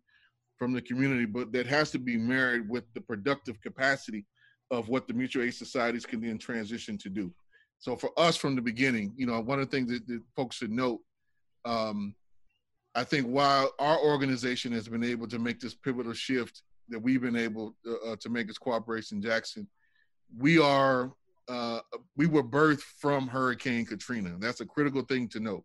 from 0.57 0.73
the 0.73 0.81
community 0.81 1.25
but 1.25 1.51
that 1.51 1.67
has 1.67 1.91
to 1.91 1.99
be 1.99 2.17
married 2.17 2.69
with 2.69 2.85
the 2.95 3.01
productive 3.01 3.61
capacity 3.61 4.25
of 4.71 4.89
what 4.89 5.09
the 5.09 5.13
mutual 5.13 5.43
aid 5.43 5.53
societies 5.53 6.07
can 6.07 6.21
then 6.21 6.39
transition 6.39 6.97
to 6.97 7.09
do. 7.09 7.35
So 7.81 7.97
for 7.97 8.11
us 8.17 8.37
from 8.37 8.55
the 8.55 8.63
beginning 8.63 9.13
you 9.17 9.27
know 9.27 9.41
one 9.41 9.59
of 9.59 9.69
the 9.69 9.77
things 9.77 9.91
that, 9.91 10.07
that 10.07 10.23
folks 10.37 10.57
should 10.57 10.71
note 10.71 11.01
um, 11.65 12.15
I 12.95 13.03
think 13.03 13.27
while 13.27 13.73
our 13.81 13.99
organization 13.99 14.71
has 14.73 14.89
been 14.89 15.05
able 15.05 15.27
to 15.29 15.41
make 15.41 15.59
this 15.59 15.75
pivotal 15.75 16.13
shift 16.13 16.63
that 16.91 17.01
we've 17.01 17.21
been 17.21 17.37
able 17.37 17.75
uh, 17.85 18.13
uh 18.13 18.17
to 18.21 18.29
make 18.29 18.49
as 18.49 18.57
Cooperation 18.57 19.21
Jackson, 19.21 19.69
we 20.39 20.59
are 20.61 21.13
uh, 21.51 21.81
we 22.17 22.27
were 22.27 22.43
birthed 22.43 22.83
from 22.99 23.27
Hurricane 23.27 23.85
Katrina. 23.85 24.37
That's 24.39 24.61
a 24.61 24.67
critical 24.67 25.03
thing 25.03 25.29
to 25.29 25.41
note. 25.41 25.65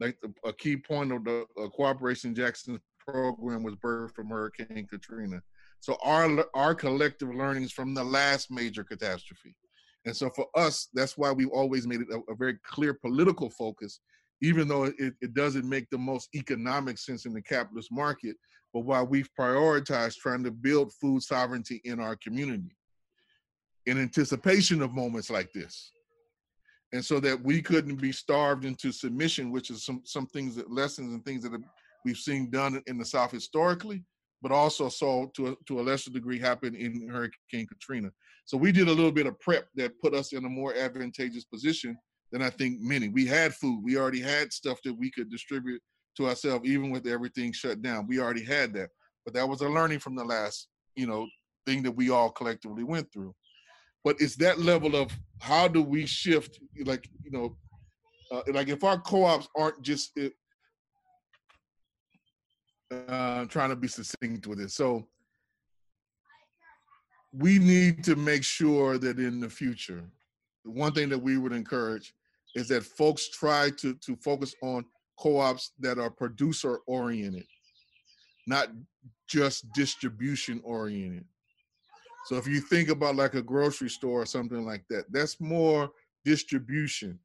Like 0.00 0.18
the, 0.20 0.32
a 0.44 0.52
key 0.52 0.76
point 0.76 1.12
of 1.12 1.24
the 1.24 1.46
uh, 1.60 1.68
Cooperation 1.68 2.34
Jackson 2.34 2.80
program 2.98 3.62
was 3.62 3.74
birthed 3.76 4.14
from 4.14 4.28
Hurricane 4.28 4.86
Katrina. 4.88 5.40
So 5.80 5.96
our 6.02 6.46
our 6.54 6.74
collective 6.74 7.34
learnings 7.34 7.72
from 7.72 7.94
the 7.94 8.04
last 8.04 8.50
major 8.50 8.84
catastrophe, 8.84 9.54
and 10.04 10.16
so 10.16 10.30
for 10.30 10.46
us, 10.54 10.88
that's 10.94 11.16
why 11.16 11.32
we've 11.32 11.50
always 11.50 11.86
made 11.86 12.00
it 12.02 12.08
a, 12.10 12.32
a 12.32 12.34
very 12.36 12.58
clear 12.64 12.94
political 12.94 13.50
focus 13.50 14.00
even 14.42 14.68
though 14.68 14.84
it, 14.84 15.14
it 15.22 15.32
doesn't 15.32 15.66
make 15.66 15.88
the 15.90 15.96
most 15.96 16.28
economic 16.34 16.98
sense 16.98 17.24
in 17.24 17.32
the 17.32 17.40
capitalist 17.40 17.90
market, 17.90 18.36
but 18.74 18.80
why 18.80 19.00
we've 19.00 19.30
prioritized 19.38 20.16
trying 20.16 20.44
to 20.44 20.50
build 20.50 20.92
food 21.00 21.22
sovereignty 21.22 21.80
in 21.84 21.98
our 21.98 22.16
community 22.16 22.74
in 23.86 24.00
anticipation 24.00 24.82
of 24.82 24.94
moments 24.94 25.30
like 25.30 25.52
this. 25.52 25.92
And 26.92 27.04
so 27.04 27.18
that 27.20 27.42
we 27.42 27.60
couldn't 27.60 27.96
be 27.96 28.12
starved 28.12 28.64
into 28.64 28.92
submission, 28.92 29.50
which 29.50 29.70
is 29.70 29.84
some 29.84 30.02
some 30.04 30.26
things 30.26 30.54
that 30.56 30.70
lessons 30.70 31.12
and 31.12 31.24
things 31.24 31.42
that 31.42 31.60
we've 32.04 32.16
seen 32.16 32.50
done 32.50 32.82
in 32.86 32.98
the 32.98 33.04
South 33.04 33.32
historically, 33.32 34.04
but 34.42 34.52
also 34.52 34.88
saw 34.88 35.26
to 35.34 35.48
a, 35.48 35.56
to 35.66 35.80
a 35.80 35.82
lesser 35.82 36.10
degree 36.10 36.38
happen 36.38 36.74
in 36.74 37.08
Hurricane 37.08 37.66
Katrina. 37.66 38.10
So 38.44 38.56
we 38.56 38.72
did 38.72 38.88
a 38.88 38.92
little 38.92 39.10
bit 39.10 39.26
of 39.26 39.40
prep 39.40 39.68
that 39.74 39.98
put 40.00 40.14
us 40.14 40.32
in 40.32 40.44
a 40.44 40.48
more 40.48 40.74
advantageous 40.74 41.44
position 41.44 41.96
than 42.30 42.42
I 42.42 42.50
think 42.50 42.80
many. 42.80 43.08
We 43.08 43.26
had 43.26 43.54
food. 43.54 43.80
We 43.82 43.96
already 43.96 44.20
had 44.20 44.52
stuff 44.52 44.78
that 44.84 44.92
we 44.92 45.10
could 45.10 45.30
distribute 45.30 45.80
to 46.16 46.28
ourselves, 46.28 46.68
even 46.68 46.90
with 46.90 47.06
everything 47.06 47.52
shut 47.52 47.82
down. 47.82 48.06
We 48.06 48.20
already 48.20 48.44
had 48.44 48.72
that. 48.74 48.90
But 49.24 49.34
that 49.34 49.48
was 49.48 49.62
a 49.62 49.68
learning 49.68 50.00
from 50.00 50.14
the 50.14 50.24
last, 50.24 50.68
you 50.94 51.06
know, 51.06 51.26
thing 51.66 51.82
that 51.84 51.92
we 51.92 52.10
all 52.10 52.30
collectively 52.30 52.84
went 52.84 53.10
through. 53.12 53.34
But 54.04 54.16
it's 54.20 54.36
that 54.36 54.60
level 54.60 54.94
of 54.96 55.10
how 55.40 55.66
do 55.66 55.82
we 55.82 56.04
shift, 56.04 56.60
like, 56.84 57.08
you 57.24 57.30
know, 57.30 57.56
uh, 58.30 58.42
like 58.52 58.68
if 58.68 58.84
our 58.84 59.00
co-ops 59.00 59.48
aren't 59.56 59.80
just 59.82 60.18
uh, 62.90 63.44
trying 63.46 63.70
to 63.70 63.76
be 63.76 63.88
succinct 63.88 64.46
with 64.46 64.60
it. 64.60 64.70
So 64.70 65.08
we 67.32 67.58
need 67.58 68.04
to 68.04 68.16
make 68.16 68.44
sure 68.44 68.98
that 68.98 69.18
in 69.18 69.40
the 69.40 69.48
future, 69.48 70.04
one 70.64 70.92
thing 70.92 71.08
that 71.08 71.18
we 71.18 71.36
would 71.36 71.52
encourage 71.52 72.14
is 72.54 72.68
that 72.68 72.84
folks 72.84 73.28
try 73.30 73.70
to 73.78 73.94
to 73.94 74.16
focus 74.16 74.54
on 74.62 74.84
co-ops 75.18 75.72
that 75.80 75.98
are 75.98 76.10
producer 76.10 76.78
oriented, 76.86 77.46
not 78.46 78.68
just 79.28 79.70
distribution 79.72 80.60
oriented. 80.64 81.24
So 82.24 82.36
if 82.36 82.46
you 82.46 82.60
think 82.60 82.88
about 82.88 83.16
like 83.16 83.34
a 83.34 83.42
grocery 83.42 83.90
store 83.90 84.22
or 84.22 84.26
something 84.26 84.64
like 84.64 84.84
that, 84.88 85.04
that's 85.12 85.40
more 85.40 85.90
distribution. 86.24 87.18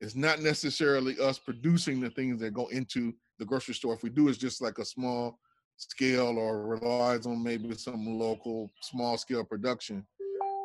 It's 0.00 0.14
not 0.14 0.40
necessarily 0.40 1.18
us 1.18 1.38
producing 1.38 2.00
the 2.00 2.10
things 2.10 2.40
that 2.40 2.52
go 2.52 2.66
into 2.66 3.14
the 3.38 3.46
grocery 3.46 3.74
store. 3.74 3.94
If 3.94 4.02
we 4.02 4.10
do, 4.10 4.28
it's 4.28 4.36
just 4.36 4.60
like 4.60 4.78
a 4.78 4.84
small 4.84 5.38
scale 5.78 6.38
or 6.38 6.66
relies 6.66 7.26
on 7.26 7.42
maybe 7.42 7.74
some 7.74 8.18
local 8.18 8.70
small 8.82 9.16
scale 9.16 9.44
production. 9.44 10.06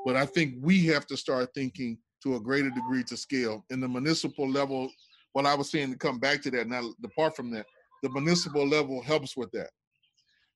But 0.06 0.18
I 0.18 0.26
think 0.26 0.56
we 0.60 0.86
have 0.88 1.08
to 1.08 1.18
start 1.18 1.54
thinking 1.54 1.98
to 2.24 2.36
a 2.36 2.40
greater 2.40 2.70
degree 2.70 3.04
to 3.06 3.16
scale. 3.16 3.66
In 3.70 3.80
the 3.80 3.88
municipal 3.88 4.50
level, 4.50 4.92
what 5.34 5.46
I 5.46 5.56
was 5.56 5.72
saying 5.72 5.92
to 5.92 5.98
come 5.98 6.20
back 6.20 6.42
to 6.42 6.52
that, 6.52 6.68
now 6.68 6.90
depart 7.02 7.36
from 7.36 7.52
that, 7.52 7.66
the 8.04 8.10
municipal 8.10 8.68
level 8.68 9.02
helps 9.02 9.38
with 9.38 9.52
that. 9.52 9.70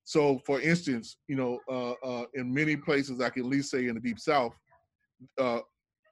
So, 0.04 0.38
for 0.44 0.60
instance, 0.60 1.16
you 1.28 1.36
know, 1.36 1.58
uh, 1.68 1.92
uh, 2.06 2.26
in 2.34 2.52
many 2.52 2.76
places, 2.76 3.20
I 3.20 3.30
can 3.30 3.44
at 3.44 3.48
least 3.48 3.70
say 3.70 3.88
in 3.88 3.94
the 3.94 4.00
Deep 4.00 4.20
South, 4.20 4.54
uh, 5.38 5.60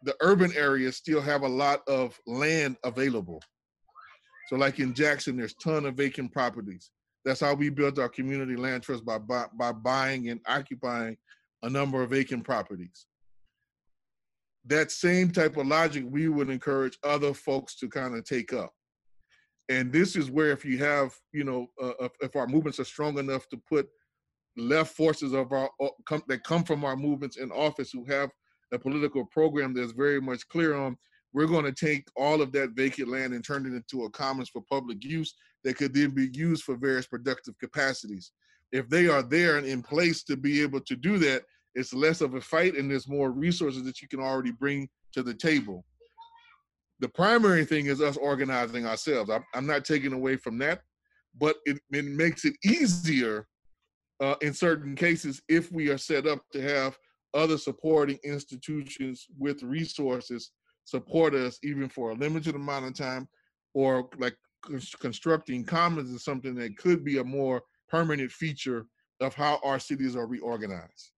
the 0.05 0.17
urban 0.23 0.53
areas 0.57 0.97
still 0.97 1.21
have 1.21 1.43
a 1.43 1.49
lot 1.49 1.87
of 1.87 2.19
land 2.27 2.77
available. 2.85 3.41
So, 4.49 4.57
like 4.57 4.81
in 4.81 4.95
Jackson, 4.95 5.37
there's 5.37 5.55
ton 5.55 5.85
of 5.87 5.95
vacant 5.95 6.33
properties. 6.33 6.91
That's 7.25 7.41
how 7.41 7.55
we 7.55 7.69
built 7.69 7.99
our 7.99 8.09
community 8.09 8.57
land 8.57 8.83
trust 8.83 9.05
by, 9.05 9.19
by 9.19 9.47
by 9.57 9.73
buying 9.73 10.31
and 10.31 10.41
occupying 10.49 11.17
a 11.63 11.71
number 11.71 12.03
of 12.03 12.11
vacant 12.11 12.45
properties. 12.45 13.07
That 14.65 14.91
same 14.91 15.31
type 15.31 15.57
of 15.57 15.67
logic 15.67 16.05
we 16.09 16.29
would 16.29 16.51
encourage 16.51 16.99
other 17.05 17.35
folks 17.35 17.77
to 17.77 17.89
kind 17.89 18.17
of 18.17 18.25
take 18.25 18.53
up. 18.53 18.73
And 19.73 19.91
this 19.91 20.17
is 20.17 20.31
where, 20.31 20.51
if 20.51 20.67
you 20.67 20.77
have, 20.79 21.15
you 21.33 21.45
know, 21.45 21.67
uh, 21.83 22.09
if 22.21 22.37
our 22.37 22.47
movements 22.47 22.79
are 22.79 22.85
strong 22.85 23.19
enough 23.19 23.49
to 23.49 23.57
put 23.57 23.89
left 24.55 24.95
forces 24.95 25.33
of 25.33 25.51
our 25.53 25.71
uh, 25.81 25.89
come, 26.05 26.23
that 26.29 26.45
come 26.45 26.63
from 26.63 26.85
our 26.85 26.95
movements 26.95 27.39
in 27.39 27.51
office 27.51 27.91
who 27.91 28.05
have 28.05 28.29
a 28.73 28.79
political 28.79 29.25
program 29.25 29.73
that's 29.73 29.93
very 29.93 30.21
much 30.21 30.47
clear 30.49 30.75
on 30.75 30.95
we're 31.33 31.47
going 31.47 31.65
to 31.65 31.73
take 31.73 32.07
all 32.17 32.43
of 32.43 32.53
that 32.53 32.73
vacant 32.73 33.09
land 33.09 33.33
and 33.33 33.43
turn 33.43 33.65
it 33.65 33.73
into 33.73 34.05
a 34.05 34.11
commons 34.11 34.51
for 34.51 34.61
public 34.71 35.03
use 35.03 35.33
that 35.65 35.79
could 35.79 35.95
then 35.95 36.11
be 36.11 36.29
used 36.35 36.65
for 36.65 36.77
various 36.77 37.07
productive 37.07 37.59
capacities. 37.59 38.33
If 38.73 38.91
they 38.91 39.09
are 39.09 39.23
there 39.23 39.57
and 39.57 39.67
in 39.67 39.83
place 39.83 40.23
to 40.25 40.37
be 40.37 40.61
able 40.61 40.81
to 40.81 40.97
do 40.97 41.17
that, 41.19 41.45
it's 41.75 41.95
less 41.95 42.21
of 42.21 42.35
a 42.35 42.43
fight 42.43 42.77
and 42.77 42.91
there's 42.91 43.09
more 43.09 43.31
resources 43.31 43.85
that 43.85 44.03
you 44.03 44.09
can 44.09 44.21
already 44.21 44.53
bring 44.53 44.91
to 45.13 45.23
the 45.23 45.33
table. 45.33 45.87
The 47.03 47.09
primary 47.09 47.65
thing 47.65 47.87
is 47.87 48.01
us 48.01 48.17
organizing 48.17 48.87
ourselves. 48.87 49.29
I'm, 49.29 49.45
I'm 49.55 49.67
not 49.67 49.85
taking 49.85 50.13
away 50.13 50.37
from 50.37 50.57
that, 50.59 50.83
but 51.37 51.57
it, 51.65 51.81
it 51.91 52.05
makes 52.05 52.45
it 52.45 52.55
easier 52.65 53.49
uh, 54.21 54.37
in 54.41 54.55
certain 54.55 54.95
cases 54.95 55.43
if 55.49 55.73
we 55.73 55.91
are 55.91 55.99
set 55.99 56.29
up 56.29 56.39
to 56.53 56.63
have 56.63 56.97
other 57.35 57.59
supporting 57.59 58.21
institutions 58.23 59.27
with 59.37 59.65
resources 59.65 60.53
support 60.85 61.35
us 61.35 61.59
even 61.65 61.89
for 61.89 62.13
a 62.13 62.15
limited 62.15 62.55
amount 62.55 62.87
of 62.87 62.95
time 62.95 63.29
or 63.75 64.09
like 64.19 64.37
constructing 65.01 65.65
commons 65.65 66.11
is 66.11 66.25
something 66.25 66.55
that 66.55 66.77
could 66.77 67.05
be 67.05 67.19
a 67.19 67.25
more 67.25 67.63
permanent 67.89 68.31
feature 68.31 68.87
of 69.21 69.35
how 69.35 69.59
our 69.65 69.81
cities 69.81 70.15
are 70.15 70.29
reorganized. 70.29 71.11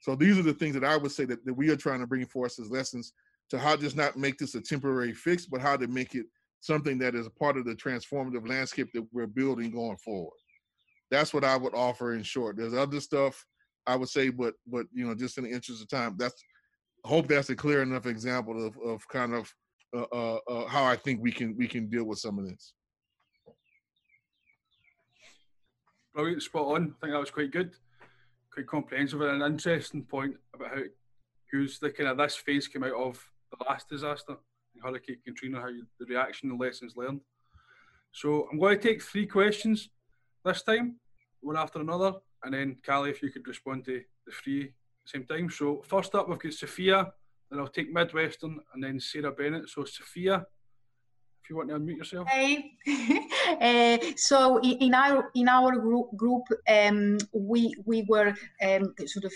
So 0.00 0.14
these 0.14 0.38
are 0.38 0.42
the 0.42 0.52
things 0.52 0.74
that 0.74 0.84
I 0.84 0.98
would 0.98 1.12
say 1.12 1.24
that, 1.24 1.42
that 1.46 1.54
we 1.54 1.70
are 1.70 1.76
trying 1.76 2.00
to 2.00 2.06
bring 2.06 2.26
forth 2.26 2.58
as 2.58 2.70
lessons 2.70 3.14
to 3.52 3.58
how 3.58 3.76
just 3.76 3.96
not 3.96 4.16
make 4.16 4.38
this 4.38 4.54
a 4.54 4.62
temporary 4.62 5.12
fix, 5.12 5.44
but 5.44 5.60
how 5.60 5.76
to 5.76 5.86
make 5.86 6.14
it 6.14 6.24
something 6.60 6.96
that 6.96 7.14
is 7.14 7.26
a 7.26 7.30
part 7.30 7.58
of 7.58 7.66
the 7.66 7.74
transformative 7.74 8.48
landscape 8.48 8.88
that 8.94 9.06
we're 9.12 9.26
building 9.26 9.70
going 9.70 9.98
forward. 9.98 10.38
That's 11.10 11.34
what 11.34 11.44
I 11.44 11.58
would 11.58 11.74
offer 11.74 12.14
in 12.14 12.22
short. 12.22 12.56
There's 12.56 12.72
other 12.72 12.98
stuff 12.98 13.44
I 13.86 13.94
would 13.94 14.08
say, 14.08 14.30
but 14.30 14.54
but 14.66 14.86
you 14.94 15.06
know, 15.06 15.14
just 15.14 15.36
in 15.36 15.44
the 15.44 15.50
interest 15.50 15.82
of 15.82 15.88
time, 15.90 16.16
that's 16.18 16.42
hope 17.04 17.28
that's 17.28 17.50
a 17.50 17.54
clear 17.54 17.82
enough 17.82 18.06
example 18.06 18.66
of 18.66 18.74
of 18.78 19.06
kind 19.08 19.34
of 19.34 19.52
uh, 19.94 20.06
uh, 20.10 20.38
uh, 20.48 20.66
how 20.66 20.84
I 20.84 20.96
think 20.96 21.20
we 21.20 21.30
can 21.30 21.54
we 21.58 21.68
can 21.68 21.90
deal 21.90 22.04
with 22.04 22.20
some 22.20 22.38
of 22.38 22.48
this. 22.48 22.72
Brilliant, 26.14 26.42
spot 26.42 26.68
on. 26.68 26.82
I 26.82 27.00
think 27.00 27.12
that 27.12 27.20
was 27.20 27.30
quite 27.30 27.50
good, 27.50 27.72
quite 28.50 28.66
comprehensive, 28.66 29.20
and 29.20 29.42
an 29.42 29.52
interesting 29.52 30.04
point 30.04 30.36
about 30.54 30.68
how 30.70 30.82
who's 31.50 31.78
the 31.78 31.90
kind 31.90 32.08
of 32.08 32.16
this 32.16 32.36
phase 32.36 32.66
came 32.66 32.84
out 32.84 32.94
of 32.94 33.22
the 33.58 33.64
last 33.68 33.88
disaster, 33.88 34.36
Hurricane 34.82 35.18
Katrina, 35.24 35.60
how 35.60 35.68
you, 35.68 35.86
the 35.98 36.06
reaction 36.06 36.50
and 36.50 36.60
lessons 36.60 36.94
learned. 36.96 37.20
So 38.12 38.48
I'm 38.50 38.58
going 38.58 38.78
to 38.78 38.82
take 38.82 39.02
three 39.02 39.26
questions 39.26 39.88
this 40.44 40.62
time, 40.62 40.96
one 41.40 41.56
after 41.56 41.80
another, 41.80 42.14
and 42.42 42.52
then 42.54 42.76
Kali, 42.84 43.10
if 43.10 43.22
you 43.22 43.30
could 43.30 43.46
respond 43.46 43.84
to 43.86 44.02
the 44.26 44.32
three 44.32 44.64
at 44.64 44.70
the 45.04 45.10
same 45.18 45.24
time. 45.24 45.50
So 45.50 45.82
first 45.86 46.14
up, 46.14 46.28
we've 46.28 46.38
got 46.38 46.52
Sophia, 46.52 47.12
then 47.50 47.60
I'll 47.60 47.68
take 47.68 47.92
Midwestern, 47.92 48.60
and 48.74 48.82
then 48.82 49.00
Sarah 49.00 49.32
Bennett. 49.32 49.68
So 49.68 49.84
Sophia, 49.84 50.46
if 51.42 51.50
you 51.50 51.56
want 51.56 51.70
to 51.70 51.76
unmute 51.76 51.98
yourself. 51.98 52.28
Hey. 52.28 52.72
uh, 53.60 53.98
so 54.16 54.60
in 54.60 54.94
our 54.94 55.30
in 55.34 55.48
our 55.48 55.72
group, 55.72 56.16
group 56.16 56.42
um, 56.68 57.18
we 57.32 57.74
we 57.84 58.04
were 58.08 58.34
um, 58.62 58.94
sort 59.06 59.24
of 59.24 59.32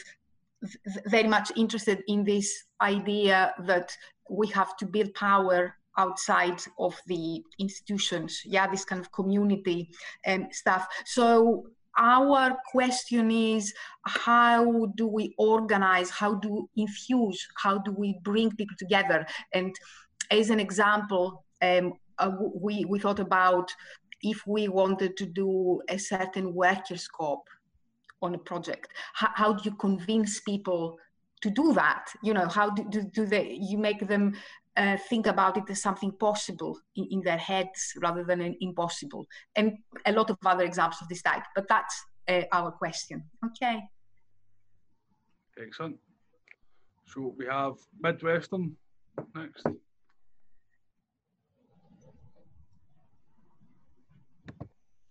very 1.06 1.28
much 1.28 1.52
interested 1.56 2.02
in 2.08 2.24
this 2.24 2.64
idea 2.80 3.54
that 3.66 3.96
we 4.30 4.46
have 4.48 4.76
to 4.78 4.86
build 4.86 5.12
power 5.14 5.74
outside 5.98 6.60
of 6.78 6.94
the 7.06 7.42
institutions. 7.58 8.42
Yeah 8.44 8.70
this 8.70 8.84
kind 8.84 9.00
of 9.00 9.10
community 9.12 9.90
um, 10.26 10.48
stuff. 10.50 10.86
So 11.04 11.66
our 11.98 12.56
question 12.70 13.30
is 13.30 13.72
how 14.04 14.86
do 14.96 15.06
we 15.06 15.34
organize 15.38 16.10
how 16.10 16.34
do 16.34 16.68
infuse 16.76 17.46
how 17.56 17.78
do 17.78 17.92
we 17.92 18.18
bring 18.22 18.50
people 18.54 18.76
together? 18.78 19.26
And 19.54 19.74
as 20.30 20.50
an 20.50 20.60
example 20.60 21.44
um, 21.62 21.94
uh, 22.18 22.32
we, 22.54 22.84
we 22.84 22.98
thought 22.98 23.20
about 23.20 23.70
if 24.22 24.46
we 24.46 24.68
wanted 24.68 25.16
to 25.16 25.26
do 25.26 25.80
a 25.88 25.98
certain 25.98 26.54
workers 26.54 27.06
co-op 27.08 27.44
on 28.22 28.34
a 28.34 28.38
project. 28.38 28.88
How, 29.14 29.30
how 29.34 29.52
do 29.52 29.62
you 29.68 29.76
convince 29.76 30.40
people 30.40 30.98
to 31.42 31.50
do 31.50 31.72
that? 31.74 32.06
You 32.22 32.34
know 32.34 32.46
how 32.46 32.70
do, 32.70 32.84
do, 32.88 33.02
do 33.02 33.26
they 33.26 33.58
you 33.60 33.78
make 33.78 34.06
them 34.06 34.34
uh, 34.76 34.96
think 35.08 35.26
about 35.26 35.56
it 35.56 35.64
as 35.70 35.80
something 35.80 36.12
possible 36.12 36.78
in, 36.96 37.08
in, 37.10 37.20
their 37.22 37.38
heads 37.38 37.94
rather 38.02 38.24
than 38.24 38.42
an 38.42 38.54
impossible. 38.60 39.26
And 39.54 39.78
a 40.04 40.12
lot 40.12 40.28
of 40.28 40.36
other 40.44 40.64
examples 40.64 41.00
of 41.00 41.08
this 41.08 41.22
type 41.22 41.44
but 41.54 41.66
that's 41.68 42.04
uh, 42.28 42.42
our 42.52 42.70
question. 42.70 43.24
Okay. 43.44 43.80
Excellent. 45.58 45.96
So 47.06 47.34
we 47.38 47.46
have 47.46 47.74
midwestern 48.02 48.76
next. 49.34 49.66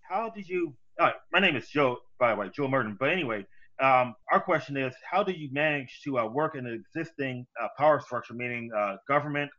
How 0.01 0.29
did 0.29 0.47
you? 0.47 0.75
Uh, 0.97 1.11
my 1.33 1.39
name 1.39 1.57
is 1.57 1.67
Joe, 1.67 1.97
by 2.19 2.31
the 2.31 2.39
way, 2.39 2.49
Joe 2.55 2.69
Merton. 2.69 2.95
But 2.97 3.09
anyway, 3.09 3.45
um, 3.81 4.15
our 4.31 4.39
question 4.39 4.77
is, 4.77 4.93
how 5.09 5.23
do 5.23 5.33
you 5.33 5.49
manage 5.51 5.99
to 6.05 6.19
uh, 6.19 6.25
work 6.25 6.55
in 6.55 6.65
an 6.65 6.73
existing 6.73 7.45
uh, 7.61 7.67
power 7.77 7.99
structure, 7.99 8.33
meaning 8.33 8.69
uh, 8.75 8.95
government, 9.05 9.51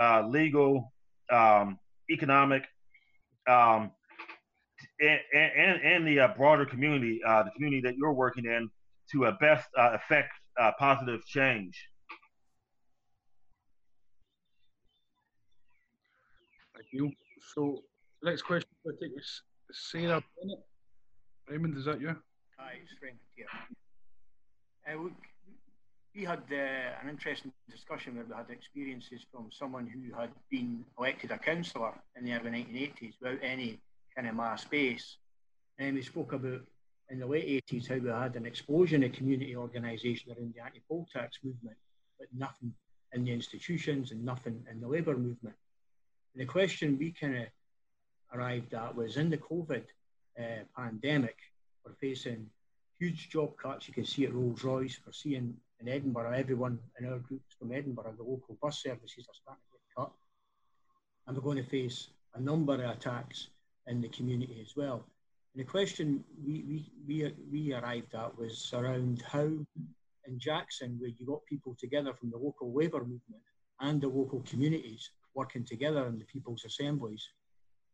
uh, 0.00 0.26
legal, 0.26 0.90
um, 1.30 1.78
economic, 2.10 2.64
um, 3.46 3.90
and, 5.00 5.20
and, 5.34 5.82
and 5.82 6.08
the 6.08 6.20
uh, 6.20 6.28
broader 6.28 6.64
community, 6.64 7.20
the 7.22 7.50
community 7.54 7.82
that 7.82 7.96
you're 7.96 8.14
working 8.14 8.46
in, 8.46 8.70
to 9.12 9.30
best 9.38 9.68
affect 9.76 10.32
positive 10.78 11.24
change? 11.26 11.76
Thank 16.74 16.86
you. 16.92 17.12
So, 17.54 17.82
next 18.22 18.42
question 18.42 18.70
I 18.86 18.92
take 18.98 19.12
is 19.18 19.42
Sarah 19.70 20.22
Bennett. 20.40 20.69
Raymond, 21.50 21.76
is 21.76 21.84
that 21.86 22.00
you? 22.00 22.14
Hi, 22.58 22.74
it's 22.80 22.92
Raymond 23.02 23.18
here. 23.34 23.46
Uh, 24.88 25.02
we, 25.02 25.10
we 26.14 26.24
had 26.24 26.42
uh, 26.52 27.02
an 27.02 27.08
interesting 27.08 27.50
discussion 27.68 28.14
where 28.14 28.24
we 28.24 28.32
had 28.32 28.50
experiences 28.50 29.22
from 29.32 29.48
someone 29.50 29.88
who 29.88 30.16
had 30.16 30.30
been 30.48 30.84
elected 30.96 31.32
a 31.32 31.38
councillor 31.38 31.92
in 32.16 32.24
the 32.24 32.34
early 32.34 32.50
1980s 32.50 33.14
without 33.20 33.38
any 33.42 33.80
kind 34.14 34.28
of 34.28 34.36
mass 34.36 34.64
base. 34.64 35.16
And 35.80 35.96
we 35.96 36.02
spoke 36.02 36.32
about 36.34 36.60
in 37.10 37.18
the 37.18 37.26
late 37.26 37.66
80s 37.66 37.88
how 37.88 37.96
we 37.96 38.10
had 38.10 38.36
an 38.36 38.46
explosion 38.46 39.02
of 39.02 39.10
community 39.10 39.56
organisation 39.56 40.30
around 40.30 40.54
the 40.54 40.62
anti-poll 40.64 41.08
tax 41.12 41.40
movement, 41.42 41.76
but 42.16 42.28
nothing 42.32 42.72
in 43.12 43.24
the 43.24 43.32
institutions 43.32 44.12
and 44.12 44.24
nothing 44.24 44.64
in 44.70 44.80
the 44.80 44.86
labour 44.86 45.16
movement. 45.16 45.56
And 46.32 46.42
the 46.42 46.44
question 46.44 46.96
we 46.96 47.10
kind 47.10 47.38
of 47.38 47.46
arrived 48.32 48.72
at 48.72 48.94
was 48.94 49.16
in 49.16 49.30
the 49.30 49.38
COVID 49.38 49.82
uh, 50.40 50.64
pandemic, 50.76 51.36
we're 51.84 51.94
facing 51.94 52.46
huge 52.98 53.30
job 53.30 53.56
cuts. 53.56 53.88
You 53.88 53.94
can 53.94 54.04
see 54.04 54.24
at 54.24 54.34
Rolls 54.34 54.64
Royce, 54.64 54.98
we're 55.04 55.12
seeing 55.12 55.54
in 55.80 55.88
Edinburgh, 55.88 56.32
everyone 56.32 56.78
in 56.98 57.06
our 57.06 57.18
groups 57.18 57.54
from 57.58 57.72
Edinburgh, 57.72 58.14
the 58.16 58.22
local 58.22 58.58
bus 58.62 58.82
services 58.82 59.26
are 59.28 59.40
starting 59.42 59.62
to 59.72 59.78
get 59.78 59.96
cut. 59.96 60.12
And 61.26 61.36
we're 61.36 61.42
going 61.42 61.62
to 61.62 61.70
face 61.70 62.08
a 62.34 62.40
number 62.40 62.74
of 62.74 62.90
attacks 62.90 63.48
in 63.86 64.00
the 64.00 64.08
community 64.08 64.58
as 64.60 64.76
well. 64.76 65.04
And 65.54 65.64
the 65.64 65.70
question 65.70 66.22
we, 66.46 66.64
we, 66.68 66.92
we, 67.08 67.34
we 67.50 67.74
arrived 67.74 68.14
at 68.14 68.36
was 68.38 68.70
around 68.74 69.22
how 69.22 69.48
in 70.26 70.38
Jackson, 70.38 70.96
where 70.98 71.10
you 71.18 71.26
got 71.26 71.44
people 71.46 71.74
together 71.78 72.12
from 72.14 72.30
the 72.30 72.36
local 72.36 72.72
labour 72.74 73.00
movement 73.00 73.42
and 73.80 74.00
the 74.00 74.08
local 74.08 74.42
communities 74.42 75.10
working 75.34 75.64
together 75.64 76.06
in 76.06 76.18
the 76.18 76.24
people's 76.26 76.64
assemblies, 76.64 77.26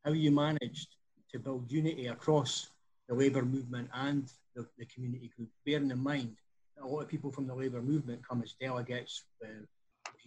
how 0.05 0.12
you 0.12 0.30
managed 0.30 0.88
to 1.37 1.43
build 1.43 1.70
unity 1.70 2.07
across 2.07 2.70
the 3.09 3.14
labour 3.14 3.43
movement 3.43 3.89
and 3.95 4.32
the, 4.55 4.66
the 4.78 4.87
community 4.87 5.30
group, 5.37 5.49
bearing 5.64 5.91
in 5.91 6.03
mind 6.03 6.34
that 6.76 6.84
a 6.84 6.89
lot 6.89 7.01
of 7.01 7.09
people 7.09 7.30
from 7.30 7.47
the 7.47 7.55
labour 7.55 7.82
movement 7.82 8.26
come 8.26 8.43
as 8.43 8.55
delegates, 8.61 9.24
uh, 9.45 9.49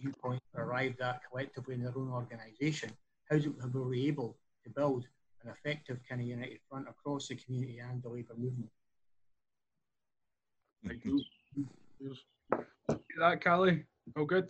viewpoints 0.00 0.44
arrived 0.56 1.00
at 1.00 1.20
collectively 1.28 1.74
in 1.74 1.82
their 1.82 1.96
own 1.96 2.10
organisation. 2.10 2.90
How 3.28 3.38
were 3.72 3.88
we 3.88 4.06
able 4.06 4.36
to 4.64 4.70
build 4.70 5.06
an 5.42 5.50
effective 5.50 5.98
kind 6.08 6.20
of 6.20 6.26
united 6.26 6.58
front 6.68 6.86
across 6.88 7.28
the 7.28 7.34
community 7.34 7.78
and 7.78 8.02
the 8.02 8.08
labour 8.08 8.34
movement? 8.36 8.70
Thank 10.86 11.04
you. 11.04 11.22
that, 13.18 13.44
Kali? 13.44 13.84
All 14.16 14.24
good? 14.24 14.48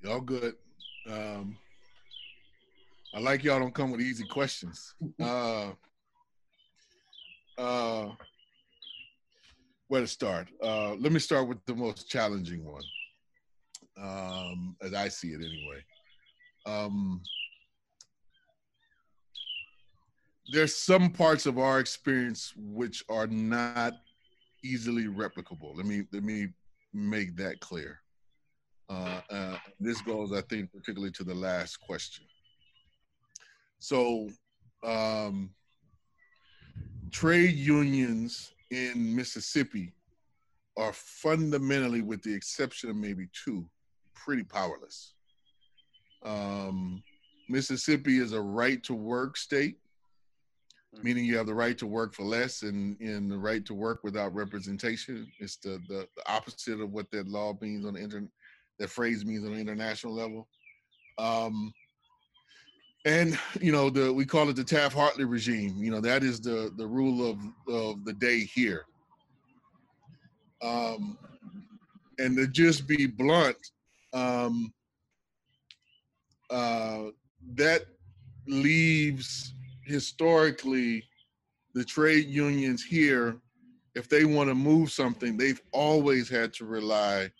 Y'all 0.00 0.20
good. 0.20 0.54
Um, 1.08 1.56
I 3.16 3.18
like 3.18 3.42
y'all 3.42 3.58
don't 3.58 3.74
come 3.74 3.92
with 3.92 4.02
easy 4.02 4.24
questions. 4.24 4.94
Uh, 5.18 5.70
uh, 7.56 8.08
where 9.88 10.02
to 10.02 10.06
start? 10.06 10.48
Uh, 10.62 10.90
let 10.96 11.12
me 11.12 11.18
start 11.18 11.48
with 11.48 11.64
the 11.64 11.74
most 11.74 12.10
challenging 12.10 12.62
one, 12.62 12.82
um, 13.98 14.76
as 14.82 14.92
I 14.92 15.08
see 15.08 15.28
it 15.28 15.36
anyway. 15.36 15.82
Um, 16.66 17.22
there's 20.52 20.76
some 20.76 21.10
parts 21.10 21.46
of 21.46 21.58
our 21.58 21.80
experience 21.80 22.52
which 22.54 23.02
are 23.08 23.28
not 23.28 23.94
easily 24.62 25.04
replicable. 25.04 25.74
Let 25.74 25.86
me 25.86 26.02
let 26.12 26.22
me 26.22 26.48
make 26.92 27.34
that 27.36 27.60
clear. 27.60 27.98
Uh, 28.90 29.22
uh, 29.30 29.56
this 29.80 30.02
goes, 30.02 30.34
I 30.34 30.42
think, 30.42 30.70
particularly 30.70 31.12
to 31.12 31.24
the 31.24 31.34
last 31.34 31.80
question. 31.80 32.26
So, 33.78 34.28
um, 34.82 35.50
trade 37.10 37.54
unions 37.54 38.52
in 38.70 39.14
Mississippi 39.14 39.92
are 40.76 40.92
fundamentally, 40.92 42.02
with 42.02 42.22
the 42.22 42.34
exception 42.34 42.90
of 42.90 42.96
maybe 42.96 43.28
two, 43.32 43.68
pretty 44.14 44.42
powerless. 44.42 45.14
Um, 46.24 47.02
Mississippi 47.48 48.18
is 48.18 48.32
a 48.32 48.40
right 48.40 48.82
to 48.84 48.94
work 48.94 49.36
state, 49.36 49.78
meaning 51.02 51.24
you 51.24 51.36
have 51.36 51.46
the 51.46 51.54
right 51.54 51.78
to 51.78 51.86
work 51.86 52.14
for 52.14 52.24
less 52.24 52.62
and, 52.62 52.98
and 53.00 53.30
the 53.30 53.38
right 53.38 53.64
to 53.66 53.74
work 53.74 54.00
without 54.02 54.34
representation. 54.34 55.30
It's 55.38 55.56
the, 55.56 55.80
the, 55.88 56.08
the 56.16 56.30
opposite 56.30 56.80
of 56.80 56.90
what 56.90 57.10
that 57.12 57.28
law 57.28 57.56
means 57.60 57.86
on 57.86 57.94
the 57.94 58.02
internet, 58.02 58.30
that 58.78 58.90
phrase 58.90 59.24
means 59.24 59.44
on 59.44 59.54
the 59.54 59.60
international 59.60 60.14
level. 60.14 60.48
Um, 61.18 61.72
and 63.06 63.38
you 63.60 63.70
know 63.70 63.88
the 63.88 64.12
we 64.12 64.26
call 64.26 64.50
it 64.50 64.56
the 64.56 64.64
Taft 64.64 64.94
Hartley 64.94 65.24
regime. 65.24 65.76
You 65.78 65.90
know 65.90 66.00
that 66.00 66.22
is 66.22 66.40
the 66.40 66.72
the 66.76 66.86
rule 66.86 67.30
of 67.30 67.38
of 67.72 68.04
the 68.04 68.12
day 68.12 68.40
here. 68.40 68.84
Um, 70.60 71.16
and 72.18 72.36
to 72.36 72.48
just 72.48 72.86
be 72.88 73.06
blunt, 73.06 73.56
um, 74.12 74.72
uh, 76.50 77.04
that 77.54 77.82
leaves 78.48 79.54
historically 79.84 81.04
the 81.74 81.84
trade 81.84 82.26
unions 82.26 82.82
here. 82.82 83.36
If 83.94 84.08
they 84.08 84.24
want 84.24 84.48
to 84.48 84.54
move 84.54 84.90
something, 84.90 85.36
they've 85.36 85.60
always 85.72 86.28
had 86.28 86.52
to 86.54 86.64
rely 86.64 87.30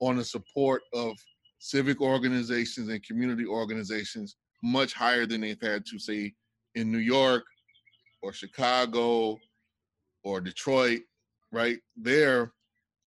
on 0.00 0.16
the 0.16 0.24
support 0.24 0.82
of 0.94 1.16
civic 1.58 2.00
organizations 2.00 2.88
and 2.88 3.02
community 3.02 3.44
organizations 3.44 4.36
much 4.62 4.92
higher 4.92 5.26
than 5.26 5.40
they've 5.40 5.60
had 5.60 5.84
to 5.86 5.98
say 5.98 6.34
in 6.74 6.92
New 6.92 6.98
York 6.98 7.44
or 8.22 8.32
Chicago 8.32 9.38
or 10.22 10.40
Detroit, 10.40 11.00
right? 11.52 11.78
There, 11.96 12.52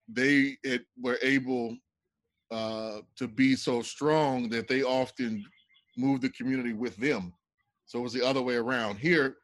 they 0.07 0.57
it, 0.63 0.85
were 1.01 1.17
able 1.21 1.77
uh, 2.51 2.99
to 3.15 3.27
be 3.27 3.55
so 3.55 3.81
strong 3.81 4.49
that 4.49 4.67
they 4.67 4.83
often 4.83 5.45
move 5.97 6.21
the 6.21 6.29
community 6.29 6.73
with 6.73 6.95
them. 6.97 7.33
So 7.85 7.99
it 7.99 8.03
was 8.03 8.13
the 8.13 8.25
other 8.25 8.41
way 8.41 8.55
around. 8.55 8.97
Here, 8.97 9.37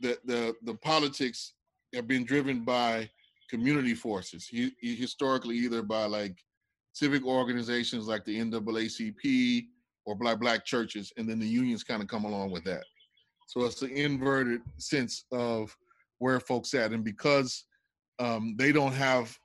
the 0.00 0.18
the 0.24 0.54
the 0.64 0.74
politics 0.74 1.54
have 1.94 2.06
been 2.06 2.24
driven 2.24 2.64
by 2.64 3.10
community 3.48 3.94
forces. 3.94 4.46
He, 4.46 4.72
historically, 4.80 5.56
either 5.56 5.82
by 5.82 6.04
like 6.04 6.36
civic 6.92 7.24
organizations 7.24 8.06
like 8.06 8.24
the 8.24 8.38
NAACP 8.38 9.66
or 10.06 10.14
black 10.14 10.40
black 10.40 10.64
churches, 10.64 11.12
and 11.16 11.28
then 11.28 11.38
the 11.38 11.46
unions 11.46 11.84
kind 11.84 12.02
of 12.02 12.08
come 12.08 12.24
along 12.24 12.50
with 12.50 12.64
that. 12.64 12.84
So 13.46 13.64
it's 13.64 13.80
the 13.80 13.92
inverted 13.92 14.62
sense 14.78 15.24
of 15.32 15.76
where 16.18 16.40
folks 16.40 16.74
at, 16.74 16.92
and 16.92 17.04
because 17.04 17.64
um, 18.18 18.54
they 18.58 18.72
don't 18.72 18.92
have 18.92 19.36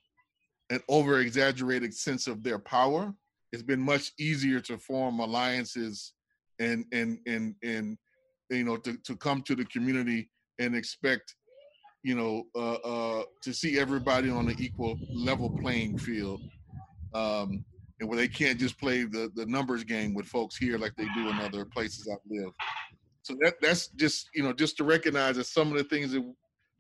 an 0.70 0.82
over 0.90 1.20
exaggerated 1.20 1.94
sense 1.94 2.28
of 2.28 2.44
their 2.44 2.60
power, 2.60 3.14
it's 3.52 3.64
been 3.64 3.82
much 3.82 4.12
easier 4.20 4.60
to 4.62 4.78
form 4.78 5.20
alliances 5.20 6.14
and 6.60 6.86
and 6.92 7.20
and 7.26 7.56
and 7.64 7.98
you 8.50 8.64
know 8.64 8.78
to, 8.78 8.98
to 9.04 9.16
come 9.16 9.42
to 9.44 9.56
the 9.56 9.66
community 9.66 10.30
and 10.60 10.76
expect 10.76 11.36
you 12.04 12.16
know 12.16 12.44
uh, 12.56 12.76
uh, 12.76 13.24
to 13.42 13.54
see 13.54 13.80
everybody 13.80 14.30
on 14.30 14.48
an 14.50 14.56
equal 14.60 14.98
level 15.14 15.50
playing 15.50 15.98
field 15.98 16.42
um, 17.14 17.64
and 18.00 18.10
where 18.10 18.18
they 18.18 18.28
can't 18.28 18.60
just 18.60 18.80
play 18.80 19.04
the 19.04 19.32
the 19.36 19.46
numbers 19.46 19.84
game 19.84 20.14
with 20.14 20.26
folks 20.26 20.58
here 20.58 20.78
like 20.78 20.96
they 20.96 21.08
do 21.16 21.30
in 21.30 21.40
other 21.40 21.66
places 21.66 22.08
I've 22.12 22.18
lived. 22.30 22.56
So 23.22 23.36
that 23.42 23.56
that's 23.62 23.88
just 23.90 24.30
you 24.34 24.44
know 24.44 24.54
just 24.54 24.78
to 24.78 24.84
recognize 24.84 25.38
that 25.38 25.46
some 25.46 25.72
of 25.72 25.78
the 25.78 25.84
things 25.86 26.12
that 26.12 26.24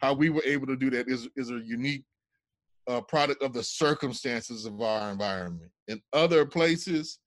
how 0.01 0.13
we 0.13 0.30
were 0.30 0.43
able 0.45 0.68
to 0.68 0.76
do 0.76 0.89
that 0.91 1.07
is 1.07 1.28
is 1.36 1.51
a 1.51 1.61
unique 1.66 2.03
uh, 2.88 3.01
product 3.01 3.41
of 3.41 3.53
the 3.53 3.63
circumstances 3.63 4.66
of 4.66 4.82
our 4.82 5.11
environment. 5.11 5.72
In 5.88 6.01
other 6.13 6.45
places, 6.45 7.20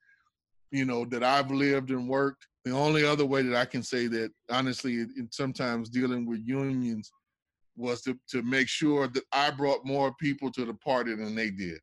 you 0.70 0.84
know 0.84 1.05
that 1.07 1.24
I've 1.24 1.51
lived 1.51 1.91
and 1.91 2.09
worked, 2.09 2.47
the 2.64 2.72
only 2.72 3.05
other 3.05 3.24
way 3.24 3.43
that 3.43 3.57
I 3.57 3.64
can 3.64 3.82
say 3.82 4.07
that 4.09 4.30
honestly, 4.51 5.01
in 5.01 5.28
sometimes 5.32 5.89
dealing 5.89 6.26
with 6.26 6.41
unions 6.45 7.11
was 7.74 8.03
to 8.03 8.18
to 8.28 8.43
make 8.43 8.68
sure 8.68 9.09
that 9.09 9.24
I 9.32 9.51
brought 9.51 9.86
more 9.86 10.14
people 10.20 10.53
to 10.53 10.66
the 10.66 10.74
party 10.74 11.14
than 11.14 11.34
they 11.34 11.51
did 11.51 11.78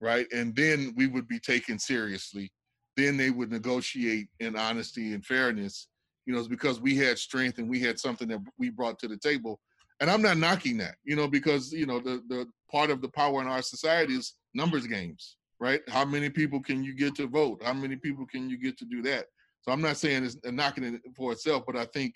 right? 0.00 0.26
And 0.32 0.54
then 0.54 0.94
we 0.96 1.06
would 1.06 1.28
be 1.28 1.38
taken 1.38 1.78
seriously. 1.78 2.50
Then 2.96 3.16
they 3.16 3.30
would 3.30 3.50
negotiate 3.50 4.28
in 4.40 4.56
honesty 4.56 5.12
and 5.12 5.24
fairness. 5.24 5.88
You 6.26 6.34
know, 6.34 6.38
it's 6.40 6.48
because 6.48 6.80
we 6.80 6.96
had 6.96 7.18
strength 7.18 7.58
and 7.58 7.68
we 7.68 7.80
had 7.80 7.98
something 7.98 8.28
that 8.28 8.40
we 8.58 8.70
brought 8.70 8.98
to 9.00 9.08
the 9.08 9.16
table. 9.16 9.60
And 10.00 10.10
I'm 10.10 10.22
not 10.22 10.38
knocking 10.38 10.78
that, 10.78 10.96
you 11.04 11.14
know, 11.14 11.28
because 11.28 11.72
you 11.72 11.86
know 11.86 12.00
the 12.00 12.22
the 12.28 12.46
part 12.70 12.90
of 12.90 13.02
the 13.02 13.08
power 13.08 13.42
in 13.42 13.48
our 13.48 13.62
society 13.62 14.14
is 14.14 14.34
numbers 14.54 14.86
games, 14.86 15.36
right? 15.58 15.82
How 15.88 16.04
many 16.04 16.30
people 16.30 16.60
can 16.60 16.82
you 16.82 16.94
get 16.94 17.14
to 17.16 17.26
vote? 17.26 17.62
How 17.62 17.74
many 17.74 17.96
people 17.96 18.26
can 18.26 18.48
you 18.48 18.56
get 18.56 18.78
to 18.78 18.86
do 18.86 19.02
that? 19.02 19.26
So 19.62 19.72
I'm 19.72 19.82
not 19.82 19.98
saying 19.98 20.24
it's 20.24 20.38
uh, 20.46 20.50
knocking 20.50 20.84
it 20.84 21.02
for 21.14 21.32
itself, 21.32 21.64
but 21.66 21.76
I 21.76 21.84
think 21.86 22.14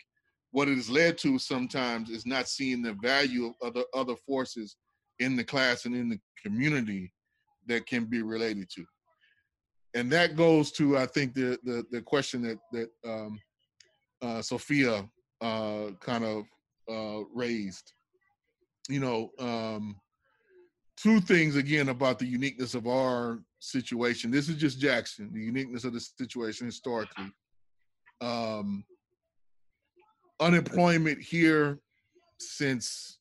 what 0.52 0.68
it 0.68 0.76
has 0.76 0.88
led 0.88 1.18
to 1.18 1.38
sometimes 1.38 2.08
is 2.08 2.24
not 2.24 2.48
seeing 2.48 2.80
the 2.80 2.94
value 3.02 3.46
of 3.46 3.54
other 3.62 3.84
other 3.92 4.16
forces 4.16 4.76
in 5.18 5.36
the 5.36 5.44
class 5.44 5.84
and 5.84 5.94
in 5.94 6.08
the 6.08 6.18
community 6.42 7.12
that 7.66 7.86
can 7.86 8.04
be 8.04 8.22
related 8.22 8.68
to. 8.70 8.84
And 9.94 10.10
that 10.10 10.36
goes 10.36 10.72
to, 10.72 10.98
I 10.98 11.06
think, 11.06 11.34
the 11.34 11.58
the, 11.64 11.84
the 11.90 12.02
question 12.02 12.42
that 12.42 12.58
that 12.72 12.88
um, 13.08 13.40
uh, 14.22 14.42
Sophia 14.42 15.08
uh, 15.40 15.90
kind 16.00 16.24
of 16.24 16.44
uh, 16.90 17.24
raised. 17.34 17.92
You 18.88 19.00
know, 19.00 19.30
um, 19.38 19.96
two 20.96 21.20
things 21.20 21.56
again 21.56 21.88
about 21.88 22.18
the 22.18 22.26
uniqueness 22.26 22.74
of 22.74 22.86
our 22.86 23.40
situation. 23.60 24.30
This 24.30 24.48
is 24.48 24.56
just 24.56 24.78
Jackson, 24.78 25.30
the 25.32 25.40
uniqueness 25.40 25.84
of 25.84 25.92
the 25.92 26.00
situation 26.00 26.66
historically. 26.66 27.32
Um, 28.20 28.84
unemployment 30.40 31.20
here 31.20 31.78
since 32.38 33.18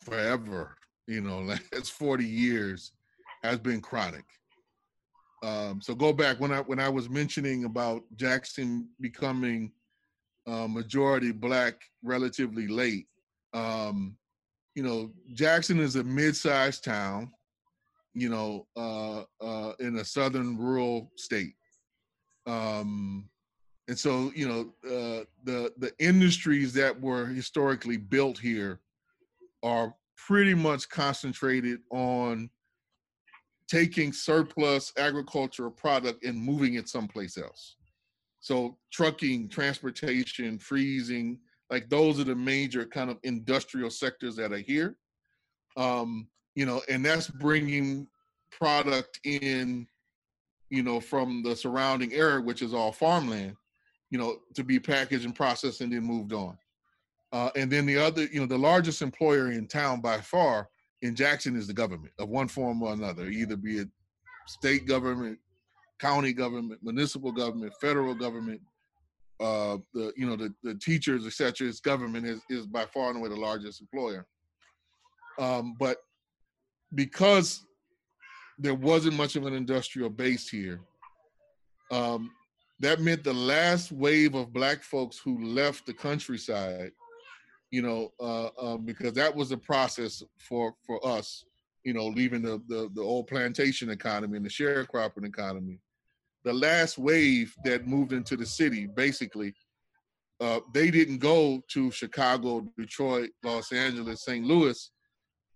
forever 0.00 0.76
you 1.08 1.22
know, 1.22 1.40
last 1.72 1.92
40 1.92 2.24
years 2.24 2.92
has 3.42 3.58
been 3.58 3.80
chronic. 3.80 4.24
Um, 5.42 5.80
so 5.80 5.94
go 5.94 6.12
back 6.12 6.40
when 6.40 6.52
I 6.52 6.60
when 6.60 6.80
I 6.80 6.88
was 6.88 7.08
mentioning 7.08 7.64
about 7.64 8.02
Jackson 8.16 8.88
becoming 9.00 9.72
uh, 10.46 10.66
majority 10.66 11.30
black 11.30 11.80
relatively 12.02 12.66
late. 12.66 13.06
Um, 13.54 14.16
you 14.74 14.82
know, 14.82 15.12
Jackson 15.34 15.78
is 15.78 15.96
a 15.96 16.04
mid-sized 16.04 16.84
town, 16.84 17.30
you 18.14 18.28
know, 18.28 18.66
uh, 18.76 19.22
uh, 19.40 19.72
in 19.78 19.98
a 19.98 20.04
southern 20.04 20.58
rural 20.58 21.12
state. 21.16 21.54
Um, 22.46 23.28
and 23.86 23.98
so, 23.98 24.32
you 24.34 24.48
know, 24.48 24.60
uh, 24.84 25.24
the 25.44 25.72
the 25.78 25.92
industries 26.00 26.72
that 26.74 27.00
were 27.00 27.26
historically 27.26 27.96
built 27.96 28.38
here 28.38 28.80
are 29.62 29.94
pretty 30.26 30.54
much 30.54 30.88
concentrated 30.88 31.80
on 31.90 32.50
taking 33.68 34.12
surplus 34.12 34.92
agricultural 34.96 35.70
product 35.70 36.24
and 36.24 36.40
moving 36.40 36.74
it 36.74 36.88
someplace 36.88 37.36
else. 37.38 37.76
So 38.40 38.78
trucking, 38.92 39.48
transportation, 39.48 40.58
freezing, 40.58 41.38
Like 41.70 41.88
those 41.90 42.18
are 42.18 42.24
the 42.24 42.34
major 42.34 42.86
kind 42.86 43.10
of 43.10 43.18
industrial 43.22 43.90
sectors 43.90 44.36
that 44.36 44.52
are 44.52 44.58
here. 44.58 44.96
Um, 45.76 46.28
you 46.54 46.66
know, 46.66 46.82
and 46.88 47.04
that's 47.04 47.28
bringing 47.28 48.06
product 48.50 49.20
in, 49.24 49.86
you 50.70 50.82
know, 50.82 51.00
from 51.00 51.42
the 51.42 51.54
surrounding 51.54 52.12
area, 52.14 52.40
which 52.40 52.62
is 52.62 52.74
all 52.74 52.90
farmland, 52.90 53.54
you 54.10 54.18
know, 54.18 54.38
to 54.54 54.64
be 54.64 54.80
packaged 54.80 55.24
and 55.24 55.34
processed 55.34 55.80
and 55.80 55.92
then 55.92 56.02
moved 56.02 56.32
on. 56.32 56.56
Uh, 57.32 57.50
and 57.56 57.70
then 57.70 57.84
the 57.84 57.96
other, 57.96 58.24
you 58.24 58.40
know, 58.40 58.46
the 58.46 58.56
largest 58.56 59.02
employer 59.02 59.50
in 59.52 59.66
town 59.66 60.00
by 60.00 60.20
far 60.20 60.68
in 61.02 61.14
Jackson 61.14 61.56
is 61.56 61.66
the 61.66 61.74
government 61.74 62.12
of 62.18 62.28
one 62.28 62.48
form 62.48 62.82
or 62.82 62.92
another, 62.92 63.26
either 63.26 63.56
be 63.56 63.78
it 63.78 63.88
state 64.46 64.86
government, 64.86 65.38
county 65.98 66.32
government, 66.32 66.80
municipal 66.82 67.30
government, 67.30 67.72
federal 67.80 68.14
government, 68.14 68.60
uh, 69.40 69.76
the 69.94 70.12
you 70.16 70.26
know 70.26 70.36
the, 70.36 70.52
the 70.62 70.74
teachers, 70.74 71.26
etc. 71.26 71.68
Its 71.68 71.80
government 71.80 72.26
is 72.26 72.40
is 72.48 72.66
by 72.66 72.84
far 72.86 73.10
and 73.10 73.18
away 73.18 73.28
the 73.28 73.36
largest 73.36 73.80
employer. 73.80 74.26
Um, 75.38 75.76
but 75.78 75.98
because 76.94 77.64
there 78.58 78.74
wasn't 78.74 79.16
much 79.16 79.36
of 79.36 79.46
an 79.46 79.54
industrial 79.54 80.10
base 80.10 80.48
here, 80.48 80.80
um, 81.92 82.32
that 82.80 83.00
meant 83.00 83.22
the 83.22 83.32
last 83.32 83.92
wave 83.92 84.34
of 84.34 84.52
black 84.52 84.82
folks 84.82 85.18
who 85.18 85.44
left 85.44 85.86
the 85.86 85.94
countryside 85.94 86.90
you 87.70 87.82
know, 87.82 88.12
uh, 88.20 88.46
uh, 88.60 88.76
because 88.76 89.12
that 89.14 89.34
was 89.34 89.50
the 89.50 89.56
process 89.56 90.22
for 90.38 90.74
for 90.86 91.04
us, 91.06 91.44
you 91.84 91.92
know, 91.92 92.06
leaving 92.06 92.42
the, 92.42 92.62
the 92.68 92.90
the 92.94 93.02
old 93.02 93.26
plantation 93.26 93.90
economy 93.90 94.36
and 94.36 94.46
the 94.46 94.50
sharecropping 94.50 95.26
economy. 95.26 95.78
The 96.44 96.52
last 96.52 96.98
wave 96.98 97.54
that 97.64 97.86
moved 97.86 98.12
into 98.12 98.36
the 98.36 98.46
city, 98.46 98.86
basically, 98.86 99.54
uh, 100.40 100.60
they 100.72 100.90
didn't 100.90 101.18
go 101.18 101.62
to 101.68 101.90
Chicago, 101.90 102.66
Detroit, 102.78 103.30
Los 103.42 103.72
Angeles, 103.72 104.24
St. 104.24 104.46
Louis 104.46 104.90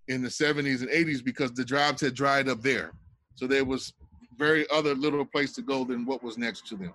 in 0.08 0.22
the 0.22 0.28
70s 0.28 0.80
and 0.80 0.90
80s 0.90 1.24
because 1.24 1.52
the 1.52 1.64
jobs 1.64 2.00
had 2.00 2.14
dried 2.14 2.48
up 2.48 2.60
there. 2.60 2.92
So 3.36 3.46
there 3.46 3.64
was 3.64 3.92
very 4.36 4.68
other 4.70 4.94
little 4.94 5.24
place 5.24 5.52
to 5.54 5.62
go 5.62 5.84
than 5.84 6.04
what 6.04 6.22
was 6.22 6.36
next 6.36 6.66
to 6.68 6.76
them. 6.76 6.94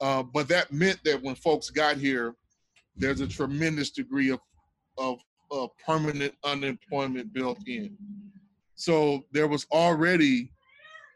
Uh, 0.00 0.22
but 0.22 0.46
that 0.48 0.72
meant 0.72 1.00
that 1.04 1.20
when 1.22 1.34
folks 1.34 1.70
got 1.70 1.96
here, 1.96 2.34
there's 2.96 3.20
a 3.20 3.28
tremendous 3.28 3.90
degree 3.90 4.30
of, 4.30 4.40
of, 4.98 5.20
of 5.50 5.70
permanent 5.84 6.34
unemployment 6.44 7.32
built 7.32 7.58
in. 7.66 7.96
So 8.74 9.24
there 9.32 9.48
was 9.48 9.66
already 9.70 10.52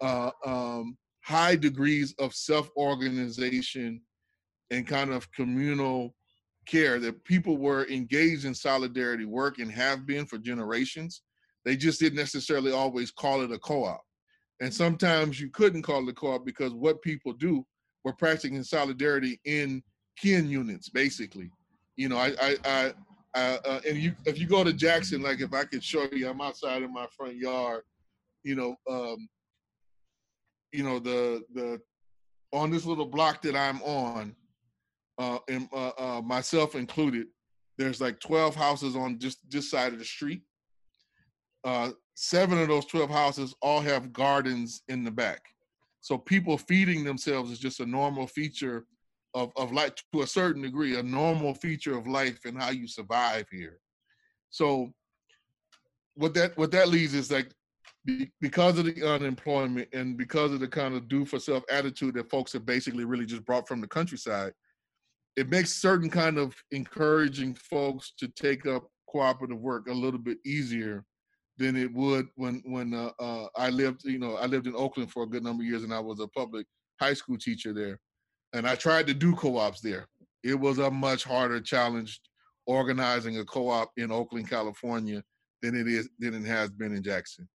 uh, 0.01 0.31
um, 0.45 0.97
high 1.23 1.57
degrees 1.57 2.15
of 2.19 2.35
self-organization 2.35 4.01
and 4.71 4.87
kind 4.87 5.13
of 5.13 5.31
communal 5.33 6.15
care 6.67 6.99
that 7.01 7.25
people 7.25 7.57
were 7.57 7.87
engaged 7.89 8.45
in 8.45 8.55
solidarity 8.55 9.25
work 9.25 9.59
and 9.59 9.71
have 9.71 10.07
been 10.07 10.27
for 10.27 10.39
generations. 10.39 11.23
They 11.65 11.77
just 11.77 12.01
didn't 12.01 12.19
necessarily 12.19 12.73
always 12.73 13.11
call 13.11 13.43
it 13.43 13.53
a 13.53 13.59
co-op. 13.59 14.03
And 14.61 14.73
sometimes 14.73 15.41
you 15.41 15.51
couldn't 15.51 15.83
call 15.83 16.07
it 16.07 16.11
a 16.11 16.15
co-op 16.15 16.45
because 16.45 16.73
what 16.73 17.03
people 17.03 17.33
do 17.33 17.67
were 18.05 18.13
practicing 18.13 18.63
solidarity 18.63 19.41
in 19.45 19.83
kin 20.19 20.49
units, 20.49 20.89
basically 20.89 21.51
you 21.97 22.09
know, 22.09 22.17
I, 22.17 22.33
I, 22.41 22.57
I, 22.65 22.93
uh, 23.35 23.81
and 23.87 23.99
you, 23.99 24.15
if 24.25 24.39
you 24.39 24.47
go 24.47 24.65
to 24.65 24.73
Jackson, 24.73 25.23
like 25.23 25.41
if 25.41 25.53
I 25.53 25.65
could 25.65 25.85
show 25.85 26.07
you, 26.13 26.29
I'm 26.29 26.41
outside 26.41 26.83
in 26.83 26.93
my 26.93 27.07
front 27.17 27.37
yard, 27.37 27.83
you 28.43 28.55
know, 28.55 28.77
um, 28.89 29.29
you 30.73 30.83
know, 30.83 30.99
the, 30.99 31.43
the, 31.55 31.81
on 32.53 32.71
this 32.71 32.85
little 32.85 33.07
block 33.07 33.43
that 33.43 33.57
I'm 33.57 33.81
on, 33.83 34.35
uh, 35.19 35.39
and 35.49 35.69
uh, 35.73 35.93
uh, 35.99 36.23
myself 36.23 36.75
included, 36.75 37.27
there's 37.79 38.01
like 38.01 38.19
12 38.21 38.55
houses 38.55 38.97
on 38.97 39.19
just 39.19 39.39
this 39.51 39.71
side 39.71 39.93
of 39.93 39.99
the 39.99 40.05
street. 40.05 40.43
Uh, 41.65 41.91
seven 42.15 42.59
of 42.59 42.69
those 42.69 42.87
12 42.87 43.11
houses 43.11 43.55
all 43.63 43.81
have 43.81 44.13
gardens 44.13 44.83
in 44.89 45.05
the 45.05 45.11
back. 45.11 45.41
So 46.01 46.17
people 46.17 46.57
feeding 46.57 47.05
themselves 47.05 47.51
is 47.51 47.59
just 47.59 47.81
a 47.81 47.87
normal 47.87 48.27
feature 48.27 48.87
of, 49.35 49.53
of 49.57 49.73
life 49.73 49.93
to 50.13 50.23
a 50.23 50.27
certain 50.27 50.63
degree, 50.63 50.99
a 50.99 51.03
normal 51.03 51.55
feature 51.55 51.97
of 51.97 52.07
life 52.07 52.41
and 52.45 52.61
how 52.61 52.71
you 52.71 52.87
survive 52.87 53.47
here. 53.51 53.79
So 54.51 54.93
what 56.15 56.35
that 56.35 56.57
what 56.59 56.73
that 56.73 56.89
leads 56.89 57.15
is 57.15 57.31
like 57.31 57.51
because 58.41 58.79
of 58.79 58.87
the 58.87 59.07
unemployment 59.07 59.89
and 59.93 60.17
because 60.17 60.53
of 60.53 60.61
the 60.61 60.69
kind 60.69 60.95
of 60.95 61.09
do 61.09 61.25
for 61.25 61.39
self 61.39 61.63
attitude 61.71 62.15
that 62.15 62.31
folks 62.31 62.53
have 62.53 62.67
basically 62.67 63.05
really 63.05 63.27
just 63.27 63.45
brought 63.45 63.69
from 63.69 63.81
the 63.81 63.87
countryside, 63.87 64.53
it 65.37 65.49
makes 65.49 65.81
certain 65.81 66.11
kind 66.11 66.39
of 66.39 66.55
encouraging 66.73 67.55
folks 67.55 68.13
to 68.19 68.29
take 68.29 68.67
up 68.67 68.89
cooperative 69.09 69.61
work 69.61 69.89
a 69.89 69.93
little 69.93 70.21
bit 70.21 70.39
easier 70.45 71.05
than 71.59 71.77
it 71.77 71.93
would 71.93 72.27
when 72.37 72.63
when 72.65 72.95
uh, 72.95 73.11
uh, 73.19 73.47
I 73.57 73.69
lived 73.71 74.05
you 74.05 74.19
know 74.19 74.37
I 74.37 74.47
lived 74.47 74.67
in 74.67 74.75
Oakland 74.75 75.11
for 75.13 75.25
a 75.25 75.29
good 75.29 75.45
number 75.45 75.63
of 75.63 75.69
years 75.69 75.85
and 75.85 75.93
I 75.93 76.01
was 76.01 76.21
a 76.21 76.29
public 76.29 76.67
high 77.01 77.15
school 77.15 77.37
teacher 77.37 77.73
there 77.73 77.99
and 78.53 78.67
I 78.67 78.75
tried 78.75 79.07
to 79.07 79.15
do 79.15 79.35
co-ops 79.35 79.81
there. 79.81 80.07
It 80.43 80.59
was 80.59 80.79
a 80.79 80.91
much 80.91 81.25
harder 81.25 81.61
challenge 81.61 82.21
organizing 82.67 83.39
a 83.39 83.45
co-op 83.45 83.91
in 83.97 84.11
Oakland, 84.11 84.49
California, 84.49 85.23
than 85.63 85.75
it 85.75 85.87
is 85.87 86.09
than 86.19 86.35
it 86.35 86.47
has 86.47 86.71
been 86.71 86.95
in 86.95 87.03
Jackson. 87.03 87.49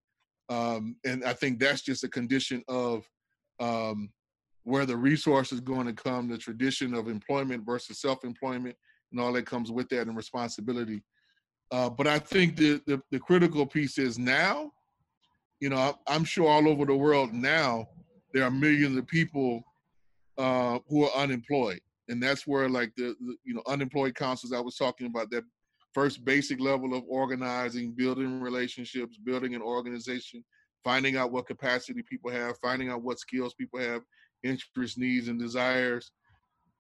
Um, 0.50 0.96
and 1.06 1.24
I 1.24 1.34
think 1.34 1.60
that's 1.60 1.82
just 1.82 2.04
a 2.04 2.10
condition 2.10 2.64
of 2.68 3.08
um, 3.60 4.12
where 4.64 4.86
the 4.86 4.98
resource 4.98 5.52
is 5.52 5.60
going 5.60 5.88
to 5.88 5.94
come, 5.94 6.28
the 6.28 6.38
tradition 6.38 6.94
of 6.94 7.08
employment 7.08 7.66
versus 7.66 8.00
self-employment, 8.00 8.76
and 9.12 9.22
all 9.22 9.34
that 9.34 9.46
comes 9.46 9.72
with 9.72 9.90
that 9.90 10.08
and 10.08 10.16
responsibility. 10.16 11.02
Uh, 11.72 11.90
but 11.90 12.06
I 12.08 12.20
think 12.20 12.58
the, 12.58 12.82
the, 12.86 13.02
the 13.12 13.20
critical 13.20 13.66
piece 13.66 13.98
is 13.98 14.20
now, 14.20 14.72
you 15.60 15.70
know, 15.70 15.98
I'm 16.08 16.24
sure 16.24 16.48
all 16.48 16.68
over 16.68 16.86
the 16.86 16.96
world 16.96 17.34
now 17.34 17.88
there 18.34 18.44
are 18.44 18.52
millions 18.52 18.98
of 18.98 19.08
people 19.08 19.64
uh, 20.38 20.80
who 20.90 21.06
are 21.06 21.16
unemployed, 21.18 21.80
and 22.10 22.22
that's 22.22 22.46
where 22.46 22.70
like 22.70 22.92
the, 22.96 23.16
the 23.20 23.36
you 23.44 23.54
know 23.54 23.64
unemployed 23.68 24.16
councils 24.16 24.54
I 24.54 24.60
was 24.60 24.76
talking 24.76 25.08
about 25.08 25.32
that 25.32 25.44
first 25.94 26.26
basic 26.26 26.60
level 26.60 26.94
of 26.94 27.04
organizing, 27.08 27.92
building 27.92 28.42
relationships, 28.42 29.18
building 29.18 29.56
an 29.56 29.62
organization, 29.62 30.44
finding 30.84 31.16
out 31.16 31.32
what 31.32 31.48
capacity 31.48 32.04
people 32.04 32.30
have, 32.30 32.58
finding 32.62 32.90
out 32.90 33.02
what 33.02 33.18
skills 33.18 33.54
people 33.54 33.80
have, 33.80 34.02
interests, 34.44 34.98
needs, 34.98 35.30
and 35.30 35.40
desires, 35.40 36.12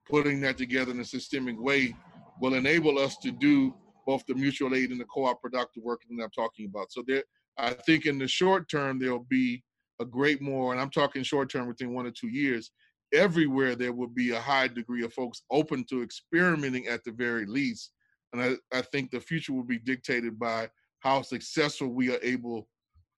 putting 0.07 0.41
that 0.41 0.57
together 0.57 0.91
in 0.91 0.99
a 0.99 1.05
systemic 1.05 1.59
way 1.59 1.95
will 2.41 2.55
enable 2.55 2.99
us 2.99 3.17
to 3.17 3.31
do 3.31 3.73
both 4.05 4.25
the 4.27 4.35
mutual 4.35 4.75
aid 4.75 4.91
and 4.91 4.99
the 4.99 5.05
co-op 5.05 5.41
productive 5.41 5.83
work 5.83 6.01
that 6.09 6.23
I'm 6.23 6.29
talking 6.29 6.65
about. 6.65 6.91
So 6.91 7.03
there, 7.07 7.23
I 7.57 7.71
think 7.71 8.05
in 8.05 8.19
the 8.19 8.27
short 8.27 8.69
term 8.69 8.99
there'll 8.99 9.25
be 9.29 9.63
a 9.99 10.05
great 10.05 10.41
more, 10.41 10.73
and 10.73 10.81
I'm 10.81 10.89
talking 10.89 11.23
short 11.23 11.49
term 11.49 11.67
within 11.67 11.93
one 11.93 12.05
or 12.05 12.11
two 12.11 12.27
years, 12.27 12.71
everywhere 13.13 13.75
there 13.75 13.93
will 13.93 14.07
be 14.07 14.31
a 14.31 14.39
high 14.39 14.67
degree 14.67 15.03
of 15.03 15.13
folks 15.13 15.43
open 15.51 15.83
to 15.85 16.03
experimenting 16.03 16.87
at 16.87 17.03
the 17.03 17.11
very 17.11 17.45
least. 17.45 17.91
And 18.33 18.41
I, 18.41 18.77
I 18.77 18.81
think 18.81 19.11
the 19.11 19.19
future 19.19 19.53
will 19.53 19.63
be 19.63 19.79
dictated 19.79 20.37
by 20.37 20.69
how 20.99 21.21
successful 21.21 21.87
we 21.87 22.13
are 22.13 22.19
able 22.21 22.67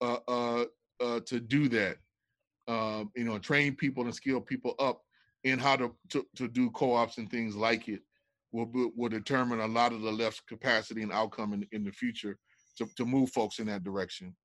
uh, 0.01 0.19
uh, 0.27 0.65
uh, 1.01 1.19
to 1.25 1.39
do 1.39 1.67
that. 1.69 1.97
Um, 2.67 3.11
you 3.15 3.23
know, 3.23 3.39
train 3.39 3.75
people 3.75 4.03
and 4.03 4.13
skill 4.13 4.41
people 4.41 4.75
up 4.77 5.01
in 5.43 5.57
how 5.57 5.77
to, 5.77 5.95
to, 6.09 6.25
to 6.35 6.47
do 6.47 6.69
co-ops 6.71 7.17
and 7.17 7.31
things 7.31 7.55
like 7.55 7.87
it 7.87 8.01
will, 8.51 8.69
will 8.95 9.09
determine 9.09 9.61
a 9.61 9.67
lot 9.67 9.93
of 9.93 10.01
the 10.01 10.11
left's 10.11 10.41
capacity 10.41 11.01
and 11.01 11.13
outcome 11.13 11.53
in, 11.53 11.65
in 11.71 11.83
the 11.83 11.91
future 11.91 12.37
to, 12.77 12.87
to 12.97 13.05
move 13.05 13.31
folks 13.31 13.59
in 13.59 13.67
that 13.67 13.83
direction. 13.83 14.35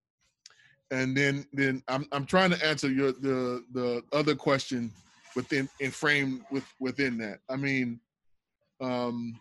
And 0.91 1.17
then 1.17 1.47
then 1.55 1.83
I'm 1.89 2.07
I'm 2.13 2.27
trying 2.27 2.51
to 2.51 2.67
answer 2.67 2.91
your 2.91 3.13
the 3.13 3.65
the 3.73 4.03
other 4.13 4.35
question 4.35 4.93
within 5.35 5.69
and 5.81 5.93
framed 5.93 6.43
with 6.51 6.65
within 6.81 7.19
that. 7.19 7.41
I 7.49 7.57
mean, 7.57 8.01
um, 8.81 9.41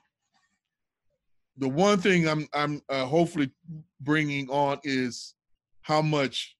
the 1.57 1.69
one 1.69 1.99
thing 1.99 2.27
I'm 2.27 2.47
I'm 2.53 2.81
uh, 2.89 3.05
hopefully 3.05 3.51
bringing 3.99 4.49
on 4.49 4.79
is 4.83 5.35
how 5.81 6.01
much 6.01 6.55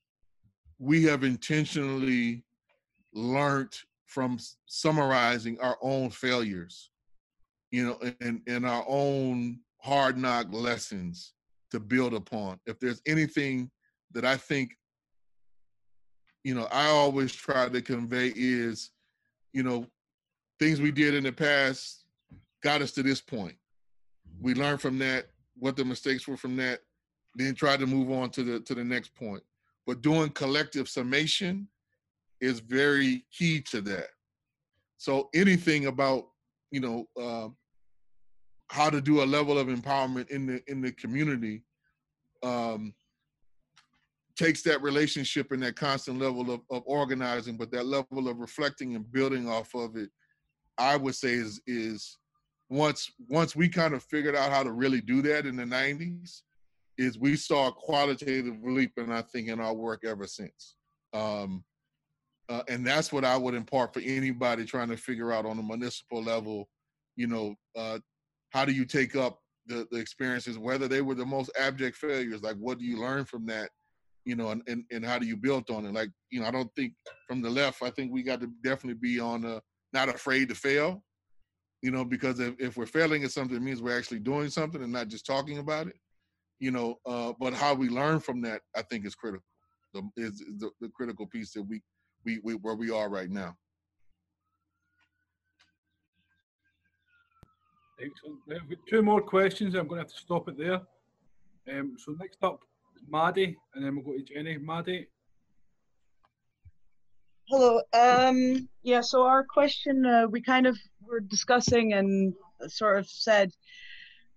we 0.80 1.04
have 1.04 1.24
intentionally 1.24 2.44
learned 3.14 3.76
from 4.06 4.38
summarizing 4.66 5.60
our 5.60 5.78
own 5.82 6.10
failures, 6.10 6.90
you 7.72 7.86
know, 7.86 8.12
and 8.20 8.42
and 8.48 8.66
our 8.66 8.84
own 8.88 9.60
hard 9.82 10.18
knock 10.18 10.48
lessons 10.52 11.34
to 11.72 11.80
build 11.80 12.14
upon. 12.14 12.60
If 12.66 12.80
there's 12.80 13.02
anything 13.08 13.72
that 14.12 14.26
I 14.26 14.36
think, 14.36 14.78
you 16.44 16.54
know, 16.54 16.68
I 16.72 16.88
always 16.88 17.34
try 17.34 17.70
to 17.70 17.82
convey 17.82 18.34
is 18.36 18.92
you 19.54 19.64
know, 19.64 19.86
things 20.60 20.82
we 20.82 20.92
did 20.92 21.14
in 21.14 21.24
the 21.24 21.32
past 21.32 22.06
got 22.64 22.82
us 22.82 22.92
to 22.92 23.04
this 23.04 23.22
point. 23.22 23.56
We 24.40 24.54
learned 24.54 24.82
from 24.82 25.00
that, 25.00 25.28
what 25.58 25.76
the 25.76 25.86
mistakes 25.86 26.28
were 26.28 26.38
from 26.38 26.56
that, 26.58 26.80
then 27.36 27.56
try 27.56 27.78
to 27.78 27.86
move 27.86 28.12
on 28.12 28.30
to 28.32 28.44
the 28.44 28.60
to 28.62 28.76
the 28.76 28.84
next 28.84 29.14
point. 29.16 29.44
But 29.88 30.02
doing 30.02 30.30
collective 30.30 30.90
summation 30.90 31.68
is 32.40 32.60
very 32.60 33.26
key 33.32 33.62
to 33.62 33.82
that. 33.82 34.08
So 34.98 35.30
anything 35.34 35.88
about 35.88 36.28
you 36.72 36.80
know 36.80 37.08
uh, 37.20 37.50
how 38.70 38.90
to 38.90 39.02
do 39.02 39.24
a 39.24 39.26
level 39.26 39.58
of 39.58 39.68
empowerment 39.68 40.30
in 40.30 40.46
the 40.46 40.62
in 40.68 40.82
the 40.82 40.92
community 40.92 41.64
um, 42.44 42.94
takes 44.42 44.64
that 44.64 44.82
relationship 44.82 45.52
and 45.52 45.62
that 45.62 45.76
constant 45.76 46.20
level 46.20 46.52
of, 46.52 46.62
of 46.72 46.82
organizing, 46.86 47.58
but 47.58 47.72
that 47.72 47.86
level 47.86 48.28
of 48.28 48.40
reflecting 48.40 48.96
and 48.96 49.12
building 49.12 49.48
off 49.48 49.76
of 49.76 49.96
it, 49.96 50.10
I 50.78 50.96
would 50.96 51.16
say 51.16 51.34
is 51.34 51.62
is 51.68 52.18
once 52.70 53.12
once 53.28 53.56
we 53.56 53.70
kind 53.70 53.94
of 53.94 54.02
figured 54.04 54.36
out 54.36 54.52
how 54.52 54.64
to 54.64 54.72
really 54.72 55.02
do 55.02 55.22
that 55.24 55.46
in 55.46 55.56
the 55.56 55.64
90s, 55.64 56.42
is 56.98 57.20
we 57.20 57.36
saw 57.36 57.68
a 57.68 57.72
qualitative 57.72 58.56
leap 58.64 58.94
and 58.98 59.14
I 59.14 59.22
think 59.22 59.48
in 59.48 59.60
our 59.60 59.74
work 59.74 60.04
ever 60.06 60.26
since. 60.26 60.76
Um, 61.14 61.64
uh, 62.50 62.64
and 62.68 62.86
that's 62.86 63.14
what 63.14 63.24
I 63.24 63.38
would 63.38 63.54
impart 63.54 63.94
for 63.94 64.02
anybody 64.02 64.66
trying 64.66 64.90
to 64.90 64.98
figure 64.98 65.32
out 65.32 65.46
on 65.46 65.60
a 65.60 65.64
municipal 65.64 66.24
level, 66.24 66.68
you 67.16 67.28
know, 67.28 67.56
uh, 67.76 68.00
how 68.50 68.66
do 68.66 68.72
you 68.72 68.86
take 68.86 69.16
up 69.16 69.40
the, 69.68 69.88
the 69.92 69.98
experiences, 69.98 70.58
whether 70.58 70.88
they 70.88 71.02
were 71.02 71.16
the 71.16 71.26
most 71.26 71.52
abject 71.60 71.96
failures, 71.96 72.42
like 72.42 72.58
what 72.58 72.80
do 72.80 72.86
you 72.86 73.00
learn 73.00 73.24
from 73.24 73.46
that, 73.46 73.70
you 74.26 74.36
know, 74.36 74.50
and, 74.52 74.62
and, 74.68 74.84
and 74.92 75.06
how 75.06 75.18
do 75.18 75.26
you 75.26 75.36
build 75.36 75.70
on 75.70 75.86
it? 75.86 75.94
Like, 75.94 76.10
you 76.30 76.40
know, 76.40 76.48
I 76.48 76.52
don't 76.52 76.74
think 76.76 76.94
from 77.28 77.42
the 77.42 77.50
left, 77.50 77.82
I 77.82 77.90
think 77.90 78.12
we 78.12 78.24
got 78.24 78.42
to 78.42 78.50
definitely 78.64 79.00
be 79.02 79.20
on 79.20 79.46
a, 79.46 79.62
not 79.94 80.10
afraid 80.10 80.50
to 80.50 80.56
fail, 80.56 81.04
you 81.82 81.92
know, 81.92 82.06
because 82.06 82.40
if, 82.40 82.54
if 82.60 82.78
we're 82.78 82.86
failing 82.86 83.24
at 83.24 83.32
something, 83.32 83.58
it 83.58 83.64
means 83.64 83.82
we're 83.82 83.98
actually 83.98 84.20
doing 84.20 84.50
something 84.50 84.84
and 84.84 84.94
not 84.94 85.08
just 85.08 85.26
talking 85.26 85.58
about 85.58 85.88
it, 85.88 85.96
you 86.60 86.72
know, 86.72 86.96
uh, 87.06 87.34
but 87.40 87.54
how 87.54 87.74
we 87.74 87.90
learn 87.90 88.20
from 88.20 88.42
that, 88.42 88.62
I 88.76 88.84
think 88.84 89.06
is 89.06 89.16
critical, 89.16 89.46
the, 89.94 90.08
is, 90.18 90.40
the, 90.60 90.70
the 90.80 90.90
critical 90.90 91.26
piece 91.26 91.54
that 91.54 91.64
we, 91.64 91.82
we, 92.24 92.40
we, 92.44 92.54
where 92.54 92.76
we 92.76 92.92
are 92.92 93.10
right 93.10 93.30
now. 93.30 93.56
Excellent. 98.00 98.40
We've 98.48 98.78
got 98.78 98.88
two 98.88 99.04
more 99.04 99.22
questions. 99.22 99.76
I'm 99.76 99.88
going 99.88 100.00
to 100.00 100.04
have 100.06 100.14
to 100.14 100.20
stop 100.20 100.48
it 100.50 100.58
there. 100.58 100.82
Um, 101.72 101.96
so 101.98 102.16
next 102.20 102.40
up, 102.44 102.62
Maddie, 103.08 103.56
and 103.76 103.86
then 103.86 103.96
we'll 103.96 104.06
go 104.06 104.14
to 104.14 104.24
Jenny. 104.24 104.58
Maddie, 104.58 105.08
Hello. 107.52 107.82
Um, 107.92 108.70
yeah, 108.82 109.02
so 109.02 109.24
our 109.24 109.44
question, 109.44 110.06
uh, 110.06 110.26
we 110.26 110.42
kind 110.42 110.66
of 110.66 110.78
were 111.06 111.20
discussing 111.20 111.92
and 111.92 112.34
sort 112.70 112.98
of 112.98 113.10
said 113.10 113.52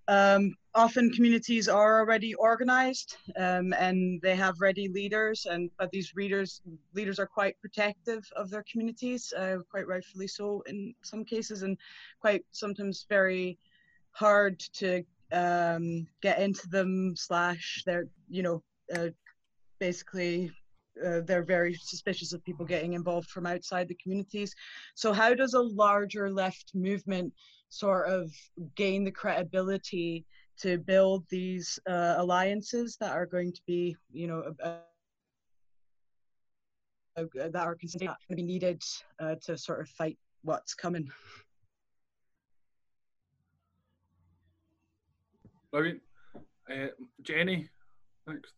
um, 0.08 0.52
often 0.74 1.12
communities 1.12 1.68
are 1.68 2.00
already 2.00 2.34
organized 2.34 3.16
um, 3.38 3.72
and 3.74 4.20
they 4.20 4.34
have 4.34 4.60
ready 4.60 4.88
leaders, 4.88 5.46
and 5.48 5.70
but 5.78 5.92
these 5.92 6.16
readers 6.16 6.60
leaders 6.92 7.20
are 7.20 7.26
quite 7.28 7.58
protective 7.60 8.24
of 8.34 8.50
their 8.50 8.64
communities, 8.70 9.32
uh, 9.38 9.58
quite 9.70 9.86
rightfully 9.86 10.26
so 10.26 10.64
in 10.66 10.92
some 11.04 11.24
cases, 11.24 11.62
and 11.62 11.78
quite 12.20 12.44
sometimes 12.50 13.06
very 13.08 13.58
hard 14.10 14.58
to 14.58 15.04
um, 15.32 16.06
get 16.22 16.38
into 16.38 16.68
them. 16.68 17.14
Slash, 17.16 17.82
they're 17.86 18.06
you 18.28 18.42
know 18.42 18.62
uh, 18.94 19.08
basically 19.78 20.50
uh, 21.04 21.20
they're 21.26 21.44
very 21.44 21.74
suspicious 21.74 22.32
of 22.32 22.44
people 22.44 22.64
getting 22.64 22.92
involved 22.92 23.28
from 23.28 23.46
outside 23.46 23.88
the 23.88 23.98
communities. 24.02 24.54
So, 24.94 25.12
how 25.12 25.34
does 25.34 25.54
a 25.54 25.60
larger 25.60 26.30
left 26.30 26.72
movement 26.74 27.32
sort 27.68 28.08
of 28.08 28.30
gain 28.76 29.04
the 29.04 29.10
credibility 29.10 30.24
to 30.60 30.78
build 30.78 31.24
these 31.30 31.78
uh, 31.88 32.14
alliances 32.18 32.96
that 33.00 33.10
are 33.10 33.26
going 33.26 33.52
to 33.52 33.60
be, 33.66 33.96
you 34.12 34.28
know, 34.28 34.54
uh, 34.62 34.76
that 37.16 37.56
are 37.56 37.74
considered 37.74 38.06
going 38.06 38.16
to 38.30 38.36
be 38.36 38.42
needed 38.42 38.82
uh, 39.20 39.34
to 39.42 39.56
sort 39.56 39.80
of 39.80 39.88
fight 39.88 40.18
what's 40.42 40.74
coming? 40.74 41.08
Brilliant. 45.74 46.02
Uh, 46.70 46.86
Jenny, 47.22 47.68
next. 48.28 48.52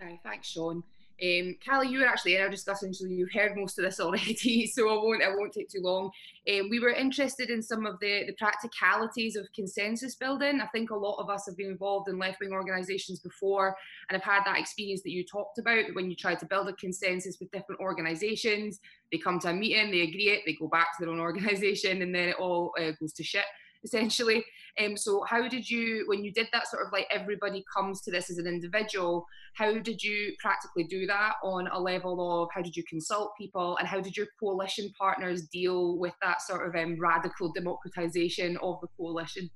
Hi, 0.00 0.18
thanks, 0.24 0.48
Sean. 0.48 0.82
Um, 1.22 1.56
Kali, 1.62 1.88
you 1.88 1.98
were 1.98 2.06
actually 2.06 2.36
in 2.36 2.40
our 2.40 2.48
discussion, 2.48 2.94
so 2.94 3.04
you've 3.04 3.32
heard 3.34 3.54
most 3.54 3.78
of 3.78 3.84
this 3.84 4.00
already. 4.00 4.66
So 4.66 4.88
I 4.88 4.94
won't, 4.94 5.22
I 5.22 5.28
won't 5.28 5.52
take 5.52 5.68
too 5.68 5.82
long. 5.82 6.10
Um, 6.50 6.70
we 6.70 6.80
were 6.80 6.88
interested 6.88 7.50
in 7.50 7.62
some 7.62 7.84
of 7.84 8.00
the, 8.00 8.24
the 8.26 8.32
practicalities 8.38 9.36
of 9.36 9.46
consensus 9.54 10.14
building. 10.14 10.62
I 10.62 10.68
think 10.68 10.88
a 10.88 10.96
lot 10.96 11.20
of 11.20 11.28
us 11.28 11.44
have 11.46 11.58
been 11.58 11.70
involved 11.70 12.08
in 12.08 12.18
left 12.18 12.40
wing 12.40 12.52
organisations 12.52 13.20
before, 13.20 13.76
and 14.08 14.18
have 14.18 14.24
had 14.24 14.42
that 14.46 14.58
experience 14.58 15.02
that 15.02 15.12
you 15.12 15.22
talked 15.22 15.58
about. 15.58 15.84
When 15.92 16.08
you 16.08 16.16
try 16.16 16.34
to 16.34 16.46
build 16.46 16.68
a 16.68 16.72
consensus 16.72 17.36
with 17.40 17.50
different 17.50 17.82
organisations, 17.82 18.80
they 19.12 19.18
come 19.18 19.38
to 19.40 19.50
a 19.50 19.52
meeting, 19.52 19.90
they 19.90 20.00
agree 20.00 20.30
it, 20.30 20.44
they 20.46 20.54
go 20.54 20.68
back 20.68 20.96
to 20.96 21.04
their 21.04 21.12
own 21.12 21.20
organisation, 21.28 22.00
and 22.00 22.14
then 22.14 22.30
it 22.30 22.36
all 22.36 22.72
uh, 22.80 22.92
goes 22.98 23.12
to 23.12 23.22
shit 23.22 23.44
essentially. 23.86 24.44
Um, 24.82 24.96
so 24.96 25.24
how 25.26 25.48
did 25.48 25.68
you, 25.70 26.04
when 26.06 26.22
you 26.22 26.32
did 26.32 26.48
that 26.52 26.68
sort 26.68 26.86
of 26.86 26.92
like 26.92 27.06
everybody 27.10 27.64
comes 27.74 28.02
to 28.02 28.10
this 28.10 28.28
as 28.28 28.36
an 28.36 28.46
individual, 28.46 29.24
how 29.54 29.78
did 29.78 30.02
you 30.02 30.34
practically 30.38 30.84
do 30.84 31.06
that 31.06 31.34
on 31.42 31.68
a 31.68 31.78
level 31.78 32.42
of 32.42 32.50
how 32.54 32.60
did 32.60 32.76
you 32.76 32.84
consult 32.84 33.32
people 33.38 33.76
and 33.78 33.88
how 33.88 34.00
did 34.00 34.16
your 34.16 34.26
coalition 34.38 34.92
partners 34.98 35.46
deal 35.50 35.96
with 35.96 36.12
that 36.20 36.42
sort 36.42 36.68
of 36.68 36.74
um, 36.80 36.98
radical 37.00 37.50
democratization 37.52 38.58
of 38.58 38.78
the 38.82 38.88
coalition? 38.98 39.48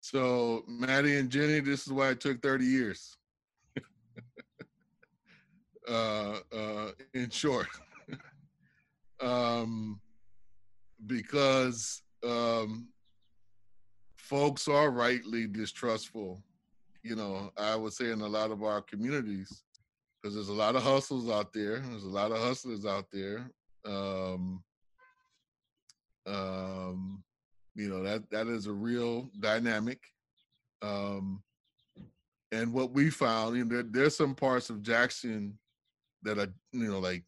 So, 0.00 0.64
Maddie 0.66 1.18
and 1.18 1.28
Jenny, 1.28 1.60
this 1.60 1.86
is 1.86 1.92
why 1.92 2.10
it 2.10 2.20
took 2.20 2.40
30 2.40 2.64
years. 2.64 3.16
uh, 5.88 6.38
uh, 6.50 6.92
in 7.12 7.28
short, 7.28 7.66
um, 9.20 10.00
because 11.06 12.02
um, 12.24 12.88
folks 14.16 14.68
are 14.68 14.90
rightly 14.90 15.46
distrustful. 15.46 16.42
You 17.02 17.16
know, 17.16 17.52
I 17.56 17.76
would 17.76 17.92
say 17.92 18.10
in 18.10 18.20
a 18.20 18.26
lot 18.26 18.50
of 18.50 18.62
our 18.62 18.82
communities, 18.82 19.62
because 20.20 20.34
there's 20.34 20.48
a 20.48 20.52
lot 20.52 20.76
of 20.76 20.82
hustles 20.82 21.30
out 21.30 21.52
there. 21.52 21.78
There's 21.78 22.04
a 22.04 22.08
lot 22.08 22.32
of 22.32 22.38
hustlers 22.38 22.84
out 22.84 23.06
there. 23.12 23.50
Um, 23.84 24.62
um, 26.26 27.22
you 27.74 27.88
know 27.88 28.02
that 28.02 28.28
that 28.30 28.48
is 28.48 28.66
a 28.66 28.72
real 28.72 29.30
dynamic. 29.40 30.00
Um, 30.82 31.42
and 32.50 32.72
what 32.72 32.92
we 32.92 33.10
found, 33.10 33.56
you 33.56 33.64
know, 33.64 33.76
there, 33.76 33.84
there's 33.84 34.16
some 34.16 34.34
parts 34.34 34.70
of 34.70 34.82
Jackson 34.82 35.58
that 36.22 36.38
are, 36.38 36.52
you 36.72 36.90
know, 36.90 36.98
like 36.98 37.24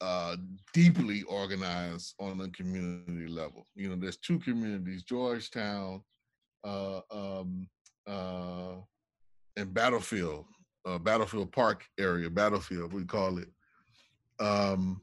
uh, 0.00 0.36
deeply 0.72 1.22
organized 1.22 2.14
on 2.18 2.40
a 2.40 2.48
community 2.50 3.26
level. 3.26 3.66
You 3.74 3.90
know, 3.90 3.96
there's 3.96 4.16
two 4.18 4.38
communities: 4.38 5.02
Georgetown 5.02 6.02
uh, 6.64 7.00
um, 7.10 7.68
uh, 8.06 8.74
and 9.56 9.72
Battlefield, 9.72 10.46
uh, 10.86 10.98
Battlefield 10.98 11.52
Park 11.52 11.84
area, 11.98 12.30
Battlefield 12.30 12.92
we 12.92 13.04
call 13.04 13.38
it. 13.38 13.48
Um, 14.40 15.00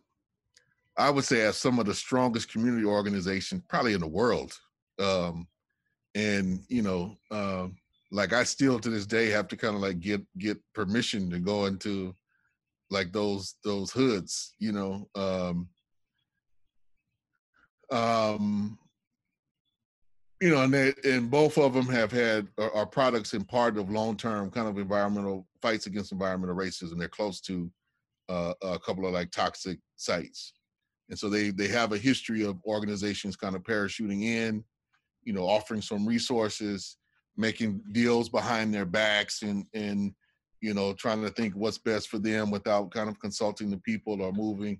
I 0.97 1.09
would 1.09 1.23
say 1.23 1.41
as 1.41 1.57
some 1.57 1.79
of 1.79 1.85
the 1.85 1.93
strongest 1.93 2.51
community 2.51 2.85
organizations 2.85 3.63
probably 3.69 3.93
in 3.93 4.01
the 4.01 4.07
world. 4.07 4.53
Um, 4.99 5.47
and 6.15 6.59
you 6.67 6.81
know, 6.81 7.15
um, 7.31 7.75
like 8.11 8.33
I 8.33 8.43
still 8.43 8.79
to 8.79 8.89
this 8.89 9.05
day 9.05 9.29
have 9.29 9.47
to 9.49 9.57
kind 9.57 9.75
of 9.75 9.81
like 9.81 9.99
get 9.99 10.21
get 10.37 10.57
permission 10.73 11.29
to 11.29 11.39
go 11.39 11.65
into 11.65 12.13
like 12.91 13.11
those 13.11 13.55
those 13.63 13.91
hoods, 13.91 14.53
you 14.59 14.71
know. 14.71 15.07
Um, 15.15 15.69
um, 17.91 18.77
you 20.41 20.49
know, 20.49 20.63
and 20.63 20.73
they, 20.73 20.93
and 21.03 21.29
both 21.29 21.57
of 21.57 21.73
them 21.73 21.87
have 21.87 22.11
had 22.11 22.47
are, 22.57 22.73
are 22.73 22.85
products 22.85 23.33
and 23.33 23.47
part 23.47 23.77
of 23.77 23.89
long 23.89 24.17
term 24.17 24.51
kind 24.51 24.67
of 24.67 24.77
environmental 24.77 25.47
fights 25.61 25.87
against 25.87 26.11
environmental 26.11 26.55
racism. 26.55 26.97
They're 26.97 27.07
close 27.07 27.39
to 27.41 27.71
uh, 28.27 28.53
a 28.61 28.79
couple 28.79 29.05
of 29.05 29.13
like 29.13 29.31
toxic 29.31 29.79
sites, 29.95 30.53
and 31.09 31.17
so 31.17 31.29
they 31.29 31.51
they 31.51 31.67
have 31.67 31.93
a 31.93 31.97
history 31.97 32.43
of 32.43 32.59
organizations 32.65 33.35
kind 33.35 33.55
of 33.55 33.63
parachuting 33.63 34.23
in, 34.23 34.63
you 35.23 35.33
know, 35.33 35.47
offering 35.47 35.81
some 35.81 36.05
resources, 36.05 36.97
making 37.37 37.81
deals 37.91 38.27
behind 38.27 38.73
their 38.73 38.85
backs, 38.85 39.43
and 39.43 39.65
and 39.73 40.13
you 40.61 40.73
know, 40.73 40.93
trying 40.93 41.21
to 41.23 41.29
think 41.29 41.55
what's 41.55 41.79
best 41.79 42.07
for 42.07 42.19
them 42.19 42.51
without 42.51 42.91
kind 42.91 43.09
of 43.09 43.19
consulting 43.19 43.69
the 43.69 43.77
people 43.77 44.21
or 44.21 44.31
moving. 44.31 44.79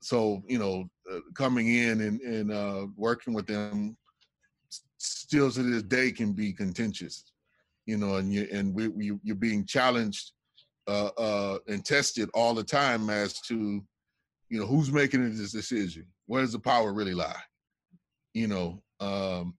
So, 0.00 0.42
you 0.46 0.58
know, 0.58 0.84
uh, 1.10 1.20
coming 1.34 1.68
in 1.68 2.00
and, 2.00 2.20
and 2.20 2.52
uh, 2.52 2.86
working 2.96 3.32
with 3.32 3.46
them 3.46 3.96
still 4.98 5.50
to 5.50 5.62
this 5.62 5.82
day 5.82 6.10
can 6.10 6.32
be 6.32 6.52
contentious, 6.52 7.32
you 7.86 7.96
know, 7.96 8.16
and 8.16 8.32
you 8.32 8.48
and 8.52 8.74
we, 8.74 8.88
we 8.88 9.12
you're 9.22 9.36
being 9.36 9.64
challenged 9.64 10.32
uh, 10.88 11.10
uh, 11.16 11.58
and 11.68 11.84
tested 11.84 12.28
all 12.34 12.52
the 12.52 12.64
time 12.64 13.08
as 13.08 13.40
to, 13.42 13.82
you 14.50 14.60
know, 14.60 14.66
who's 14.66 14.92
making 14.92 15.30
this 15.30 15.52
decision? 15.52 16.06
Where 16.26 16.42
does 16.42 16.52
the 16.52 16.58
power 16.58 16.92
really 16.92 17.14
lie? 17.14 17.40
You 18.34 18.48
know, 18.48 18.82
um, 19.00 19.54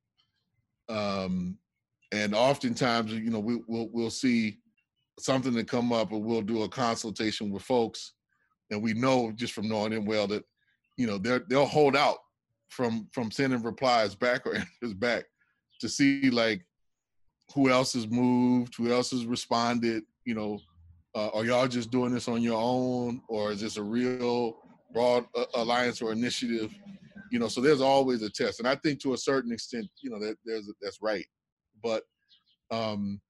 um, 0.89 1.57
and 2.11 2.35
oftentimes, 2.35 3.13
you 3.13 3.29
know, 3.31 3.39
we, 3.39 3.61
we'll 3.67 3.89
we'll 3.91 4.11
see 4.11 4.59
something 5.19 5.53
to 5.53 5.63
come 5.63 5.93
up 5.93 6.11
and 6.11 6.23
we'll 6.23 6.41
do 6.41 6.63
a 6.63 6.69
consultation 6.69 7.49
with 7.49 7.63
folks 7.63 8.13
and 8.71 8.81
we 8.81 8.93
know 8.93 9.31
just 9.35 9.53
from 9.53 9.69
knowing 9.69 9.91
them 9.91 10.05
well 10.05 10.27
that 10.27 10.43
you 10.97 11.07
know, 11.07 11.17
they'll 11.17 11.41
they'll 11.47 11.65
hold 11.65 11.95
out 11.95 12.17
from 12.69 13.07
from 13.11 13.31
sending 13.31 13.61
replies 13.61 14.15
back 14.15 14.45
or 14.45 14.55
answers 14.81 14.93
back 14.93 15.25
to 15.81 15.89
see 15.89 16.29
like 16.29 16.65
who 17.53 17.69
else 17.69 17.93
has 17.93 18.07
moved, 18.07 18.75
who 18.75 18.91
else 18.91 19.11
has 19.11 19.25
responded, 19.25 20.03
you 20.25 20.33
know, 20.33 20.59
uh, 21.13 21.29
are 21.33 21.45
y'all 21.45 21.67
just 21.67 21.91
doing 21.91 22.11
this 22.11 22.27
on 22.27 22.41
your 22.41 22.59
own 22.59 23.21
or 23.27 23.51
is 23.51 23.61
this 23.61 23.77
a 23.77 23.83
real 23.83 24.57
broad 24.93 25.25
uh, 25.37 25.45
alliance 25.55 26.01
or 26.01 26.11
initiative? 26.11 26.73
You 27.31 27.39
know, 27.39 27.47
so 27.47 27.61
there's 27.61 27.81
always 27.81 28.21
a 28.21 28.29
test. 28.29 28.59
And 28.59 28.67
I 28.67 28.75
think 28.75 28.99
to 29.01 29.13
a 29.13 29.17
certain 29.17 29.51
extent, 29.51 29.87
you 30.01 30.09
know, 30.09 30.19
that 30.19 30.37
there's 30.45 30.71
that's 30.81 31.01
right. 31.01 31.25
But 31.83 32.03
um 32.71 33.21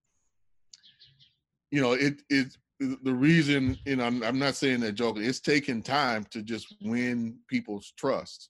you 1.76 1.82
know, 1.82 1.92
it 1.92 2.22
it 2.30 2.56
the 2.80 3.14
reason, 3.14 3.78
you 3.86 3.98
know, 3.98 4.06
I'm, 4.06 4.24
I'm 4.24 4.40
not 4.40 4.56
saying 4.56 4.80
that 4.82 4.94
joking. 4.94 5.26
It's 5.26 5.42
taking 5.42 5.84
time 5.84 6.26
to 6.32 6.42
just 6.42 6.74
win 6.82 7.38
people's 7.50 7.92
trust, 7.98 8.50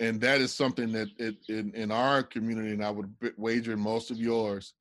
and 0.00 0.20
that 0.22 0.40
is 0.40 0.52
something 0.52 0.90
that 0.90 1.06
it, 1.18 1.36
in 1.48 1.72
in 1.76 1.92
our 1.92 2.24
community, 2.24 2.72
and 2.72 2.84
I 2.84 2.90
would 2.90 3.14
wager 3.36 3.74
in 3.74 3.78
most 3.78 4.10
of 4.10 4.16
yours, 4.16 4.74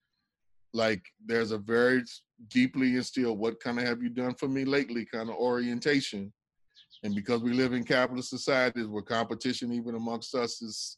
like 0.73 1.05
there's 1.23 1.51
a 1.51 1.59
very 1.59 2.03
deeply 2.47 2.95
instilled 2.95 3.37
"What 3.37 3.59
kind 3.59 3.77
of 3.77 3.85
have 3.85 4.01
you 4.01 4.09
done 4.09 4.33
for 4.33 4.47
me 4.47 4.65
lately?" 4.65 5.05
kind 5.05 5.29
of 5.29 5.35
orientation, 5.35 6.33
and 7.03 7.13
because 7.13 7.43
we 7.43 7.53
live 7.53 7.73
in 7.73 7.83
capitalist 7.83 8.31
societies 8.31 8.87
where 8.87 9.03
competition, 9.03 9.71
even 9.71 9.93
amongst 9.93 10.33
us, 10.33 10.63
is 10.63 10.97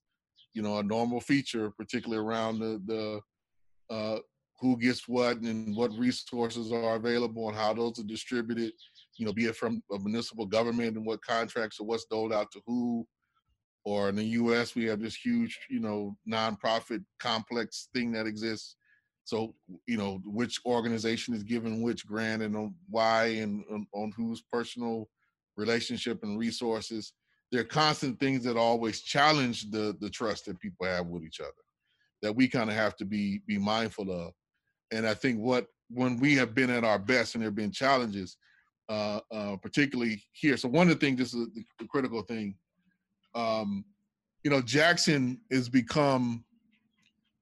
you 0.54 0.62
know 0.62 0.78
a 0.78 0.84
normal 0.84 1.20
feature, 1.20 1.72
particularly 1.72 2.26
around 2.26 2.60
the 2.60 2.82
the 2.86 3.94
uh, 3.94 4.20
who 4.64 4.78
gets 4.78 5.10
what 5.10 5.36
and 5.42 5.76
what 5.76 5.92
resources 5.98 6.72
are 6.72 6.96
available 6.96 7.50
and 7.50 7.58
how 7.58 7.74
those 7.74 8.00
are 8.00 8.04
distributed, 8.04 8.72
you 9.18 9.26
know, 9.26 9.34
be 9.34 9.46
it 9.46 9.58
from 9.58 9.84
a 9.92 10.00
municipal 10.00 10.46
government 10.46 10.96
and 10.96 11.06
what 11.06 11.22
contracts 11.22 11.82
or 11.82 11.86
what's 11.86 12.06
doled 12.06 12.32
out 12.32 12.50
to 12.50 12.62
who, 12.66 13.06
or 13.84 14.08
in 14.08 14.16
the 14.16 14.24
US, 14.24 14.74
we 14.74 14.86
have 14.86 15.02
this 15.02 15.16
huge, 15.16 15.60
you 15.70 15.82
know, 15.82 16.16
nonprofit 16.26 17.04
complex 17.20 17.90
thing 17.94 18.14
that 18.14 18.26
exists. 18.26 18.78
So, 19.26 19.54
you 19.86 19.98
know, 19.98 20.22
which 20.24 20.62
organization 20.66 21.34
is 21.34 21.44
given 21.44 21.82
which 21.82 22.08
grant 22.08 22.42
and 22.42 22.56
on 22.56 22.74
why 22.90 23.26
and 23.26 23.66
on, 23.70 23.86
on 23.94 24.14
whose 24.16 24.44
personal 24.50 25.10
relationship 25.58 26.24
and 26.24 26.40
resources. 26.40 27.12
There 27.52 27.60
are 27.60 27.66
constant 27.66 28.18
things 28.18 28.46
that 28.46 28.56
always 28.56 29.02
challenge 29.02 29.72
the 29.72 29.96
the 30.00 30.10
trust 30.10 30.46
that 30.46 30.60
people 30.62 30.86
have 30.88 31.08
with 31.08 31.24
each 31.24 31.42
other 31.42 31.52
that 32.22 32.34
we 32.34 32.48
kind 32.48 32.70
of 32.70 32.76
have 32.76 32.96
to 32.96 33.06
be 33.06 33.42
be 33.46 33.58
mindful 33.58 34.10
of 34.10 34.34
and 34.94 35.08
I 35.08 35.14
think 35.14 35.40
what 35.40 35.68
when 35.90 36.20
we 36.20 36.36
have 36.36 36.54
been 36.56 36.70
at 36.70 36.84
our 36.84 37.00
best 37.00 37.36
and 37.36 37.42
there 37.42 37.48
have 37.48 37.56
been 37.56 37.72
challenges, 37.72 38.38
uh, 38.90 39.20
uh, 39.32 39.56
particularly 39.58 40.24
here. 40.32 40.58
So 40.58 40.70
one 40.70 40.90
of 40.90 41.00
the 41.00 41.06
things, 41.06 41.20
this 41.20 41.34
is 41.34 41.48
the, 41.80 41.88
critical 41.88 42.22
thing. 42.22 42.56
Um, 43.36 43.86
you 44.44 44.52
know, 44.52 44.62
Jackson 44.62 45.40
has 45.52 45.70
become 45.70 46.44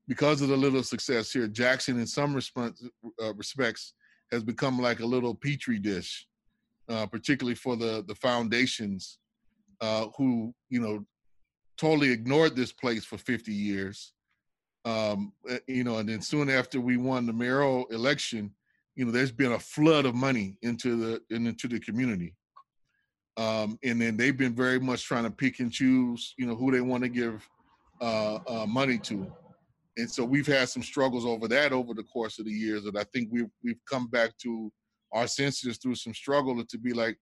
because 0.08 0.42
of 0.42 0.50
the 0.50 0.58
little 0.58 0.84
success 0.84 1.32
here. 1.32 1.48
Jackson, 1.48 2.00
in 2.00 2.08
some 2.08 2.34
respects, 2.34 2.84
uh, 3.22 3.34
respects 3.34 3.94
has 4.32 4.44
become 4.44 4.80
like 4.80 5.00
a 5.00 5.06
little 5.06 5.36
petri 5.36 5.80
dish, 5.80 6.28
uh, 6.90 7.06
particularly 7.06 7.56
for 7.56 7.76
the 7.76 8.04
the 8.08 8.16
foundations 8.16 9.20
uh, 9.82 10.08
who 10.18 10.54
you 10.70 10.80
know 10.80 11.06
totally 11.78 12.12
ignored 12.12 12.56
this 12.56 12.72
place 12.72 13.04
for 13.04 13.18
50 13.18 13.52
years 13.52 14.14
um, 14.86 15.34
eh, 15.48 15.60
you 15.68 15.84
know, 15.84 15.98
and 15.98 16.10
then 16.10 16.22
soon 16.22 16.50
after 16.50 16.82
we 16.82 16.98
won 16.98 17.26
the 17.26 17.34
mayoral 17.34 17.86
election, 17.88 18.52
you 18.96 19.06
know, 19.06 19.12
there's 19.12 19.32
been 19.32 19.54
a 19.54 19.60
flood 19.60 20.06
of 20.06 20.16
money 20.16 20.58
into 20.62 20.96
the 20.96 21.36
into 21.36 21.68
the 21.68 21.80
community, 21.80 22.36
um, 23.38 23.78
and 23.84 24.02
then 24.02 24.18
they've 24.18 24.38
been 24.38 24.56
very 24.56 24.80
much 24.80 25.06
trying 25.06 25.24
to 25.24 25.32
pick 25.32 25.60
and 25.60 25.72
choose, 25.72 26.34
you 26.38 26.46
know, 26.46 26.56
who 26.56 26.72
they 26.72 26.82
want 26.82 27.04
to 27.04 27.10
give 27.10 27.48
uh, 28.02 28.40
uh, 28.48 28.66
money 28.66 28.98
to, 28.98 29.32
and 29.98 30.10
so 30.10 30.26
we've 30.26 30.48
had 30.48 30.68
some 30.70 30.84
struggles 30.84 31.26
over 31.26 31.48
that 31.48 31.72
over 31.72 31.94
the 31.94 32.04
course 32.04 32.40
of 32.40 32.46
the 32.46 32.52
years. 32.52 32.84
That 32.84 32.98
I 32.98 33.04
think 33.14 33.30
we've 33.32 33.50
we've 33.64 33.80
come 33.90 34.08
back 34.08 34.38
to 34.44 34.72
our 35.14 35.28
senses 35.28 35.78
through 35.78 35.96
some 35.96 36.14
struggle 36.14 36.64
to 36.64 36.78
be 36.78 36.94
like, 36.94 37.18